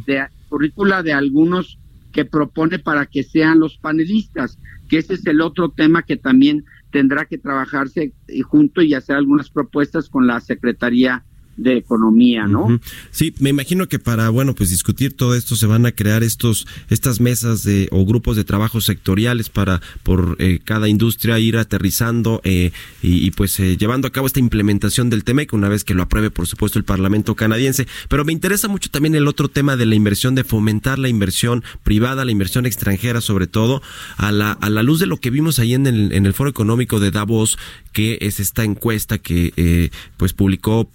de, 0.05 0.27
currícula 0.49 1.03
de 1.03 1.13
algunos 1.13 1.77
que 2.11 2.25
propone 2.25 2.79
para 2.79 3.05
que 3.05 3.23
sean 3.23 3.59
los 3.59 3.77
panelistas 3.77 4.57
que 4.87 4.97
ese 4.99 5.15
es 5.15 5.25
el 5.25 5.41
otro 5.41 5.69
tema 5.69 6.03
que 6.03 6.17
también 6.17 6.65
tendrá 6.91 7.25
que 7.25 7.37
trabajarse 7.37 8.13
junto 8.43 8.81
y 8.81 8.93
hacer 8.93 9.15
algunas 9.15 9.49
propuestas 9.49 10.09
con 10.09 10.27
la 10.27 10.39
Secretaría 10.39 11.25
de 11.57 11.77
economía, 11.77 12.45
¿no? 12.45 12.79
Sí, 13.11 13.33
me 13.39 13.49
imagino 13.49 13.87
que 13.87 13.97
para, 13.97 14.29
bueno, 14.29 14.53
pues 14.53 14.69
discutir 14.69 15.17
todo 15.17 15.35
esto 15.35 15.55
se 15.55 15.65
van 15.65 15.85
a 15.87 15.91
crear 15.91 16.23
estos, 16.23 16.67
estas 16.89 17.19
mesas 17.19 17.63
de, 17.63 17.89
o 17.91 18.05
grupos 18.05 18.37
de 18.37 18.43
trabajo 18.43 18.79
sectoriales 18.79 19.49
para, 19.49 19.81
por 20.03 20.37
eh, 20.39 20.59
cada 20.63 20.87
industria 20.87 21.39
ir 21.39 21.57
aterrizando 21.57 22.41
eh, 22.43 22.71
y, 23.01 23.31
pues 23.31 23.59
eh, 23.59 23.75
llevando 23.75 24.07
a 24.07 24.11
cabo 24.11 24.27
esta 24.27 24.39
implementación 24.39 25.09
del 25.09 25.23
TEMEC 25.23 25.53
una 25.53 25.67
vez 25.67 25.83
que 25.83 25.95
lo 25.95 26.03
apruebe, 26.03 26.29
por 26.29 26.47
supuesto, 26.47 26.77
el 26.77 26.85
Parlamento 26.85 27.35
canadiense. 27.35 27.87
Pero 28.07 28.23
me 28.23 28.33
interesa 28.33 28.67
mucho 28.67 28.89
también 28.89 29.15
el 29.15 29.27
otro 29.27 29.47
tema 29.47 29.75
de 29.75 29.87
la 29.87 29.95
inversión, 29.95 30.35
de 30.35 30.43
fomentar 30.43 30.99
la 30.99 31.09
inversión 31.09 31.63
privada, 31.83 32.23
la 32.23 32.31
inversión 32.31 32.67
extranjera, 32.67 33.19
sobre 33.19 33.47
todo, 33.47 33.81
a 34.17 34.31
la, 34.31 34.51
a 34.51 34.69
la 34.69 34.83
luz 34.83 34.99
de 34.99 35.07
lo 35.07 35.17
que 35.17 35.31
vimos 35.31 35.57
ahí 35.57 35.73
en 35.73 35.87
el, 35.87 36.13
en 36.13 36.27
el 36.27 36.33
Foro 36.33 36.51
Económico 36.51 36.99
de 36.99 37.09
Davos, 37.09 37.57
que 37.93 38.19
es 38.21 38.39
esta 38.39 38.63
encuesta 38.63 39.17
que 39.17 39.91
pues 40.17 40.33
publicó 40.33 40.87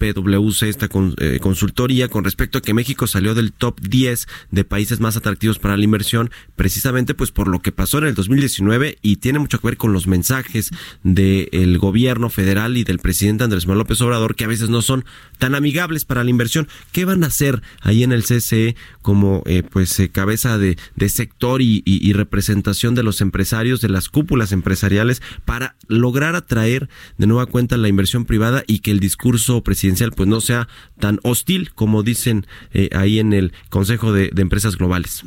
Esta 0.61 0.88
eh, 1.19 1.38
consultoría 1.41 2.09
con 2.09 2.25
respecto 2.25 2.59
a 2.59 2.62
que 2.62 2.75
México 2.75 3.07
salió 3.07 3.35
del 3.35 3.53
top 3.53 3.81
10 3.81 4.27
de 4.51 4.65
países 4.65 5.01
más 5.01 5.17
atractivos 5.17 5.59
para 5.59 5.77
la 5.77 5.85
inversión, 5.85 6.31
precisamente 6.57 7.15
pues 7.15 7.31
por 7.31 7.49
lo 7.49 7.61
que 7.61 7.73
pasó 7.73 7.99
en 7.99 8.05
el 8.05 8.15
2019 8.15 8.99
y 9.01 9.17
tiene 9.17 9.38
mucho 9.38 9.59
que 9.59 9.69
ver 9.69 9.77
con 9.77 9.93
los 9.93 10.07
mensajes 10.07 10.71
del 11.03 11.79
gobierno 11.79 12.29
federal 12.29 12.77
y 12.77 12.85
del 12.85 12.99
presidente 12.99 13.45
Andrés 13.45 13.67
Manuel 13.67 13.79
López 13.79 14.01
Obrador 14.03 14.37
que 14.37 14.45
a 14.45 14.49
veces 14.49 14.69
no 14.69 14.83
son 14.83 15.05
tan 15.38 15.55
amigables 15.55 16.05
para 16.05 16.25
la 16.25 16.31
inversión. 16.31 16.69
¿Qué 16.92 17.05
van 17.05 17.25
a 17.25 17.29
hacer 17.29 17.63
ahí 17.81 18.03
en 18.03 18.13
el 18.13 18.25
CCE 18.25 18.77
como 19.00 19.42
eh, 19.46 19.63
pues 19.63 19.98
eh, 20.00 20.09
cabeza 20.09 20.59
de, 20.59 20.77
sector 21.09 21.63
y, 21.63 21.83
y 21.85 22.13
representación 22.13 22.94
de 22.94 23.03
los 23.03 23.21
empresarios, 23.21 23.81
de 23.81 23.88
las 23.88 24.09
cúpulas 24.09 24.53
empresariales 24.53 25.23
para 25.44 25.77
lograr 25.88 26.37
atraer 26.37 26.88
de 27.19 27.27
nueva 27.27 27.46
cuenta 27.46 27.77
la 27.77 27.88
inversión 27.88 28.25
privada 28.25 28.65
y 28.67 28.81
que 28.81 28.90
el 28.90 29.00
discurso 29.00 29.63
presidencial 29.63 30.13
pues 30.13 30.29
no 30.29 30.40
sea 30.43 30.69
tan 30.99 31.19
hostil 31.23 31.73
como 31.73 32.03
dicen 32.03 32.47
eh, 32.73 32.90
ahí 32.93 33.19
en 33.19 33.33
el 33.33 33.53
Consejo 33.71 34.13
de, 34.13 34.31
Empresas 34.37 34.77
Globales. 34.77 35.25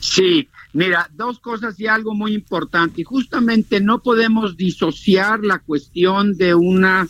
Sí, 0.00 0.48
Mira, 0.74 1.10
dos 1.14 1.40
cosas 1.40 1.80
y 1.80 1.86
algo 1.86 2.14
muy 2.14 2.34
importante. 2.34 3.00
Y 3.00 3.04
justamente 3.04 3.80
no 3.80 4.02
podemos 4.02 4.56
disociar 4.56 5.40
la 5.42 5.60
cuestión 5.60 6.36
de 6.36 6.54
una 6.54 7.06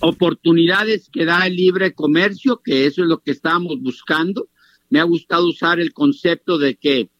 oportunidades 0.00 1.08
que 1.12 1.24
da 1.24 1.46
el 1.46 1.56
libre 1.56 1.92
comercio, 1.92 2.60
que 2.62 2.86
eso 2.86 3.02
es 3.02 3.08
lo 3.08 3.20
que 3.20 3.32
estábamos 3.32 3.80
buscando. 3.80 4.48
Me 4.90 5.00
ha 5.00 5.04
gustado 5.04 5.48
usar 5.48 5.80
el 5.80 5.92
concepto 5.92 6.58
de 6.58 6.76
que 6.76 7.10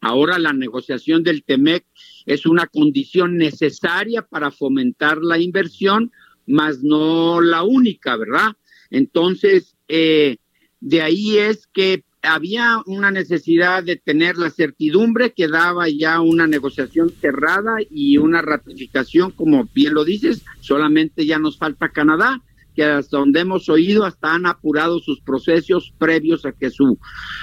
ahora 0.00 0.38
la 0.38 0.52
negociación 0.52 1.22
del 1.22 1.44
TEMEC 1.44 1.84
es 2.26 2.46
una 2.46 2.66
condición 2.66 3.36
necesaria 3.36 4.22
para 4.22 4.50
fomentar 4.50 5.18
la 5.18 5.38
inversión, 5.38 6.12
más 6.46 6.82
no 6.82 7.40
la 7.40 7.62
única, 7.62 8.16
¿verdad? 8.16 8.52
Entonces, 8.90 9.76
eh, 9.88 10.36
de 10.80 11.02
ahí 11.02 11.38
es 11.38 11.66
que 11.66 12.04
había 12.22 12.82
una 12.86 13.10
necesidad 13.10 13.82
de 13.82 13.96
tener 13.96 14.36
la 14.36 14.50
certidumbre 14.50 15.32
que 15.32 15.48
daba 15.48 15.88
ya 15.88 16.20
una 16.20 16.46
negociación 16.46 17.10
cerrada 17.10 17.76
y 17.90 18.16
una 18.16 18.42
ratificación, 18.42 19.30
como 19.30 19.68
bien 19.74 19.94
lo 19.94 20.04
dices, 20.04 20.44
solamente 20.60 21.26
ya 21.26 21.38
nos 21.38 21.58
falta 21.58 21.90
Canadá, 21.90 22.42
que 22.74 22.84
hasta 22.84 23.18
donde 23.18 23.40
hemos 23.40 23.68
oído 23.68 24.04
hasta 24.04 24.34
han 24.34 24.46
apurado 24.46 24.98
sus 24.98 25.20
procesos 25.20 25.94
previos 25.96 26.44
a 26.44 26.52
que 26.52 26.70
su, 26.70 26.98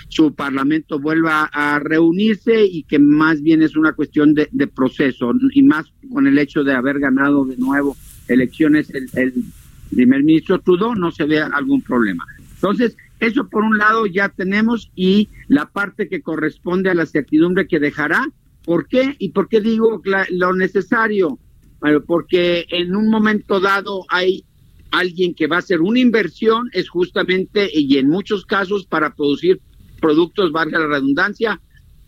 su 0.09 0.35
parlamento 0.35 0.99
vuelva 0.99 1.49
a 1.53 1.79
reunirse 1.79 2.65
y 2.65 2.83
que 2.83 2.99
más 2.99 3.41
bien 3.41 3.61
es 3.61 3.77
una 3.77 3.93
cuestión 3.93 4.33
de, 4.33 4.49
de 4.51 4.67
proceso 4.67 5.31
y 5.53 5.63
más 5.63 5.85
con 6.11 6.27
el 6.27 6.37
hecho 6.37 6.63
de 6.63 6.73
haber 6.73 6.99
ganado 6.99 7.45
de 7.45 7.55
nuevo 7.57 7.95
elecciones 8.31 8.89
el, 9.13 9.43
primer 9.93 10.23
ministro 10.23 10.59
Trudeau, 10.59 10.95
no 10.95 11.11
se 11.11 11.25
ve 11.25 11.39
algún 11.39 11.81
problema. 11.81 12.25
Entonces, 12.55 12.95
eso 13.19 13.49
por 13.49 13.63
un 13.63 13.77
lado 13.77 14.05
ya 14.05 14.29
tenemos 14.29 14.89
y 14.95 15.27
la 15.47 15.65
parte 15.65 16.07
que 16.07 16.21
corresponde 16.21 16.89
a 16.89 16.95
la 16.95 17.05
certidumbre 17.05 17.67
que 17.67 17.79
dejará. 17.79 18.25
¿Por 18.63 18.87
qué? 18.87 19.15
¿Y 19.19 19.29
por 19.29 19.49
qué 19.49 19.59
digo 19.59 20.01
lo 20.29 20.53
necesario? 20.53 21.39
porque 22.05 22.67
en 22.69 22.95
un 22.95 23.09
momento 23.09 23.59
dado 23.59 24.05
hay 24.07 24.45
alguien 24.91 25.33
que 25.33 25.47
va 25.47 25.55
a 25.55 25.59
hacer 25.59 25.81
una 25.81 25.99
inversión, 25.99 26.69
es 26.73 26.89
justamente, 26.89 27.69
y 27.73 27.97
en 27.97 28.07
muchos 28.07 28.45
casos 28.45 28.85
para 28.85 29.15
producir 29.15 29.59
productos, 29.99 30.51
valga 30.51 30.79
la 30.79 30.87
redundancia, 30.87 31.59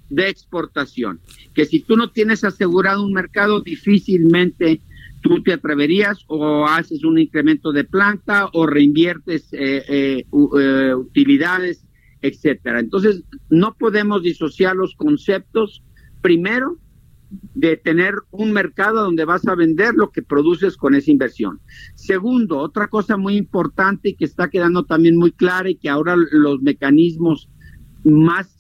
de 0.10 0.30
exportación. 0.30 1.20
Que 1.56 1.66
si 1.66 1.80
tú 1.80 1.96
no 1.96 2.12
tienes 2.12 2.44
asegurado 2.44 3.04
un 3.04 3.14
mercado, 3.14 3.62
difícilmente 3.62 4.82
tú 5.24 5.42
te 5.42 5.54
atreverías 5.54 6.24
o 6.28 6.68
haces 6.68 7.04
un 7.04 7.18
incremento 7.18 7.72
de 7.72 7.86
planta 7.86 8.50
o 8.54 8.68
reinviertes 8.68 9.48
eh, 9.54 9.84
eh, 9.88 10.94
utilidades, 10.94 11.88
etcétera. 12.22 12.80
Entonces, 12.80 13.24
no 13.50 13.74
podemos 13.74 14.22
disociar 14.22 14.76
los 14.76 14.96
conceptos, 14.96 15.82
primero, 16.22 16.78
de 17.56 17.78
tener 17.78 18.14
un 18.30 18.52
mercado 18.52 19.04
donde 19.04 19.26
vas 19.26 19.48
a 19.48 19.56
vender 19.56 19.96
lo 19.96 20.12
que 20.12 20.22
produces 20.22 20.78
con 20.78 20.94
esa 20.94 21.10
inversión. 21.10 21.60
Segundo, 21.96 22.60
otra 22.60 22.88
cosa 22.88 23.18
muy 23.18 23.38
importante 23.38 24.10
y 24.10 24.16
que 24.16 24.26
está 24.26 24.50
quedando 24.50 24.84
también 24.84 25.18
muy 25.18 25.32
clara 25.32 25.70
y 25.70 25.76
que 25.76 25.90
ahora 25.90 26.16
los 26.16 26.62
mecanismos 26.62 27.50
más 28.04 28.53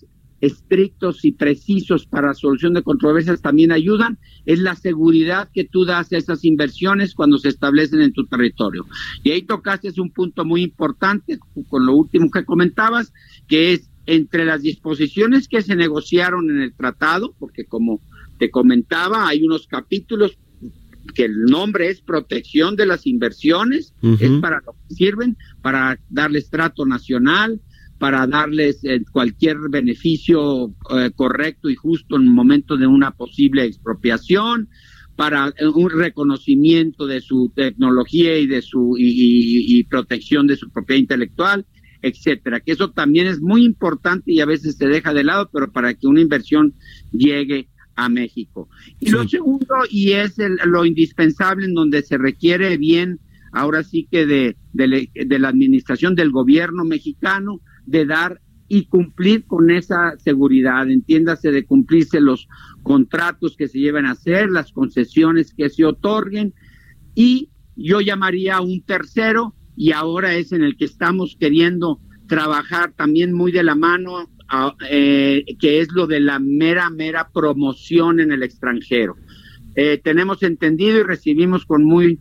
estrictos 0.44 1.24
y 1.24 1.32
precisos 1.32 2.06
para 2.06 2.34
solución 2.34 2.74
de 2.74 2.84
controversias 2.84 3.41
también 3.41 3.72
ayudan, 3.72 4.20
es 4.46 4.60
la 4.60 4.76
seguridad 4.76 5.50
que 5.54 5.64
tú 5.64 5.86
das 5.86 6.12
a 6.12 6.18
esas 6.18 6.44
inversiones 6.44 7.16
cuando 7.16 7.38
se 7.38 7.48
establecen 7.48 8.02
en 8.02 8.12
tu 8.12 8.26
territorio. 8.26 8.86
Y 9.24 9.32
ahí 9.32 9.44
tocaste 9.44 9.89
un 10.02 10.12
punto 10.12 10.44
muy 10.44 10.62
importante 10.62 11.39
con 11.70 11.86
lo 11.86 11.96
último 11.96 12.30
que 12.30 12.44
comentabas, 12.44 13.14
que 13.48 13.72
es 13.72 13.89
entre 14.06 14.44
las 14.44 14.62
disposiciones 14.62 15.48
que 15.48 15.62
se 15.62 15.78
negociaron 15.78 16.50
en 16.50 16.60
el 16.60 16.74
tratado, 16.74 17.34
porque 17.39 17.64
como 17.64 18.02
te 18.38 18.52
comentaba, 18.52 19.30
hay 19.30 19.46
unos 19.46 19.66
capítulos 19.68 20.38
que 21.16 21.24
el 21.24 21.46
nombre 21.46 21.88
es 21.88 22.02
protección 22.02 22.76
de 22.76 22.86
las 22.86 23.08
inversiones, 23.08 23.94
es 24.20 24.32
para 24.41 24.62
lo 24.66 24.74
que 24.74 24.96
sirven, 24.96 25.38
para 25.62 25.98
darles 26.10 26.50
trato 26.50 26.86
nacional, 26.86 27.62
para 28.04 28.28
darles 28.28 28.84
eh, 28.84 28.99
cualquier 29.14 29.56
beneficio 29.70 30.76
eh, 30.93 31.12
correcto 31.16 31.70
y 31.70 31.76
justo 31.76 32.18
en 32.18 32.24
el 32.24 32.32
momento 32.32 32.76
de 32.76 32.86
una 32.86 33.12
posible 33.12 33.64
expropiación, 33.64 34.68
para 35.16 35.54
eh, 35.58 35.68
un 35.68 35.89
reconocimiento 35.89 37.08
de 37.08 37.22
su 37.22 37.54
tecnología 37.56 38.38
y 38.38 38.45
de 38.45 38.62
su 38.62 38.95
y, 38.99 39.82
protección 39.86 40.47
de 40.47 40.58
su 40.58 40.70
propiedad 40.70 40.99
intelectual, 40.99 41.66
etcétera. 42.01 42.60
Que 42.60 42.74
eso 42.74 42.91
también 42.91 43.28
es 43.28 43.39
muy 43.39 43.64
importante 43.64 44.34
y 44.34 44.41
a 44.41 44.45
veces 44.45 44.76
se 44.76 44.88
deja 44.88 45.14
de 45.14 45.24
lado, 45.24 45.49
pero 45.54 45.72
para 45.72 45.93
que 45.93 46.06
una 46.06 46.20
inversión 46.20 46.74
llegue 47.14 47.70
a 47.95 48.10
México. 48.10 48.68
Y 48.99 49.12
lo 49.12 49.26
segundo, 49.30 49.76
y 49.89 50.12
es 50.12 50.36
lo 50.66 50.84
indispensable 50.84 51.68
en 51.68 51.74
donde 51.74 52.01
se 52.01 52.18
requiere 52.18 52.76
bien, 52.76 53.22
ahora 53.54 53.82
sí 53.82 54.10
que 54.12 54.26
de, 54.26 54.58
de 54.74 55.39
la 55.39 55.47
administración 55.47 56.16
del 56.16 56.32
gobierno 56.32 56.84
mexicano, 56.84 57.62
de 57.86 58.06
dar 58.06 58.42
y 58.68 58.86
cumplir 58.86 59.46
con 59.46 59.70
esa 59.70 60.18
seguridad, 60.18 60.90
entiéndase 60.90 61.52
de 61.52 61.66
cumplirse 61.66 62.20
los 62.20 62.48
contratos 62.82 63.56
que 63.56 63.68
se 63.68 63.80
lleven 63.80 64.06
a 64.06 64.12
hacer, 64.12 64.50
las 64.50 64.72
concesiones 64.72 65.54
que 65.54 65.70
se 65.70 65.86
otorguen 65.86 66.54
y 67.14 67.50
yo 67.76 68.02
llamaría 68.02 68.56
a 68.56 68.62
un 68.62 68.82
tercero 68.82 69.54
y 69.76 69.92
ahora 69.92 70.34
es 70.34 70.52
en 70.54 70.64
el 70.64 70.76
que 70.76 70.86
estamos 70.86 71.36
queriendo 71.40 72.00
trabajar 72.28 72.94
también 72.94 73.32
muy 73.32 73.52
de 73.52 73.62
la 73.62 73.76
mano, 73.76 74.28
eh, 74.90 75.44
que 75.60 75.82
es 75.82 75.92
lo 75.92 76.08
de 76.08 76.20
la 76.20 76.40
mera, 76.40 76.90
mera 76.90 77.30
promoción 77.32 78.20
en 78.20 78.32
el 78.32 78.42
extranjero. 78.42 79.16
Eh, 79.76 80.00
tenemos 80.04 80.42
entendido 80.42 81.00
y 81.00 81.04
recibimos 81.04 81.66
con 81.66 81.84
muy 81.84 82.20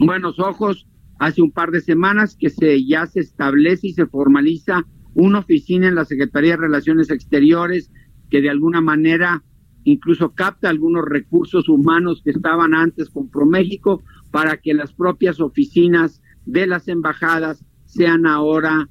buenos 0.00 0.40
ojos 0.40 0.87
hace 1.18 1.42
un 1.42 1.50
par 1.50 1.70
de 1.70 1.80
semanas 1.80 2.36
que 2.38 2.50
se 2.50 2.84
ya 2.84 3.06
se 3.06 3.20
establece 3.20 3.88
y 3.88 3.92
se 3.92 4.06
formaliza 4.06 4.86
una 5.14 5.40
oficina 5.40 5.88
en 5.88 5.94
la 5.94 6.04
Secretaría 6.04 6.52
de 6.52 6.62
Relaciones 6.62 7.10
Exteriores 7.10 7.90
que 8.30 8.40
de 8.40 8.50
alguna 8.50 8.80
manera 8.80 9.42
incluso 9.84 10.32
capta 10.34 10.68
algunos 10.68 11.04
recursos 11.04 11.68
humanos 11.68 12.20
que 12.22 12.30
estaban 12.30 12.74
antes 12.74 13.08
con 13.08 13.30
ProMéxico 13.30 14.02
para 14.30 14.58
que 14.58 14.74
las 14.74 14.92
propias 14.92 15.40
oficinas 15.40 16.22
de 16.44 16.66
las 16.66 16.88
embajadas 16.88 17.64
sean 17.86 18.26
ahora 18.26 18.88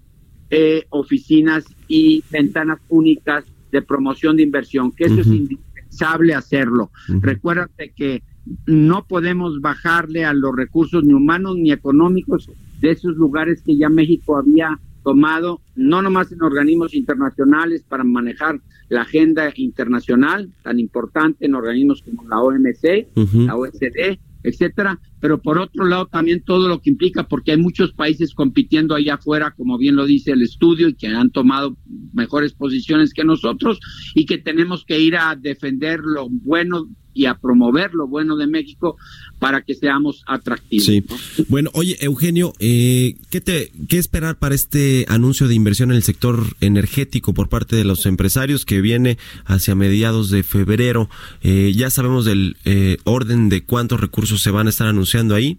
eh, 0.49 0.85
oficinas 0.89 1.65
y 1.87 2.23
ventanas 2.31 2.79
únicas 2.89 3.45
de 3.71 3.81
promoción 3.81 4.37
de 4.37 4.43
inversión, 4.43 4.91
que 4.91 5.05
eso 5.05 5.21
es 5.21 5.27
indispensable 5.27 6.33
hacerlo. 6.33 6.89
Recuérdate 7.07 7.93
que 7.95 8.23
no 8.65 9.05
podemos 9.05 9.61
bajarle 9.61 10.25
a 10.25 10.33
los 10.33 10.55
recursos 10.55 11.03
ni 11.03 11.13
humanos 11.13 11.55
ni 11.57 11.71
económicos 11.71 12.49
de 12.79 12.91
esos 12.91 13.15
lugares 13.15 13.61
que 13.61 13.77
ya 13.77 13.89
México 13.89 14.37
había 14.37 14.79
tomado, 15.03 15.61
no 15.75 16.01
nomás 16.01 16.31
en 16.31 16.43
organismos 16.43 16.93
internacionales 16.93 17.83
para 17.87 18.03
manejar 18.03 18.59
la 18.89 19.03
agenda 19.03 19.53
internacional 19.55 20.49
tan 20.63 20.79
importante 20.79 21.45
en 21.45 21.55
organismos 21.55 22.01
como 22.01 22.27
la 22.27 22.41
OMC, 22.41 23.07
la 23.45 23.55
OECD, 23.55 24.19
etcétera, 24.43 24.99
pero 25.19 25.41
por 25.41 25.59
otro 25.59 25.85
lado 25.85 26.07
también 26.07 26.41
todo 26.41 26.67
lo 26.67 26.81
que 26.81 26.89
implica, 26.89 27.27
porque 27.27 27.51
hay 27.51 27.57
muchos 27.57 27.91
países 27.93 28.33
compitiendo 28.33 28.95
allá 28.95 29.15
afuera, 29.15 29.53
como 29.55 29.77
bien 29.77 29.95
lo 29.95 30.05
dice 30.05 30.31
el 30.31 30.41
estudio, 30.41 30.89
y 30.89 30.93
que 30.93 31.07
han 31.07 31.31
tomado 31.31 31.77
mejores 32.13 32.53
posiciones 32.53 33.13
que 33.13 33.23
nosotros, 33.23 33.79
y 34.13 34.25
que 34.25 34.37
tenemos 34.37 34.85
que 34.85 34.99
ir 34.99 35.15
a 35.15 35.35
defender 35.35 36.01
lo 36.01 36.27
bueno 36.29 36.87
y 37.17 37.25
a 37.25 37.33
promover 37.33 37.95
lo 37.95 38.07
bueno 38.07 38.37
de 38.37 38.45
México 38.45 38.95
para 39.39 39.61
que 39.61 39.73
seamos 39.73 40.23
atractivos. 40.27 40.85
Sí. 40.85 41.03
Bueno, 41.49 41.71
oye, 41.73 41.97
Eugenio, 41.99 42.53
eh, 42.59 43.15
¿qué, 43.31 43.41
te, 43.41 43.71
¿qué 43.89 43.97
esperar 43.97 44.37
para 44.37 44.53
este 44.53 45.05
anuncio 45.09 45.47
de 45.47 45.55
inversión 45.55 45.89
en 45.89 45.97
el 45.97 46.03
sector 46.03 46.55
energético 46.61 47.33
por 47.33 47.49
parte 47.49 47.75
de 47.75 47.85
los 47.85 48.05
empresarios 48.05 48.65
que 48.65 48.81
viene 48.81 49.17
hacia 49.45 49.73
mediados 49.73 50.29
de 50.29 50.43
febrero? 50.43 51.09
Eh, 51.41 51.73
ya 51.75 51.89
sabemos 51.89 52.23
del 52.23 52.55
eh, 52.65 52.97
orden 53.03 53.49
de 53.49 53.63
cuántos 53.63 53.99
recursos 53.99 54.41
se 54.41 54.51
van 54.51 54.67
a 54.67 54.69
estar 54.69 54.87
anunciando 54.87 55.33
ahí 55.33 55.57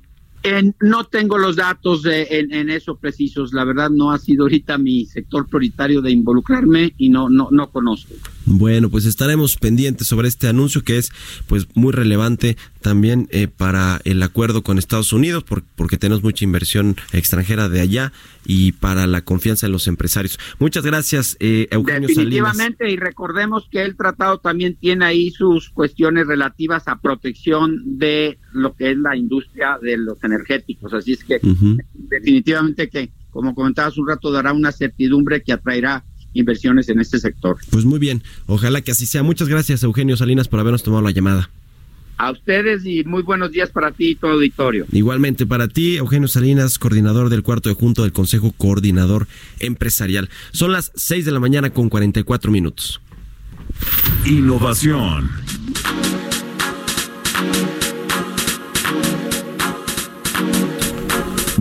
no 0.81 1.05
tengo 1.05 1.39
los 1.39 1.57
datos 1.57 2.03
en, 2.05 2.71
eso 2.71 2.97
precisos. 2.97 3.53
La 3.53 3.65
verdad 3.65 3.91
no 3.91 4.13
ha 4.13 4.19
sido 4.19 4.45
ahorita 4.45 4.79
mi 4.79 5.05
sector 5.07 5.47
prioritario 5.49 6.03
de 6.03 6.11
involucrarme 6.11 6.95
y 6.97 7.09
no 7.09 7.29
no 7.29 7.49
no 7.51 7.71
conozco. 7.71 8.15
Bueno, 8.45 8.89
pues 8.89 9.05
estaremos 9.05 9.57
pendientes 9.57 10.07
sobre 10.07 10.29
este 10.29 10.49
anuncio 10.49 10.83
que 10.83 10.99
es 10.99 11.11
pues 11.47 11.67
muy 11.75 11.93
relevante 11.93 12.57
también 12.81 13.29
eh, 13.31 13.49
para 13.49 14.01
el 14.05 14.23
acuerdo 14.23 14.63
con 14.63 14.79
Estados 14.79 15.13
Unidos 15.13 15.45
porque 15.45 15.97
tenemos 15.97 16.23
mucha 16.23 16.45
inversión 16.45 16.97
extranjera 17.13 17.69
de 17.69 17.81
allá 17.81 18.13
y 18.45 18.73
para 18.73 19.07
la 19.07 19.23
confianza 19.23 19.67
de 19.67 19.73
los 19.73 19.87
empresarios. 19.87 20.39
Muchas 20.59 20.85
gracias, 20.85 21.37
eh, 21.41 21.69
Eugenio 21.71 22.09
Definitivamente, 22.09 22.91
y 22.91 22.97
recordemos 22.97 23.69
que 23.71 23.83
el 23.83 23.97
tratado 23.97 24.39
también 24.39 24.77
tiene 24.77 25.05
ahí 25.05 25.31
sus 25.31 25.71
cuestiones 25.71 26.27
relativas 26.27 26.89
a 26.89 27.01
protección 27.01 27.99
de 27.99 28.39
lo 28.53 28.75
que 28.75 28.93
es 28.93 28.99
la 28.99 29.17
industria 29.17 29.79
de 29.81 29.99
los 29.99 30.23
energéticos. 30.25 30.93
Así 30.95 31.13
es 31.13 31.25
que 31.25 31.41
definitivamente 31.95 32.89
que, 32.89 33.11
como 33.31 33.55
comentabas 33.55 33.99
un 33.99 34.09
rato, 34.09 34.33
dará 34.33 34.53
una 34.53 34.73
certidumbre 34.73 35.43
que 35.43 35.53
atraerá 35.53 36.05
inversiones 36.35 36.89
en 36.89 37.01
este 37.01 37.19
sector. 37.19 37.59
Pues 37.71 37.85
muy 37.85 37.99
bien, 37.99 38.23
ojalá 38.47 38.81
que 38.83 38.93
así 38.93 39.07
sea. 39.07 39.23
Muchas 39.23 39.49
gracias, 39.49 39.83
Eugenio 39.83 40.17
Salinas, 40.17 40.49
por 40.49 40.61
habernos 40.61 40.83
tomado 40.83 41.03
la 41.03 41.11
llamada. 41.11 41.51
A 42.19 42.33
ustedes 42.33 42.85
y 42.85 43.05
muy 43.05 43.23
buenos 43.23 43.53
días 43.53 43.71
para 43.71 43.93
ti 43.93 44.11
y 44.11 44.15
todo 44.17 44.33
auditorio. 44.33 44.87
Igualmente 44.91 45.47
para 45.47 45.69
ti, 45.69 45.97
Eugenio 45.97 46.27
Salinas, 46.27 46.79
coordinador 46.79 47.29
del 47.29 47.45
cuarto 47.45 47.69
de 47.69 47.77
junto 47.77 48.03
del 48.03 48.13
Consejo 48.13 48.53
Coordinador 48.57 49.29
Empresarial. 49.61 50.29
Son 50.51 50.73
las 50.73 50.91
6 50.97 51.25
de 51.25 51.33
la 51.33 51.39
mañana 51.39 51.71
con 51.71 51.89
44 51.89 52.51
minutos. 52.51 53.01
Innovación. 54.27 55.31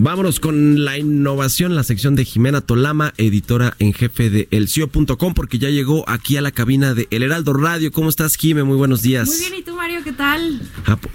Vámonos 0.00 0.38
con 0.38 0.84
la 0.84 0.96
innovación, 0.96 1.74
la 1.74 1.82
sección 1.82 2.14
de 2.14 2.24
Jimena 2.24 2.60
Tolama, 2.60 3.14
editora 3.16 3.74
en 3.80 3.92
jefe 3.92 4.30
de 4.30 4.46
elcio.com, 4.52 5.34
porque 5.34 5.58
ya 5.58 5.70
llegó 5.70 6.08
aquí 6.08 6.36
a 6.36 6.40
la 6.40 6.52
cabina 6.52 6.94
de 6.94 7.08
El 7.10 7.24
Heraldo 7.24 7.52
Radio. 7.52 7.90
¿Cómo 7.90 8.08
estás, 8.08 8.36
Jime? 8.36 8.62
Muy 8.62 8.76
buenos 8.76 9.02
días. 9.02 9.26
Muy 9.26 9.38
bien, 9.38 9.54
¿y 9.56 9.62
tú, 9.62 9.74
Mario? 9.74 10.04
¿Qué 10.04 10.12
tal? 10.12 10.62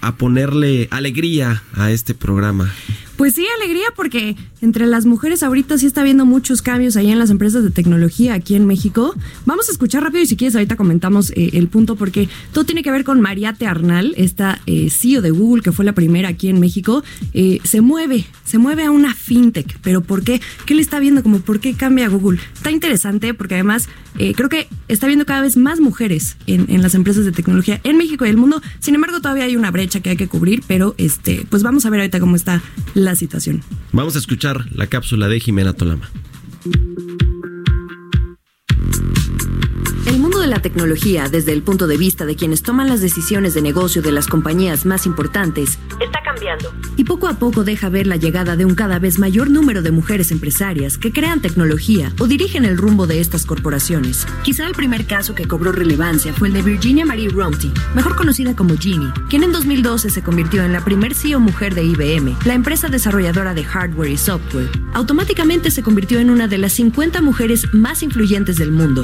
a 0.02 0.16
ponerle 0.18 0.90
alegría 0.92 1.64
a 1.76 1.92
este 1.92 2.14
programa. 2.14 2.74
Pues 3.16 3.36
sí, 3.36 3.46
alegría 3.58 3.86
porque 3.96 4.36
entre 4.64 4.88
las 4.88 5.06
mujeres 5.06 5.44
ahorita 5.44 5.78
sí 5.78 5.86
está 5.86 6.02
habiendo 6.02 6.26
muchos 6.26 6.62
cambios 6.62 6.96
ahí 6.96 7.12
en 7.12 7.20
las 7.20 7.30
empresas 7.30 7.64
de 7.66 7.70
tecnología 7.70 8.34
aquí 8.34 8.56
en 8.56 8.66
México. 8.66 9.14
Vamos 9.46 9.68
a 9.68 9.74
escuchar 9.74 10.04
rápido 10.04 10.24
y 10.24 10.26
si 10.26 10.38
quieres 10.38 10.56
ahorita 10.56 10.78
comentamos 10.78 11.32
eh, 11.32 11.50
el 11.54 11.68
punto 11.68 11.98
porque 11.98 12.30
todo 12.54 12.64
tiene 12.64 12.82
que 12.82 12.90
ver 12.90 13.04
con 13.04 13.20
Mariate 13.20 13.68
Arnal, 13.68 14.14
esta 14.16 14.62
eh, 14.66 14.90
CEO 14.90 15.22
de 15.22 15.32
Google 15.32 15.62
que 15.62 15.74
fue 15.74 15.84
la 15.84 15.92
primera 15.92 16.30
aquí 16.30 16.48
en 16.48 16.62
México. 16.62 17.04
Eh, 17.34 17.60
se 17.66 17.82
mueve, 17.82 18.26
se 18.46 18.58
mueve 18.58 18.86
a 18.86 18.92
una 18.92 19.14
fintech, 19.14 19.80
pero 19.82 20.00
¿por 20.00 20.24
qué? 20.24 20.40
¿Qué 20.66 20.76
le 20.76 20.82
está 20.82 21.00
viendo? 21.00 21.24
Como 21.24 21.40
por 21.40 21.60
qué 21.60 21.74
cambia 21.74 22.08
Google. 22.08 22.40
Está 22.54 22.72
interesante 22.72 23.34
porque 23.34 23.56
además 23.56 23.90
creo 24.36 24.48
que 24.48 24.68
está 24.88 25.08
viendo 25.08 25.26
cada 25.26 25.42
vez 25.42 25.58
más 25.58 25.80
mujeres 25.80 26.38
en, 26.46 26.68
en 26.70 26.84
las 26.84 26.94
empresas 26.94 27.26
de 27.26 27.32
tecnología 27.32 27.82
en 27.84 27.98
México 27.98 28.26
y 28.26 28.30
el 28.30 28.38
mundo. 28.38 28.62
Sin 28.80 28.96
embargo, 28.96 29.20
todavía 29.20 29.46
hay 29.46 29.56
una 29.56 29.72
brecha 29.72 30.00
que 30.02 30.12
hay 30.12 30.18
que 30.18 30.28
cubrir, 30.28 30.64
pero 30.68 30.94
este, 31.00 31.46
pues 31.50 31.64
vamos 31.64 31.86
a 31.86 31.90
ver 31.90 32.00
ahorita 32.02 32.20
cómo 32.20 32.36
está 32.36 32.62
la 32.94 33.16
situación. 33.16 33.64
Vamos 33.92 34.16
a 34.16 34.20
escuchar 34.20 34.53
la 34.72 34.88
cápsula 34.88 35.28
de 35.28 35.40
Jimena 35.40 35.74
Tolama. 35.74 36.10
Mundo 40.34 40.48
de 40.48 40.56
la 40.56 40.64
tecnología, 40.64 41.30
desde 41.30 41.54
el 41.54 41.62
punto 41.62 41.86
de 41.86 41.96
vista 41.96 42.26
de 42.26 42.36
quienes 42.36 42.64
toman 42.64 42.90
las 42.90 43.02
decisiones 43.02 43.54
de 43.54 43.62
negocio 43.62 44.02
de 44.02 44.12
las 44.12 44.26
compañías 44.26 44.84
más 44.84 45.06
importantes, 45.06 45.78
está 46.00 46.24
cambiando. 46.24 46.74
Y 46.98 47.04
poco 47.04 47.28
a 47.28 47.34
poco 47.34 47.64
deja 47.64 47.90
ver 47.90 48.08
la 48.08 48.16
llegada 48.16 48.56
de 48.56 48.66
un 48.66 48.74
cada 48.74 48.98
vez 48.98 49.20
mayor 49.20 49.52
número 49.52 49.84
de 49.84 49.92
mujeres 49.92 50.32
empresarias 50.32 50.98
que 50.98 51.14
crean 51.14 51.40
tecnología 51.40 52.12
o 52.20 52.26
dirigen 52.26 52.66
el 52.66 52.78
rumbo 52.78 53.06
de 53.06 53.20
estas 53.20 53.46
corporaciones. 53.46 54.26
Quizá 54.44 54.66
el 54.66 54.74
primer 54.74 55.06
caso 55.06 55.36
que 55.36 55.48
cobró 55.48 55.72
relevancia 55.72 56.34
fue 56.34 56.48
el 56.48 56.56
de 56.56 56.64
Virginia 56.64 57.06
Marie 57.06 57.30
Romty, 57.30 57.72
mejor 57.94 58.16
conocida 58.16 58.56
como 58.56 58.76
Ginny, 58.76 59.12
quien 59.30 59.44
en 59.44 59.52
2012 59.52 60.10
se 60.10 60.24
convirtió 60.24 60.64
en 60.64 60.74
la 60.74 60.84
primer 60.84 61.14
CEO 61.14 61.40
mujer 61.40 61.76
de 61.76 61.84
IBM, 61.84 62.38
la 62.46 62.56
empresa 62.56 62.88
desarrolladora 62.88 63.54
de 63.54 63.66
hardware 63.66 64.10
y 64.10 64.18
software. 64.18 64.72
Automáticamente 64.94 65.70
se 65.70 65.84
convirtió 65.84 66.20
en 66.20 66.32
una 66.32 66.48
de 66.48 66.58
las 66.58 66.74
50 66.74 67.22
mujeres 67.22 67.72
más 67.72 68.02
influyentes 68.02 68.56
del 68.56 68.72
mundo. 68.72 69.04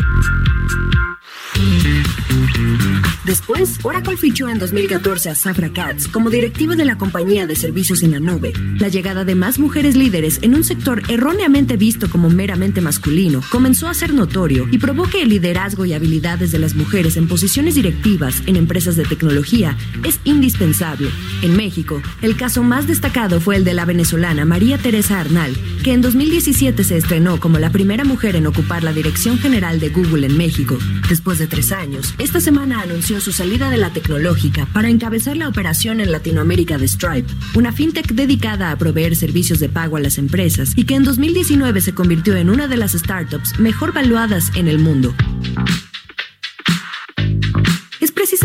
Después, 3.25 3.77
Oracle 3.83 4.17
fichó 4.17 4.49
en 4.49 4.57
2014 4.57 5.29
a 5.29 5.35
Safra 5.35 5.69
Katz 5.69 6.07
como 6.07 6.31
directiva 6.31 6.75
de 6.75 6.85
la 6.85 6.97
compañía 6.97 7.45
de 7.45 7.55
servicios 7.55 8.01
en 8.01 8.11
la 8.11 8.19
nube. 8.19 8.53
La 8.79 8.87
llegada 8.87 9.23
de 9.23 9.35
más 9.35 9.59
mujeres 9.59 9.95
líderes 9.95 10.39
en 10.41 10.55
un 10.55 10.63
sector 10.63 11.03
erróneamente 11.09 11.77
visto 11.77 12.09
como 12.09 12.29
meramente 12.29 12.81
masculino 12.81 13.41
comenzó 13.51 13.87
a 13.87 13.93
ser 13.93 14.13
notorio 14.13 14.67
y 14.71 14.79
probó 14.79 15.03
que 15.03 15.21
el 15.21 15.29
liderazgo 15.29 15.85
y 15.85 15.93
habilidades 15.93 16.51
de 16.51 16.59
las 16.59 16.73
mujeres 16.73 17.17
en 17.17 17.27
posiciones 17.27 17.75
directivas 17.75 18.41
en 18.47 18.55
empresas 18.55 18.95
de 18.95 19.05
tecnología 19.05 19.77
es 20.03 20.19
indispensable. 20.23 21.09
En 21.43 21.55
México, 21.55 22.01
el 22.21 22.35
caso 22.35 22.63
más 22.63 22.87
destacado 22.87 23.39
fue 23.39 23.57
el 23.57 23.63
de 23.63 23.73
la 23.73 23.85
venezolana 23.85 24.45
María 24.45 24.77
Teresa 24.77 25.19
Arnal, 25.19 25.55
que 25.83 25.93
en 25.93 26.01
2017 26.01 26.83
se 26.83 26.97
estrenó 26.97 27.39
como 27.39 27.59
la 27.59 27.71
primera 27.71 28.05
mujer 28.05 28.35
en 28.35 28.47
ocupar 28.47 28.83
la 28.83 28.93
dirección 28.93 29.37
general 29.37 29.79
de 29.79 29.89
Google 29.89 30.25
en 30.25 30.37
México. 30.37 30.77
Después 31.09 31.37
de 31.37 31.48
tres 31.49 31.71
años, 31.71 32.13
esta 32.17 32.39
semana 32.39 32.81
anunció 32.81 33.19
su 33.19 33.31
salida 33.31 33.69
de 33.69 33.77
la 33.77 33.91
tecnológica 33.91 34.67
para 34.73 34.89
encabezar 34.89 35.35
la 35.35 35.49
operación 35.49 35.99
en 35.99 36.11
Latinoamérica 36.11 36.77
de 36.77 36.87
Stripe, 36.87 37.33
una 37.55 37.73
fintech 37.73 38.13
dedicada 38.13 38.71
a 38.71 38.77
proveer 38.77 39.15
servicios 39.15 39.59
de 39.59 39.67
pago 39.67 39.97
a 39.97 39.99
las 39.99 40.17
empresas 40.17 40.73
y 40.75 40.85
que 40.85 40.95
en 40.95 41.03
2019 41.03 41.81
se 41.81 41.93
convirtió 41.93 42.35
en 42.37 42.49
una 42.49 42.67
de 42.67 42.77
las 42.77 42.93
startups 42.93 43.59
mejor 43.59 43.93
valuadas 43.93 44.51
en 44.55 44.67
el 44.67 44.79
mundo 44.79 45.13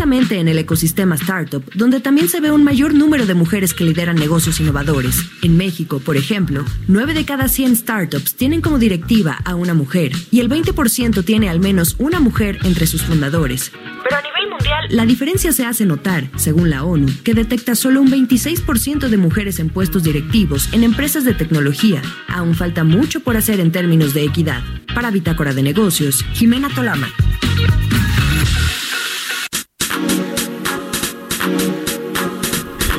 precisamente 0.05 0.39
en 0.39 0.47
el 0.47 0.59
ecosistema 0.59 1.15
startup 1.15 1.63
donde 1.73 1.99
también 1.99 2.29
se 2.29 2.39
ve 2.39 2.51
un 2.51 2.63
mayor 2.63 2.93
número 2.93 3.25
de 3.25 3.33
mujeres 3.33 3.73
que 3.73 3.83
lideran 3.83 4.15
negocios 4.15 4.59
innovadores. 4.59 5.19
En 5.41 5.57
México, 5.57 5.99
por 5.99 6.15
ejemplo, 6.15 6.63
9 6.87 7.15
de 7.15 7.25
cada 7.25 7.47
100 7.47 7.75
startups 7.75 8.35
tienen 8.35 8.61
como 8.61 8.77
directiva 8.77 9.39
a 9.45 9.55
una 9.55 9.73
mujer 9.73 10.11
y 10.29 10.41
el 10.41 10.49
20% 10.49 11.25
tiene 11.25 11.49
al 11.49 11.59
menos 11.59 11.95
una 11.97 12.19
mujer 12.19 12.59
entre 12.65 12.85
sus 12.85 13.01
fundadores. 13.01 13.71
Pero 14.03 14.17
a 14.17 14.21
nivel 14.21 14.49
mundial, 14.51 14.85
la 14.89 15.07
diferencia 15.07 15.51
se 15.51 15.65
hace 15.65 15.87
notar, 15.87 16.29
según 16.35 16.69
la 16.69 16.83
ONU, 16.83 17.07
que 17.23 17.33
detecta 17.33 17.73
solo 17.73 17.99
un 17.99 18.11
26% 18.11 19.07
de 19.07 19.17
mujeres 19.17 19.57
en 19.57 19.69
puestos 19.69 20.03
directivos 20.03 20.69
en 20.71 20.83
empresas 20.83 21.25
de 21.25 21.33
tecnología. 21.33 22.03
Aún 22.27 22.53
falta 22.53 22.83
mucho 22.83 23.21
por 23.21 23.37
hacer 23.37 23.59
en 23.59 23.71
términos 23.71 24.13
de 24.13 24.23
equidad. 24.23 24.61
Para 24.93 25.09
Bitácora 25.09 25.53
de 25.53 25.63
Negocios, 25.63 26.23
Jimena 26.33 26.69
Tolama. 26.69 27.09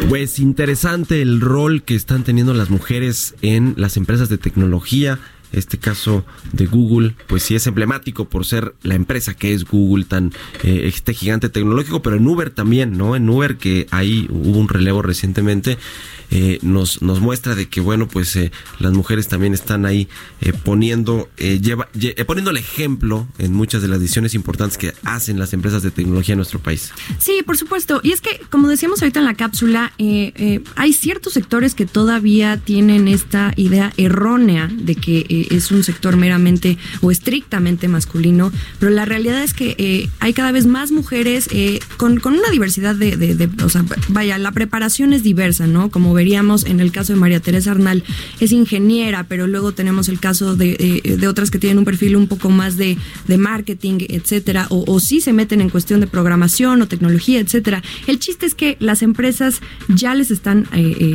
Pues 0.08 0.38
interesante 0.38 1.20
el 1.20 1.40
rol 1.40 1.82
que 1.82 1.96
están 1.96 2.22
teniendo 2.22 2.54
las 2.54 2.70
mujeres 2.70 3.34
en 3.42 3.74
las 3.76 3.96
empresas 3.96 4.28
de 4.28 4.38
tecnología. 4.38 5.18
Este 5.52 5.78
caso 5.78 6.24
de 6.52 6.66
Google, 6.66 7.14
pues 7.26 7.42
sí 7.42 7.54
es 7.54 7.66
emblemático 7.66 8.28
por 8.28 8.44
ser 8.44 8.74
la 8.82 8.94
empresa 8.94 9.34
que 9.34 9.52
es 9.52 9.64
Google, 9.64 10.04
tan 10.04 10.32
eh, 10.62 10.82
este 10.84 11.14
gigante 11.14 11.48
tecnológico, 11.48 12.02
pero 12.02 12.16
en 12.16 12.26
Uber 12.26 12.50
también, 12.50 12.96
¿no? 12.96 13.16
En 13.16 13.28
Uber 13.28 13.56
que 13.56 13.86
ahí 13.90 14.26
hubo 14.30 14.58
un 14.58 14.68
relevo 14.68 15.02
recientemente 15.02 15.78
eh, 16.30 16.58
nos, 16.62 17.02
nos 17.02 17.20
muestra 17.20 17.54
de 17.54 17.68
que, 17.68 17.80
bueno, 17.80 18.08
pues 18.08 18.34
eh, 18.36 18.50
las 18.78 18.92
mujeres 18.92 19.28
también 19.28 19.54
están 19.54 19.86
ahí 19.86 20.08
eh, 20.40 20.52
poniendo, 20.52 21.28
lleva, 21.36 21.88
poniendo 22.26 22.50
el 22.50 22.56
ejemplo 22.56 23.28
en 23.38 23.52
muchas 23.52 23.82
de 23.82 23.88
las 23.88 24.00
decisiones 24.00 24.34
importantes 24.34 24.76
que 24.76 24.92
hacen 25.04 25.38
las 25.38 25.52
empresas 25.52 25.82
de 25.82 25.90
tecnología 25.90 26.32
en 26.32 26.38
nuestro 26.38 26.58
país. 26.58 26.92
Sí, 27.18 27.42
por 27.44 27.56
supuesto. 27.56 28.00
Y 28.02 28.12
es 28.12 28.20
que, 28.20 28.40
como 28.50 28.68
decíamos 28.68 29.02
ahorita 29.02 29.20
en 29.20 29.24
la 29.24 29.34
cápsula, 29.34 29.92
hay 29.98 30.92
ciertos 30.92 31.34
sectores 31.34 31.74
que 31.74 31.86
todavía 31.86 32.56
tienen 32.56 33.08
esta 33.08 33.52
idea 33.56 33.92
errónea 33.96 34.68
de 34.72 34.96
que 34.96 35.26
eh, 35.40 35.46
es 35.50 35.70
un 35.70 35.84
sector 35.84 36.16
meramente 36.16 36.78
o 37.00 37.10
estrictamente 37.10 37.88
masculino, 37.88 38.52
pero 38.78 38.90
la 38.90 39.04
realidad 39.04 39.42
es 39.42 39.54
que 39.54 39.74
eh, 39.78 40.08
hay 40.20 40.32
cada 40.32 40.52
vez 40.52 40.66
más 40.66 40.92
mujeres 40.92 41.48
con, 41.96 42.20
con, 42.20 42.34
una 42.34 42.50
diversidad 42.50 42.94
de, 42.94 43.16
de, 43.16 43.50
o 43.64 43.68
sea, 43.68 43.84
vaya, 44.08 44.38
la 44.38 44.52
preparación 44.52 45.12
es 45.12 45.22
diversa, 45.22 45.66
¿no? 45.66 45.90
Como 45.90 46.12
veríamos 46.12 46.64
en 46.64 46.80
el 46.80 46.92
caso 46.92 47.12
de 47.12 47.18
María 47.18 47.40
Teresa 47.40 47.70
Arnal, 47.70 48.04
es 48.40 48.52
ingeniera, 48.52 49.24
pero 49.24 49.46
luego 49.46 49.72
tenemos 49.72 50.08
el 50.08 50.20
caso 50.20 50.56
de, 50.56 51.16
de 51.18 51.28
otras 51.28 51.50
que 51.50 51.58
tienen 51.58 51.78
un 51.78 51.84
perfil 51.84 52.16
un 52.16 52.26
poco 52.26 52.50
más 52.50 52.76
de, 52.76 52.96
de 53.26 53.38
marketing, 53.38 53.98
etcétera, 54.08 54.66
o, 54.70 55.00
sí 55.00 55.20
se 55.20 55.32
meten 55.32 55.60
en 55.60 55.68
cuestión 55.68 56.00
de 56.00 56.06
programación 56.06 56.82
o 56.82 56.88
tecnología, 56.88 57.40
etcétera. 57.40 57.82
El 58.06 58.18
chiste 58.18 58.46
es 58.46 58.54
que 58.54 58.76
las 58.80 59.02
empresas 59.02 59.60
ya 59.88 60.14
les 60.14 60.30
están 60.30 60.68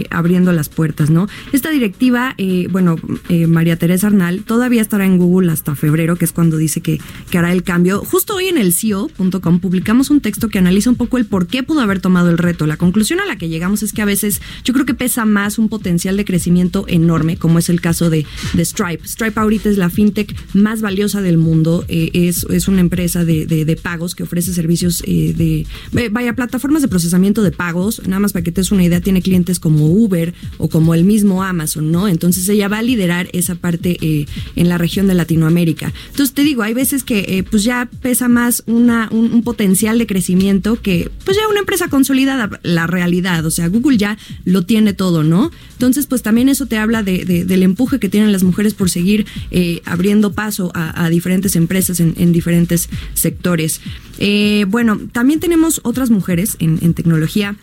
abriendo 0.09 0.51
las 0.51 0.69
puertas, 0.69 1.09
¿no? 1.09 1.27
Esta 1.51 1.69
directiva, 1.69 2.33
eh, 2.37 2.67
bueno, 2.71 2.95
eh, 3.29 3.47
María 3.47 3.75
Teresa 3.75 4.09
Todavía 4.45 4.81
estará 4.81 5.05
en 5.05 5.17
Google 5.17 5.51
hasta 5.51 5.75
febrero, 5.75 6.15
que 6.15 6.25
es 6.25 6.31
cuando 6.31 6.57
dice 6.57 6.81
que, 6.81 6.99
que 7.29 7.37
hará 7.37 7.51
el 7.51 7.63
cambio. 7.63 8.03
Justo 8.03 8.35
hoy 8.35 8.47
en 8.47 8.57
el 8.57 8.73
CEO.com 8.73 9.59
publicamos 9.59 10.09
un 10.09 10.21
texto 10.21 10.49
que 10.49 10.59
analiza 10.59 10.89
un 10.89 10.95
poco 10.95 11.17
el 11.17 11.25
por 11.25 11.47
qué 11.47 11.63
pudo 11.63 11.81
haber 11.81 12.01
tomado 12.01 12.29
el 12.29 12.37
reto. 12.37 12.67
La 12.67 12.77
conclusión 12.77 13.19
a 13.19 13.25
la 13.25 13.37
que 13.37 13.49
llegamos 13.49 13.83
es 13.83 13.93
que 13.93 14.01
a 14.01 14.05
veces 14.05 14.41
yo 14.63 14.73
creo 14.73 14.85
que 14.85 14.93
pesa 14.93 15.25
más 15.25 15.57
un 15.57 15.69
potencial 15.69 16.17
de 16.17 16.25
crecimiento 16.25 16.85
enorme, 16.87 17.37
como 17.37 17.59
es 17.59 17.69
el 17.69 17.81
caso 17.81 18.09
de, 18.09 18.25
de 18.53 18.65
Stripe. 18.65 19.07
Stripe 19.07 19.39
ahorita 19.39 19.69
es 19.69 19.77
la 19.77 19.89
fintech 19.89 20.35
más 20.53 20.81
valiosa 20.81 21.21
del 21.21 21.37
mundo, 21.37 21.85
eh, 21.87 22.11
es, 22.13 22.45
es, 22.49 22.67
una 22.67 22.81
empresa 22.81 23.25
de, 23.25 23.45
de, 23.45 23.75
pagos 23.75 24.15
que 24.15 24.23
ofrece 24.23 24.53
servicios 24.53 25.01
de, 25.01 25.65
vaya, 26.11 26.33
plataformas 26.33 26.81
de 26.81 26.87
procesamiento 26.87 27.41
de 27.41 27.51
pagos, 27.51 28.01
nada 28.05 28.19
más 28.19 28.33
para 28.33 28.43
que 28.43 28.51
te 28.51 28.61
des 28.61 28.71
una 28.71 28.83
idea, 28.83 29.01
tiene 29.01 29.21
clientes 29.21 29.59
como 29.59 29.87
Uber 29.87 30.33
o 30.57 30.69
como 30.69 30.93
el 30.93 31.03
mismo 31.03 31.43
Amazon, 31.43 31.91
¿no? 31.91 32.07
Entonces 32.07 32.47
ella 32.49 32.67
va 32.67 32.79
a 32.79 32.81
liderar 32.81 33.29
esa 33.33 33.55
parte 33.55 33.97
eh, 34.01 34.25
en 34.55 34.69
la 34.69 34.77
región 34.77 35.07
de 35.07 35.13
Latinoamérica. 35.13 35.93
Entonces 36.09 36.33
te 36.33 36.43
digo, 36.43 36.63
hay 36.63 36.73
veces 36.73 37.03
que 37.03 37.19
eh, 37.19 37.43
pues 37.43 37.63
ya 37.63 37.89
pesa 38.01 38.27
más 38.27 38.63
una, 38.65 39.07
un, 39.11 39.43
potencial 39.43 39.97
de 39.97 40.07
crecimiento 40.07 40.81
que 40.81 41.09
pues 41.25 41.37
ya 41.37 41.47
una 41.47 41.59
empresa 41.59 41.87
consolidada, 41.87 42.59
la 42.63 42.87
realidad, 42.87 43.45
o 43.45 43.51
sea, 43.51 43.67
Google 43.67 43.97
ya 43.97 44.17
lo 44.45 44.65
tiene 44.65 44.93
todo, 44.93 45.23
¿no? 45.23 45.51
Entonces 45.73 46.05
pues 46.07 46.21
también 46.21 46.49
eso 46.49 46.65
te 46.65 46.77
habla 46.77 47.03
de, 47.03 47.25
del 47.25 47.63
empuje 47.63 47.99
que 47.99 48.09
tienen 48.09 48.31
las 48.31 48.43
mujeres 48.43 48.73
por 48.73 48.89
seguir 48.89 49.25
eh, 49.51 49.81
abriendo 49.85 50.33
paso 50.33 50.71
a, 50.73 51.09
diferentes 51.09 51.55
empresas 51.55 51.99
en, 51.99 52.31
diferentes 52.31 52.89
sectores. 53.13 53.81
bueno, 54.67 54.99
también 55.11 55.39
tenemos 55.39 55.81
otras 55.83 56.09
mujeres 56.09 56.55
en, 56.59 56.79
en 56.81 56.93
tecnología 56.93 57.55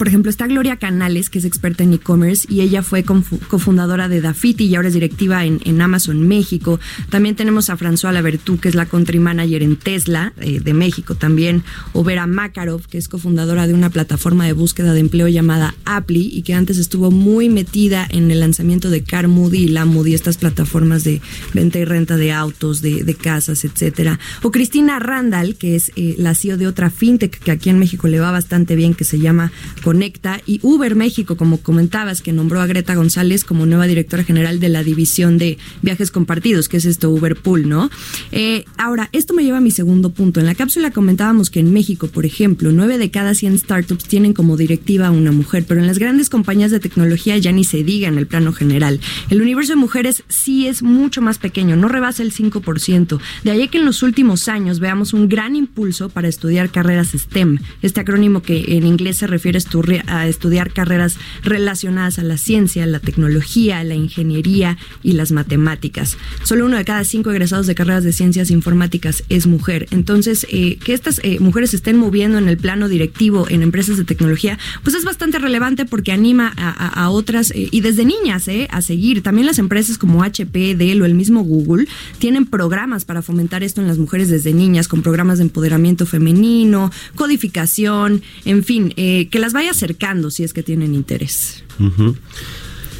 por 0.00 0.08
ejemplo, 0.08 0.30
está 0.30 0.46
Gloria 0.46 0.76
Canales, 0.76 1.28
que 1.28 1.40
es 1.40 1.44
experta 1.44 1.84
en 1.84 1.92
e-commerce 1.92 2.46
y 2.48 2.62
ella 2.62 2.82
fue 2.82 3.04
cofundadora 3.04 4.08
de 4.08 4.22
Dafiti 4.22 4.64
y 4.64 4.74
ahora 4.74 4.88
es 4.88 4.94
directiva 4.94 5.44
en, 5.44 5.82
Amazon 5.82 6.26
México. 6.26 6.80
También 7.10 7.36
tenemos 7.36 7.68
a 7.68 7.76
François 7.76 8.10
Lavertú, 8.10 8.58
que 8.58 8.70
es 8.70 8.74
la 8.74 8.86
country 8.86 9.18
manager 9.18 9.62
en 9.62 9.76
Tesla 9.76 10.32
eh, 10.40 10.60
de 10.60 10.72
México 10.72 11.16
también. 11.16 11.64
O 11.92 12.02
Vera 12.02 12.26
Makarov, 12.26 12.86
que 12.86 12.96
es 12.96 13.08
cofundadora 13.08 13.66
de 13.66 13.74
una 13.74 13.90
plataforma 13.90 14.46
de 14.46 14.54
búsqueda 14.54 14.94
de 14.94 15.00
empleo 15.00 15.28
llamada 15.28 15.74
Apply 15.84 16.30
y 16.32 16.40
que 16.44 16.54
antes 16.54 16.78
estuvo 16.78 17.10
muy 17.10 17.50
metida 17.50 18.06
en 18.08 18.30
el 18.30 18.40
lanzamiento 18.40 18.88
de 18.88 19.02
Car 19.02 19.28
Moody 19.28 19.64
y 19.64 19.68
La 19.68 19.84
Moody, 19.84 20.14
estas 20.14 20.38
plataformas 20.38 21.04
de 21.04 21.20
venta 21.52 21.78
y 21.78 21.84
renta 21.84 22.16
de 22.16 22.32
autos, 22.32 22.80
de, 22.80 23.16
casas, 23.20 23.66
etcétera. 23.66 24.18
O 24.40 24.50
Cristina 24.50 24.98
Randall, 24.98 25.56
que 25.56 25.76
es 25.76 25.92
eh, 25.96 26.14
la 26.16 26.34
CEO 26.34 26.56
de 26.56 26.68
otra 26.68 26.88
fintech 26.88 27.38
que 27.38 27.50
aquí 27.50 27.68
en 27.68 27.78
México 27.78 28.08
le 28.08 28.18
va 28.18 28.30
bastante 28.30 28.76
bien, 28.76 28.94
que 28.94 29.04
se 29.04 29.18
llama 29.18 29.52
Conecta 29.90 30.40
y 30.46 30.60
Uber 30.62 30.94
México, 30.94 31.36
como 31.36 31.56
comentabas, 31.56 32.22
que 32.22 32.32
nombró 32.32 32.60
a 32.60 32.66
Greta 32.68 32.94
González 32.94 33.42
como 33.42 33.66
nueva 33.66 33.88
directora 33.88 34.22
general 34.22 34.60
de 34.60 34.68
la 34.68 34.84
división 34.84 35.36
de 35.36 35.58
viajes 35.82 36.12
compartidos, 36.12 36.68
que 36.68 36.76
es 36.76 36.84
esto 36.84 37.10
Uber 37.10 37.34
Pool, 37.34 37.68
¿no? 37.68 37.90
Eh, 38.30 38.64
ahora, 38.78 39.08
esto 39.10 39.34
me 39.34 39.42
lleva 39.42 39.58
a 39.58 39.60
mi 39.60 39.72
segundo 39.72 40.10
punto. 40.10 40.38
En 40.38 40.46
la 40.46 40.54
cápsula 40.54 40.92
comentábamos 40.92 41.50
que 41.50 41.58
en 41.58 41.72
México, 41.72 42.06
por 42.06 42.24
ejemplo, 42.24 42.70
nueve 42.70 42.98
de 42.98 43.10
cada 43.10 43.34
100 43.34 43.58
startups 43.58 44.04
tienen 44.04 44.32
como 44.32 44.56
directiva 44.56 45.08
a 45.08 45.10
una 45.10 45.32
mujer, 45.32 45.64
pero 45.66 45.80
en 45.80 45.88
las 45.88 45.98
grandes 45.98 46.30
compañías 46.30 46.70
de 46.70 46.78
tecnología 46.78 47.36
ya 47.38 47.50
ni 47.50 47.64
se 47.64 47.82
diga 47.82 48.06
en 48.06 48.16
el 48.16 48.28
plano 48.28 48.52
general. 48.52 49.00
El 49.28 49.42
universo 49.42 49.72
de 49.72 49.76
mujeres 49.76 50.22
sí 50.28 50.68
es 50.68 50.84
mucho 50.84 51.20
más 51.20 51.38
pequeño, 51.38 51.74
no 51.74 51.88
rebasa 51.88 52.22
el 52.22 52.32
5%. 52.32 53.18
De 53.42 53.50
ahí 53.50 53.66
que 53.66 53.78
en 53.78 53.86
los 53.86 54.04
últimos 54.04 54.46
años 54.46 54.78
veamos 54.78 55.14
un 55.14 55.28
gran 55.28 55.56
impulso 55.56 56.10
para 56.10 56.28
estudiar 56.28 56.70
carreras 56.70 57.08
STEM, 57.08 57.58
este 57.82 57.98
acrónimo 57.98 58.40
que 58.40 58.76
en 58.76 58.86
inglés 58.86 59.16
se 59.16 59.26
refiere 59.26 59.56
a 59.56 59.60
a 60.06 60.26
estudiar 60.28 60.72
carreras 60.72 61.16
relacionadas 61.42 62.18
a 62.18 62.22
la 62.22 62.36
ciencia, 62.36 62.86
la 62.86 63.00
tecnología, 63.00 63.82
la 63.84 63.94
ingeniería 63.94 64.78
y 65.02 65.12
las 65.12 65.32
matemáticas. 65.32 66.16
Solo 66.42 66.66
uno 66.66 66.76
de 66.76 66.84
cada 66.84 67.04
cinco 67.04 67.30
egresados 67.30 67.66
de 67.66 67.74
carreras 67.74 68.04
de 68.04 68.12
ciencias 68.12 68.50
informáticas 68.50 69.24
es 69.28 69.46
mujer. 69.46 69.86
Entonces, 69.90 70.46
eh, 70.50 70.78
que 70.84 70.92
estas 70.92 71.20
eh, 71.22 71.38
mujeres 71.40 71.74
estén 71.74 71.96
moviendo 71.96 72.38
en 72.38 72.48
el 72.48 72.56
plano 72.56 72.88
directivo 72.88 73.46
en 73.48 73.62
empresas 73.62 73.96
de 73.96 74.04
tecnología, 74.04 74.58
pues 74.82 74.96
es 74.96 75.04
bastante 75.04 75.38
relevante 75.38 75.84
porque 75.84 76.12
anima 76.12 76.52
a, 76.56 77.10
otras 77.10 77.50
eh, 77.50 77.68
y 77.70 77.80
desde 77.80 78.04
niñas 78.04 78.48
a 78.70 78.82
seguir. 78.82 79.22
También 79.22 79.46
las 79.46 79.58
empresas 79.58 79.98
como 79.98 80.22
HP, 80.22 80.74
Dell 80.74 81.02
o 81.02 81.04
el 81.04 81.14
mismo 81.14 81.42
Google 81.42 81.86
tienen 82.18 82.46
programas 82.46 83.04
para 83.04 83.22
fomentar 83.22 83.62
esto 83.62 83.80
en 83.80 83.86
las 83.86 83.98
mujeres 83.98 84.28
desde 84.28 84.52
niñas, 84.52 84.88
con 84.88 85.02
programas 85.02 85.38
de 85.38 85.44
empoderamiento 85.44 86.06
femenino, 86.06 86.90
codificación, 87.14 88.22
en 88.44 88.64
fin, 88.64 88.90
que 88.90 89.38
las 89.38 89.52
vaya 89.52 89.69
acercando 89.70 90.30
si 90.30 90.44
es 90.44 90.52
que 90.52 90.62
tienen 90.62 90.94
interés. 90.94 91.64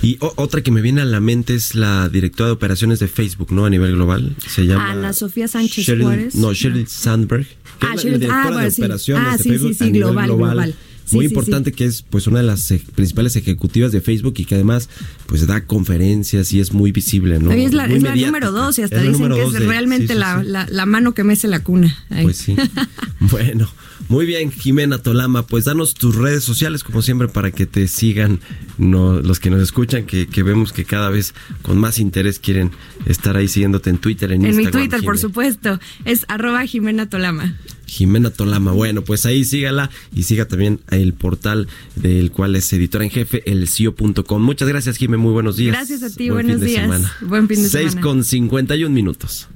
Y 0.03 0.17
otra 0.21 0.63
que 0.63 0.71
me 0.71 0.81
viene 0.81 1.03
a 1.03 1.05
la 1.05 1.21
mente 1.21 1.55
es 1.55 1.75
la 1.75 2.09
directora 2.09 2.47
de 2.47 2.53
operaciones 2.53 2.99
de 3.01 3.09
Facebook, 3.09 3.53
¿no? 3.53 3.67
A 3.67 3.71
nivel 3.71 3.93
global. 3.93 4.35
Se 4.47 4.67
llama. 4.67 4.93
Ana 4.93 5.13
Sofía 5.13 5.47
Sánchez 5.47 5.87
Juárez. 6.01 6.35
No, 6.35 6.55
Sheryl 6.55 6.89
Sandberg. 6.89 7.47
ah, 7.81 7.95
la, 7.97 8.03
directora 8.03 8.59
ah, 8.59 8.63
de 8.63 8.69
operaciones 8.69 9.27
ah, 9.29 9.37
de 9.37 9.43
sí, 9.43 9.49
Facebook 9.51 9.75
sí, 9.75 9.85
sí, 9.85 9.91
global, 9.91 10.27
global. 10.27 10.75
Muy 11.13 11.27
importante 11.27 11.73
que 11.73 11.85
es 11.85 12.03
pues 12.03 12.27
una 12.27 12.41
de 12.41 12.47
las 12.47 12.73
principales 12.95 13.37
ejecutivas 13.37 13.93
de 13.93 14.01
Facebook 14.01 14.35
y 14.39 14.45
que 14.45 14.55
además 14.55 14.89
pues 15.27 15.47
da 15.47 15.65
conferencias 15.65 16.53
y 16.53 16.61
es 16.61 16.73
muy 16.73 16.93
visible, 16.93 17.39
¿no? 17.39 17.53
es 17.53 17.73
la, 17.73 17.87
es 17.87 18.03
la 18.03 18.15
número 18.15 18.53
dos 18.53 18.79
y 18.79 18.83
hasta 18.83 19.03
dicen 19.03 19.31
que 19.31 19.43
es 19.43 19.53
realmente 19.67 20.15
la, 20.15 20.43
la, 20.43 20.87
mano 20.87 21.15
que 21.15 21.25
mece 21.25 21.49
la 21.49 21.63
cuna. 21.63 21.97
Pues 22.23 22.39
sí. 22.39 22.57
bueno, 23.21 23.69
muy 24.09 24.27
bien, 24.27 24.51
Jimena 24.51 24.99
Tolama, 24.99 25.47
pues 25.47 25.65
danos 25.65 25.95
tus 25.95 26.17
redes 26.17 26.43
sociales 26.43 26.83
como 26.83 27.03
siempre 27.03 27.29
para 27.29 27.51
que 27.51 27.67
te 27.67 27.87
sigan 27.87 28.41
los 28.79 29.41
que 29.41 29.51
nos 29.51 29.63
escuchan, 29.63 30.05
que, 30.05 30.43
vemos 30.43 30.73
que 30.73 30.85
cada 30.85 31.11
vez 31.11 31.35
con 31.63 31.79
más 31.79 31.99
interés 31.99 32.39
quieren 32.39 32.73
estar 33.07 33.37
ahí 33.37 33.49
siguiéndote 33.49 33.91
en 33.91 33.99
Twitter, 33.99 34.33
en, 34.33 34.45
Instagram. 34.45 34.67
En 34.67 34.67
mi 34.67 34.89
Twitter, 34.89 35.05
por 35.05 35.19
supuesto, 35.19 35.79
es 36.05 36.25
arroba 36.29 36.65
Jimena 36.67 37.09
Tolama. 37.09 37.55
Jimena 37.91 38.31
Tolama. 38.31 38.73
Bueno, 38.73 39.03
pues 39.03 39.27
ahí 39.27 39.45
sígala 39.45 39.91
y 40.15 40.23
siga 40.23 40.47
también 40.47 40.81
el 40.91 41.13
portal 41.13 41.67
del 41.97 42.31
cual 42.31 42.55
es 42.55 42.73
editora 42.73 43.05
en 43.05 43.11
jefe, 43.11 43.43
el 43.51 43.69
CIO.com. 43.69 44.43
Muchas 44.43 44.69
gracias, 44.69 44.97
Jimena. 44.97 45.23
Muy 45.23 45.33
buenos 45.33 45.57
días. 45.57 45.75
Gracias 45.75 46.03
a 46.05 46.11
ti, 46.15 46.31
buenos 46.31 46.61
días. 46.61 46.89
Buen 47.21 47.49
fin 47.49 47.63
de 47.63 47.69
semana. 47.69 47.91
6 47.93 48.03
con 48.03 48.23
51 48.23 48.95
minutos. 48.95 49.49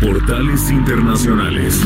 Portales 0.00 0.70
Internacionales. 0.70 1.80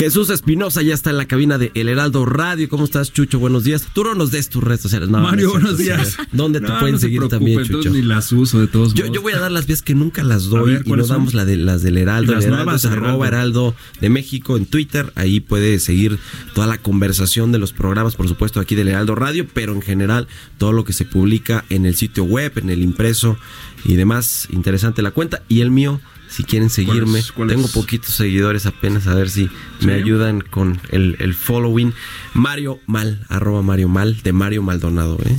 Jesús 0.00 0.30
Espinosa 0.30 0.80
ya 0.80 0.94
está 0.94 1.10
en 1.10 1.18
la 1.18 1.26
cabina 1.26 1.58
de 1.58 1.72
El 1.74 1.90
Heraldo 1.90 2.24
Radio. 2.24 2.70
¿Cómo 2.70 2.84
estás, 2.84 3.12
Chucho? 3.12 3.38
Buenos 3.38 3.64
días. 3.64 3.86
Tú 3.92 4.02
no 4.02 4.14
nos 4.14 4.30
des 4.30 4.48
tus 4.48 4.64
redes 4.64 4.80
sociales. 4.80 5.10
Mario, 5.10 5.50
buenos 5.50 5.76
días. 5.76 6.16
¿Dónde 6.32 6.62
te 6.62 6.72
pueden 6.80 6.98
seguir 6.98 7.28
también, 7.28 7.62
Chucho? 7.64 7.90
Ni 7.90 8.00
las 8.00 8.32
uso 8.32 8.60
de 8.60 8.66
todos 8.66 8.94
yo, 8.94 9.12
yo, 9.12 9.20
voy 9.20 9.34
a 9.34 9.38
dar 9.38 9.52
las 9.52 9.66
vías 9.66 9.82
que 9.82 9.94
nunca 9.94 10.22
las 10.22 10.44
doy 10.44 10.80
y 10.86 10.90
no 10.90 11.06
damos 11.06 11.34
la 11.34 11.44
de, 11.44 11.58
las 11.58 11.82
del 11.82 11.98
Heraldo. 11.98 12.32
Las 12.32 12.46
Heraldo 12.46 12.76
es 12.76 12.86
arroba 12.86 13.28
Heraldo 13.28 13.74
de 14.00 14.08
México 14.08 14.56
en 14.56 14.64
Twitter. 14.64 15.12
Ahí 15.16 15.40
puede 15.40 15.78
seguir 15.78 16.18
toda 16.54 16.66
la 16.66 16.78
conversación 16.78 17.52
de 17.52 17.58
los 17.58 17.74
programas, 17.74 18.16
por 18.16 18.26
supuesto, 18.26 18.58
aquí 18.58 18.76
del 18.76 18.88
Heraldo 18.88 19.16
Radio, 19.16 19.46
pero 19.52 19.74
en 19.74 19.82
general 19.82 20.28
todo 20.56 20.72
lo 20.72 20.84
que 20.84 20.94
se 20.94 21.04
publica 21.04 21.66
en 21.68 21.84
el 21.84 21.94
sitio 21.94 22.24
web, 22.24 22.52
en 22.56 22.70
el 22.70 22.82
impreso 22.82 23.36
y 23.84 23.96
demás. 23.96 24.48
Interesante 24.50 25.02
la 25.02 25.10
cuenta. 25.10 25.42
Y 25.46 25.60
el 25.60 25.70
mío 25.70 26.00
si 26.30 26.44
quieren 26.44 26.70
seguirme. 26.70 27.22
Tengo 27.48 27.68
poquitos 27.68 28.14
seguidores 28.14 28.64
apenas, 28.66 29.06
a 29.06 29.14
ver 29.14 29.28
si 29.28 29.50
me 29.80 29.94
ayudan 29.94 30.40
con 30.40 30.80
el, 30.90 31.16
el, 31.18 31.34
following. 31.34 31.92
Mario 32.32 32.80
Mal, 32.86 33.26
arroba 33.28 33.62
Mario 33.62 33.88
Mal, 33.88 34.22
de 34.22 34.32
Mario 34.32 34.62
Maldonado, 34.62 35.18
¿eh? 35.26 35.36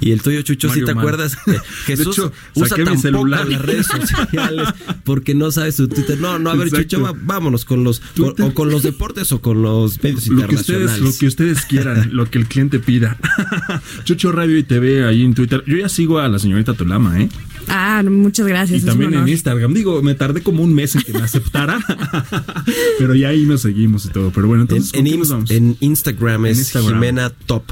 Y 0.00 0.12
el 0.12 0.22
tuyo, 0.22 0.42
Chucho, 0.42 0.72
si 0.72 0.84
te 0.84 0.92
acuerdas, 0.92 1.36
Jesús 1.86 2.20
usa 2.54 2.76
tan 2.84 2.98
celular. 2.98 3.48
las 3.48 3.62
redes 3.62 3.86
sociales 4.16 4.68
porque 5.04 5.34
no 5.34 5.50
sabe 5.50 5.72
su 5.72 5.88
Twitter. 5.88 6.20
No, 6.20 6.38
no, 6.38 6.50
a 6.50 6.54
ver, 6.54 6.70
Chucho, 6.70 7.16
vámonos 7.22 7.64
con 7.64 7.82
los 7.84 8.00
o 8.18 8.54
con 8.54 8.70
los 8.70 8.82
deportes 8.82 9.32
o 9.32 9.40
con 9.40 9.62
los 9.62 10.00
medios 10.02 10.28
lo 10.28 10.34
internacionales. 10.34 10.98
Que 10.98 11.00
ustedes, 11.00 11.14
lo 11.14 11.18
que 11.18 11.26
ustedes 11.26 11.66
quieran, 11.66 12.10
lo 12.12 12.30
que 12.30 12.38
el 12.38 12.46
cliente 12.46 12.78
pida. 12.78 13.18
Chucho 14.04 14.30
Radio 14.30 14.56
y 14.56 14.62
TV 14.62 15.04
ahí 15.04 15.24
en 15.24 15.34
Twitter. 15.34 15.64
Yo 15.66 15.76
ya 15.76 15.88
sigo 15.88 16.20
a 16.20 16.28
la 16.28 16.38
señorita 16.38 16.74
Tolama, 16.74 17.20
¿eh? 17.20 17.28
Ah, 17.68 18.02
muchas 18.08 18.46
gracias. 18.46 18.82
Y 18.82 18.86
también 18.86 19.14
en 19.14 19.28
Instagram. 19.28 19.74
Digo, 19.74 20.02
me 20.02 20.14
tardé 20.14 20.42
como 20.42 20.62
un 20.62 20.74
mes 20.74 20.94
en 20.94 21.02
que 21.02 21.12
me 21.12 21.20
aceptara. 21.22 21.78
pero 22.98 23.14
ya 23.14 23.28
ahí 23.28 23.44
nos 23.44 23.62
seguimos 23.62 24.06
y 24.06 24.08
todo. 24.08 24.30
Pero 24.30 24.46
bueno, 24.46 24.62
entonces. 24.62 24.92
En, 24.94 25.06
en 25.06 25.76
Instagram 25.80 26.46
es 26.46 26.72
Jimena 26.72 27.30
Top. 27.30 27.64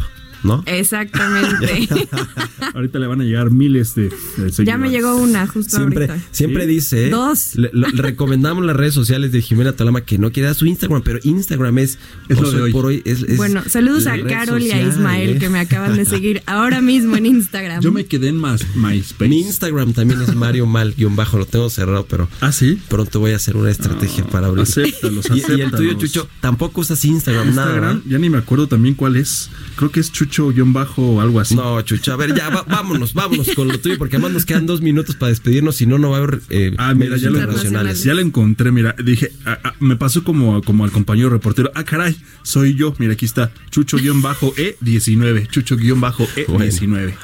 ¿No? 0.43 0.63
Exactamente. 0.67 1.89
ahorita 2.75 2.99
le 2.99 3.07
van 3.07 3.21
a 3.21 3.25
llegar 3.25 3.51
miles 3.51 3.95
de, 3.95 4.11
seguidores. 4.11 4.57
Ya 4.59 4.79
me 4.79 4.91
llegó 4.91 5.17
una 5.17 5.47
justo 5.47 5.77
siempre, 5.77 6.07
ahorita. 6.07 6.29
Siempre 6.31 6.67
dice. 6.67 7.11
Dos. 7.11 7.57
Le, 7.57 7.71
recomendamos 7.95 8.65
las 8.65 8.77
redes 8.77 8.95
sociales 8.95 9.33
de 9.33 9.43
Jimena 9.43 9.73
Talama 9.73 10.03
que 10.03 10.19
no 10.19 10.31
quiera 10.33 10.55
su 10.55 10.67
Instagram, 10.67 11.03
pero 11.03 11.19
Instagram 11.23 11.79
es, 11.79 11.99
es 12.29 12.41
lo 12.41 12.51
de 12.51 12.63
hoy. 12.63 12.73
por 12.73 12.87
hoy. 12.87 13.03
Es, 13.05 13.37
bueno, 13.37 13.63
saludos 13.69 14.07
a 14.07 14.21
Carol 14.23 14.63
y 14.63 14.71
a 14.71 14.83
Ismael 14.83 15.31
¿eh? 15.31 15.39
que 15.39 15.49
me 15.49 15.59
acaban 15.59 15.97
de 15.97 16.05
seguir 16.05 16.43
ahora 16.47 16.81
mismo 16.81 17.17
en 17.17 17.27
Instagram. 17.27 17.83
Yo 17.83 17.93
me 17.93 18.05
quedé 18.05 18.29
en 18.29 18.37
más 18.37 18.65
MySpace. 18.77 19.29
Mi 19.29 19.41
Instagram 19.41 19.93
también 19.93 20.21
es 20.23 20.35
Mario 20.35 20.67
Mal 20.67 20.95
bajo, 21.11 21.39
lo 21.39 21.47
tengo 21.47 21.71
cerrado, 21.71 22.07
pero 22.07 22.29
¿Ah, 22.41 22.53
sí? 22.53 22.81
pronto 22.89 23.21
voy 23.21 23.33
a 23.33 23.37
hacer 23.37 23.57
una 23.57 23.71
estrategia 23.71 24.25
para 24.25 24.49
abrir. 24.49 24.63
Acéptalos, 24.63 25.27
y, 25.31 25.39
y, 25.53 25.61
el 25.61 25.71
tuyo, 25.71 25.95
Chucho, 25.95 26.29
tampoco 26.41 26.81
usas 26.81 27.05
Instagram, 27.05 27.49
Instagram 27.49 27.81
nada. 27.81 28.01
Ya 28.07 28.19
ni 28.19 28.29
me 28.31 28.39
acuerdo 28.39 28.67
también 28.67 28.95
cuál 28.95 29.17
es. 29.17 29.51
Creo 29.77 29.91
que 29.91 30.01
es 30.01 30.13
Chucho-bajo 30.29 31.03
o 31.03 31.21
algo 31.21 31.41
así. 31.41 31.55
No, 31.55 31.81
Chucha, 31.83 32.15
a 32.15 32.17
ver, 32.17 32.35
ya 32.35 32.51
vámonos, 32.51 33.15
vámonos 33.15 33.49
con 33.55 33.69
lo 33.69 33.79
tuyo, 33.79 33.97
porque 33.99 34.17
además 34.17 34.33
nos 34.33 34.45
quedan 34.45 34.67
dos 34.67 34.81
minutos 34.81 35.17
para 35.17 35.31
despedirnos, 35.31 35.77
si 35.77 35.87
no, 35.87 35.99
no 35.99 36.11
va 36.11 36.19
a 36.19 36.23
haber 36.23 36.41
eh, 36.51 36.75
ah, 36.79 36.95
mira, 36.95 37.17
ya 37.17 37.31
lo, 37.31 37.93
ya 37.93 38.15
lo 38.15 38.21
encontré, 38.21 38.73
mira, 38.73 38.95
dije, 39.03 39.33
ah, 39.45 39.59
ah, 39.63 39.75
me 39.81 39.97
pasó 39.97 40.25
como, 40.25 40.63
como 40.63 40.85
al 40.85 40.91
compañero 40.91 41.31
reportero, 41.31 41.71
ah, 41.75 41.85
caray, 41.85 42.17
soy 42.43 42.75
yo, 42.75 42.95
mira, 42.99 43.15
aquí 43.15 43.25
está, 43.25 43.53
Chucho-E19, 43.71 45.49
Chucho-E19. 45.49 47.15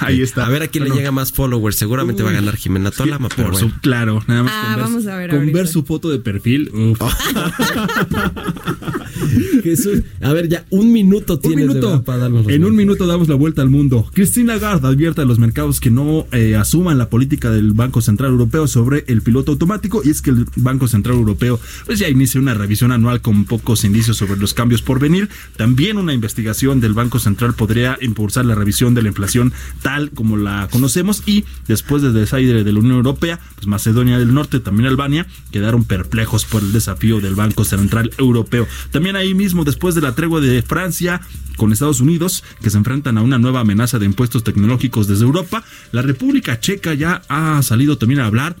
Ahí 0.00 0.22
está. 0.22 0.46
A 0.46 0.50
ver 0.50 0.62
a 0.62 0.68
quién 0.68 0.84
le 0.84 0.90
llega 0.90 1.12
más 1.12 1.32
followers, 1.32 1.76
seguramente 1.76 2.22
va 2.22 2.30
a 2.30 2.34
ganar 2.34 2.56
Jimena 2.56 2.90
Tolama, 2.90 3.28
pero 3.34 3.50
por 3.50 3.58
su, 3.58 3.70
claro, 3.80 4.22
nada 4.26 4.42
más 4.42 4.52
ah, 4.54 4.78
con, 4.82 5.04
ver, 5.04 5.10
a 5.10 5.16
ver, 5.16 5.30
con 5.30 5.52
ver 5.52 5.68
su 5.68 5.84
foto 5.84 6.10
de 6.10 6.18
perfil. 6.18 6.70
Uf. 6.72 7.00
Jesús, 9.62 10.02
a 10.20 10.32
ver, 10.32 10.48
ya 10.48 10.64
un 10.70 10.92
minuto 10.92 11.38
tienes 11.38 11.66
un 11.66 11.68
minuto. 11.68 11.98
De 11.98 12.02
para 12.02 12.18
darnos 12.18 12.46
En 12.48 12.64
un 12.64 12.74
minuto 12.74 13.06
damos 13.06 13.28
la 13.28 13.34
vuelta 13.34 13.60
al 13.60 13.68
mundo. 13.68 14.08
Christine 14.14 14.54
Lagarde 14.54 14.88
advierte 14.88 15.20
a 15.20 15.26
los 15.26 15.38
mercados 15.38 15.80
que 15.80 15.90
no 15.90 16.26
eh, 16.32 16.56
asuman 16.56 16.96
la 16.96 17.10
política 17.10 17.50
del 17.50 17.72
Banco 17.72 18.00
Central 18.00 18.30
Europeo 18.30 18.66
sobre 18.66 19.04
el 19.06 19.20
piloto 19.20 19.52
automático 19.52 20.00
y 20.02 20.08
es 20.08 20.22
que 20.22 20.30
el 20.30 20.46
Banco 20.56 20.88
Central 20.88 21.16
Europeo 21.16 21.60
pues 21.84 21.98
ya 21.98 22.08
inicia 22.08 22.40
una 22.40 22.54
revisión 22.54 22.90
anual 22.90 23.20
con 23.20 23.44
pocos 23.44 23.84
indicios 23.84 24.16
sobre 24.16 24.38
los 24.40 24.54
cambios 24.54 24.80
por 24.80 24.98
venir. 24.98 25.28
También 25.58 25.98
una 25.98 26.14
investigación 26.14 26.80
del 26.80 26.94
Banco 26.94 27.18
Central 27.18 27.52
podría 27.52 27.98
impulsar 28.00 28.46
la 28.46 28.54
revisión 28.54 28.94
de 28.94 29.02
la 29.02 29.08
inflación 29.08 29.52
tal 29.82 30.10
como 30.12 30.38
la 30.38 30.68
conocemos 30.70 31.22
y 31.26 31.44
después 31.66 32.00
del 32.00 32.14
desaire 32.14 32.64
de 32.64 32.72
la 32.72 32.78
Unión 32.78 32.96
Europea, 32.96 33.40
pues 33.56 33.66
Macedonia 33.66 34.18
del 34.18 34.32
Norte, 34.32 34.58
también 34.60 34.88
Albania, 34.88 35.26
quedaron 35.52 35.84
perplejos 35.84 36.46
por 36.46 36.62
el 36.62 36.72
desafío 36.72 37.20
del 37.20 37.34
Banco 37.34 37.64
Central 37.64 38.10
Europeo. 38.16 38.66
También 38.90 39.16
ahí 39.16 39.34
mismo, 39.34 39.64
después 39.64 39.94
de 39.94 40.00
la 40.00 40.14
tregua 40.14 40.40
de 40.40 40.62
Francia 40.62 41.20
con 41.58 41.72
Estados 41.72 42.00
Unidos, 42.00 42.37
que 42.62 42.70
se 42.70 42.78
enfrentan 42.78 43.18
a 43.18 43.22
una 43.22 43.38
nueva 43.38 43.60
amenaza 43.60 43.98
de 43.98 44.06
impuestos 44.06 44.44
tecnológicos 44.44 45.06
desde 45.06 45.24
Europa, 45.24 45.64
la 45.92 46.02
República 46.02 46.60
Checa 46.60 46.94
ya 46.94 47.22
ha 47.28 47.62
salido 47.62 47.98
también 47.98 48.20
a 48.20 48.26
hablar 48.26 48.56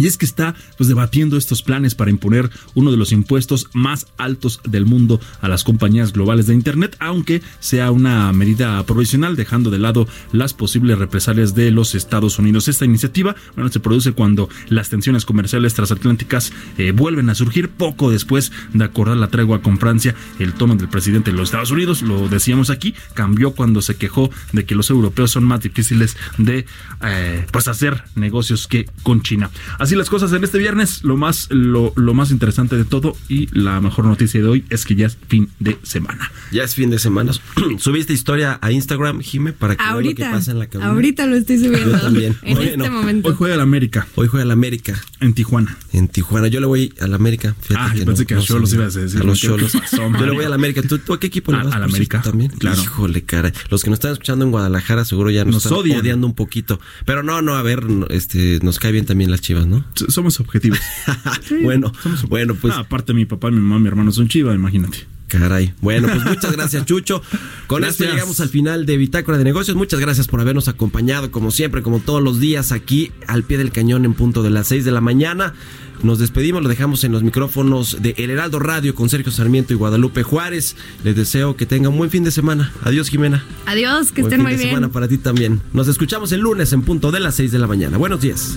y 0.00 0.06
es 0.06 0.16
que 0.16 0.24
está 0.24 0.54
pues 0.78 0.88
debatiendo 0.88 1.36
estos 1.36 1.62
planes 1.62 1.94
para 1.94 2.10
imponer 2.10 2.50
uno 2.74 2.90
de 2.90 2.96
los 2.96 3.12
impuestos 3.12 3.68
más 3.74 4.06
altos 4.16 4.60
del 4.64 4.86
mundo 4.86 5.20
a 5.42 5.48
las 5.48 5.62
compañías 5.62 6.14
globales 6.14 6.46
de 6.46 6.54
internet, 6.54 6.96
aunque 7.00 7.42
sea 7.60 7.90
una 7.90 8.32
medida 8.32 8.82
provisional, 8.84 9.36
dejando 9.36 9.70
de 9.70 9.78
lado 9.78 10.08
las 10.32 10.54
posibles 10.54 10.98
represalias 10.98 11.54
de 11.54 11.70
los 11.70 11.94
Estados 11.94 12.38
Unidos. 12.38 12.66
Esta 12.66 12.86
iniciativa 12.86 13.36
bueno, 13.54 13.70
se 13.70 13.78
produce 13.78 14.12
cuando 14.12 14.48
las 14.70 14.88
tensiones 14.88 15.26
comerciales 15.26 15.74
transatlánticas 15.74 16.50
eh, 16.78 16.92
vuelven 16.92 17.28
a 17.28 17.34
surgir 17.34 17.68
poco 17.68 18.10
después 18.10 18.52
de 18.72 18.84
acordar 18.84 19.18
la 19.18 19.28
tregua 19.28 19.60
con 19.60 19.78
Francia. 19.78 20.14
El 20.38 20.54
tono 20.54 20.76
del 20.76 20.88
presidente 20.88 21.30
de 21.30 21.36
los 21.36 21.50
Estados 21.50 21.72
Unidos, 21.72 22.00
lo 22.00 22.26
decíamos 22.30 22.70
aquí, 22.70 22.94
cambió 23.12 23.50
cuando 23.50 23.82
se 23.82 23.96
quejó 23.96 24.30
de 24.52 24.64
que 24.64 24.74
los 24.74 24.88
europeos 24.88 25.32
son 25.32 25.44
más 25.44 25.60
difíciles 25.60 26.16
de 26.38 26.64
eh, 27.02 27.46
pues 27.52 27.68
hacer 27.68 28.02
negocios 28.14 28.66
que 28.66 28.88
con 29.02 29.20
China. 29.20 29.50
Las 29.96 30.10
cosas 30.10 30.32
en 30.32 30.44
este 30.44 30.58
viernes. 30.58 31.04
Lo 31.04 31.16
más, 31.16 31.48
lo, 31.50 31.92
lo, 31.96 32.14
más 32.14 32.30
interesante 32.30 32.76
de 32.76 32.84
todo 32.84 33.16
y 33.28 33.46
la 33.58 33.80
mejor 33.80 34.04
noticia 34.04 34.40
de 34.40 34.48
hoy 34.48 34.64
es 34.70 34.84
que 34.84 34.94
ya 34.94 35.06
es 35.06 35.18
fin 35.28 35.50
de 35.58 35.78
semana. 35.82 36.30
Ya 36.52 36.64
es 36.64 36.74
fin 36.74 36.90
de 36.90 36.98
semana. 36.98 37.32
¿Subiste 37.78 38.12
historia 38.12 38.58
a 38.60 38.72
Instagram, 38.72 39.20
Jime, 39.20 39.52
para 39.52 39.76
que 39.76 39.82
ahorita, 39.82 40.20
vean 40.20 40.30
lo 40.30 40.36
que 40.36 40.38
pasa 40.38 40.50
en 40.52 40.58
la 40.58 40.66
cabina? 40.66 40.90
Ahorita 40.90 41.26
lo 41.26 41.36
estoy 41.36 41.58
subiendo. 41.58 41.92
Yo 41.92 42.00
también. 42.00 42.36
en 42.42 42.58
este 42.58 42.90
momento. 42.90 43.28
Hoy 43.28 43.34
juega 43.36 43.54
el 43.54 43.60
América. 43.60 44.06
Hoy 44.14 44.26
juega 44.26 44.44
el 44.44 44.50
América. 44.50 45.00
En 45.20 45.34
Tijuana. 45.34 45.76
En 45.92 46.08
Tijuana. 46.08 46.48
Yo 46.48 46.60
le 46.60 46.66
voy 46.66 46.94
al 47.00 47.14
América. 47.14 47.54
Fíjate 47.60 47.90
ah, 47.90 47.94
yo 47.94 48.04
pensé 48.04 48.26
que 48.26 48.34
a 48.34 48.36
los 48.38 48.46
Cholos 48.46 48.72
ibas 48.72 48.96
a 48.96 49.00
decir. 49.00 49.20
A 49.20 49.24
los 49.24 49.38
Cholos. 49.38 49.72
Yo 49.92 50.26
le 50.26 50.32
voy 50.32 50.44
al 50.44 50.52
América. 50.52 50.82
¿Tú, 50.82 51.12
a 51.12 51.20
qué 51.20 51.26
equipo 51.26 51.52
le 51.52 51.58
vas? 51.58 51.74
Al 51.74 51.82
América. 51.82 52.22
También. 52.22 52.50
Claro. 52.50 52.82
Híjole, 52.82 53.22
cara. 53.22 53.52
Los 53.70 53.82
que 53.82 53.90
nos 53.90 53.98
están 53.98 54.12
escuchando 54.12 54.44
en 54.44 54.50
Guadalajara 54.50 55.04
seguro 55.04 55.30
ya 55.30 55.44
nos, 55.44 55.54
nos 55.54 55.66
están 55.66 55.78
odian. 55.78 56.00
odiando 56.00 56.26
un 56.26 56.34
poquito. 56.34 56.80
Pero 57.04 57.22
no, 57.22 57.42
no, 57.42 57.56
a 57.56 57.62
ver, 57.62 57.84
este, 58.10 58.58
nos 58.62 58.78
cae 58.78 58.92
bien 58.92 59.06
también 59.06 59.30
las 59.30 59.40
chivas, 59.40 59.66
¿no? 59.70 59.84
Somos 59.94 60.40
objetivos. 60.40 60.78
bueno, 61.62 61.92
bueno, 62.28 62.54
pues. 62.54 62.74
Ah, 62.74 62.80
aparte, 62.80 63.14
mi 63.14 63.24
papá, 63.24 63.50
mi 63.50 63.60
mamá, 63.60 63.78
mi 63.78 63.88
hermano 63.88 64.12
son 64.12 64.28
chivas, 64.28 64.54
imagínate. 64.54 65.06
Caray. 65.30 65.72
Bueno, 65.80 66.08
pues 66.08 66.24
muchas 66.24 66.52
gracias, 66.52 66.84
Chucho. 66.84 67.22
Con 67.68 67.82
gracias. 67.82 68.00
esto 68.00 68.12
llegamos 68.12 68.40
al 68.40 68.48
final 68.48 68.84
de 68.84 68.96
Bitácora 68.96 69.38
de 69.38 69.44
Negocios. 69.44 69.76
Muchas 69.76 70.00
gracias 70.00 70.26
por 70.26 70.40
habernos 70.40 70.66
acompañado, 70.66 71.30
como 71.30 71.52
siempre, 71.52 71.82
como 71.82 72.00
todos 72.00 72.22
los 72.22 72.40
días, 72.40 72.72
aquí 72.72 73.12
al 73.28 73.44
pie 73.44 73.56
del 73.56 73.70
cañón 73.70 74.04
en 74.04 74.14
punto 74.14 74.42
de 74.42 74.50
las 74.50 74.66
6 74.66 74.84
de 74.84 74.90
la 74.90 75.00
mañana. 75.00 75.54
Nos 76.02 76.18
despedimos, 76.18 76.62
lo 76.62 76.68
dejamos 76.68 77.04
en 77.04 77.12
los 77.12 77.22
micrófonos 77.22 77.98
de 78.00 78.14
El 78.16 78.30
Heraldo 78.30 78.58
Radio 78.58 78.94
con 78.94 79.08
Sergio 79.10 79.30
Sarmiento 79.30 79.72
y 79.72 79.76
Guadalupe 79.76 80.22
Juárez. 80.22 80.74
Les 81.04 81.14
deseo 81.14 81.56
que 81.56 81.66
tengan 81.66 81.92
un 81.92 81.98
buen 81.98 82.10
fin 82.10 82.24
de 82.24 82.30
semana. 82.30 82.72
Adiós, 82.82 83.08
Jimena. 83.08 83.44
Adiós, 83.66 84.10
que 84.10 84.22
buen 84.22 84.32
estén 84.32 84.40
fin 84.40 84.42
muy 84.42 84.52
de 84.52 84.58
bien. 84.58 84.70
semana 84.70 84.88
para 84.88 85.08
ti 85.08 85.18
también. 85.18 85.60
Nos 85.72 85.88
escuchamos 85.88 86.32
el 86.32 86.40
lunes 86.40 86.72
en 86.72 86.82
punto 86.82 87.12
de 87.12 87.20
las 87.20 87.34
6 87.36 87.52
de 87.52 87.58
la 87.58 87.66
mañana. 87.66 87.98
Buenos 87.98 88.20
días. 88.20 88.56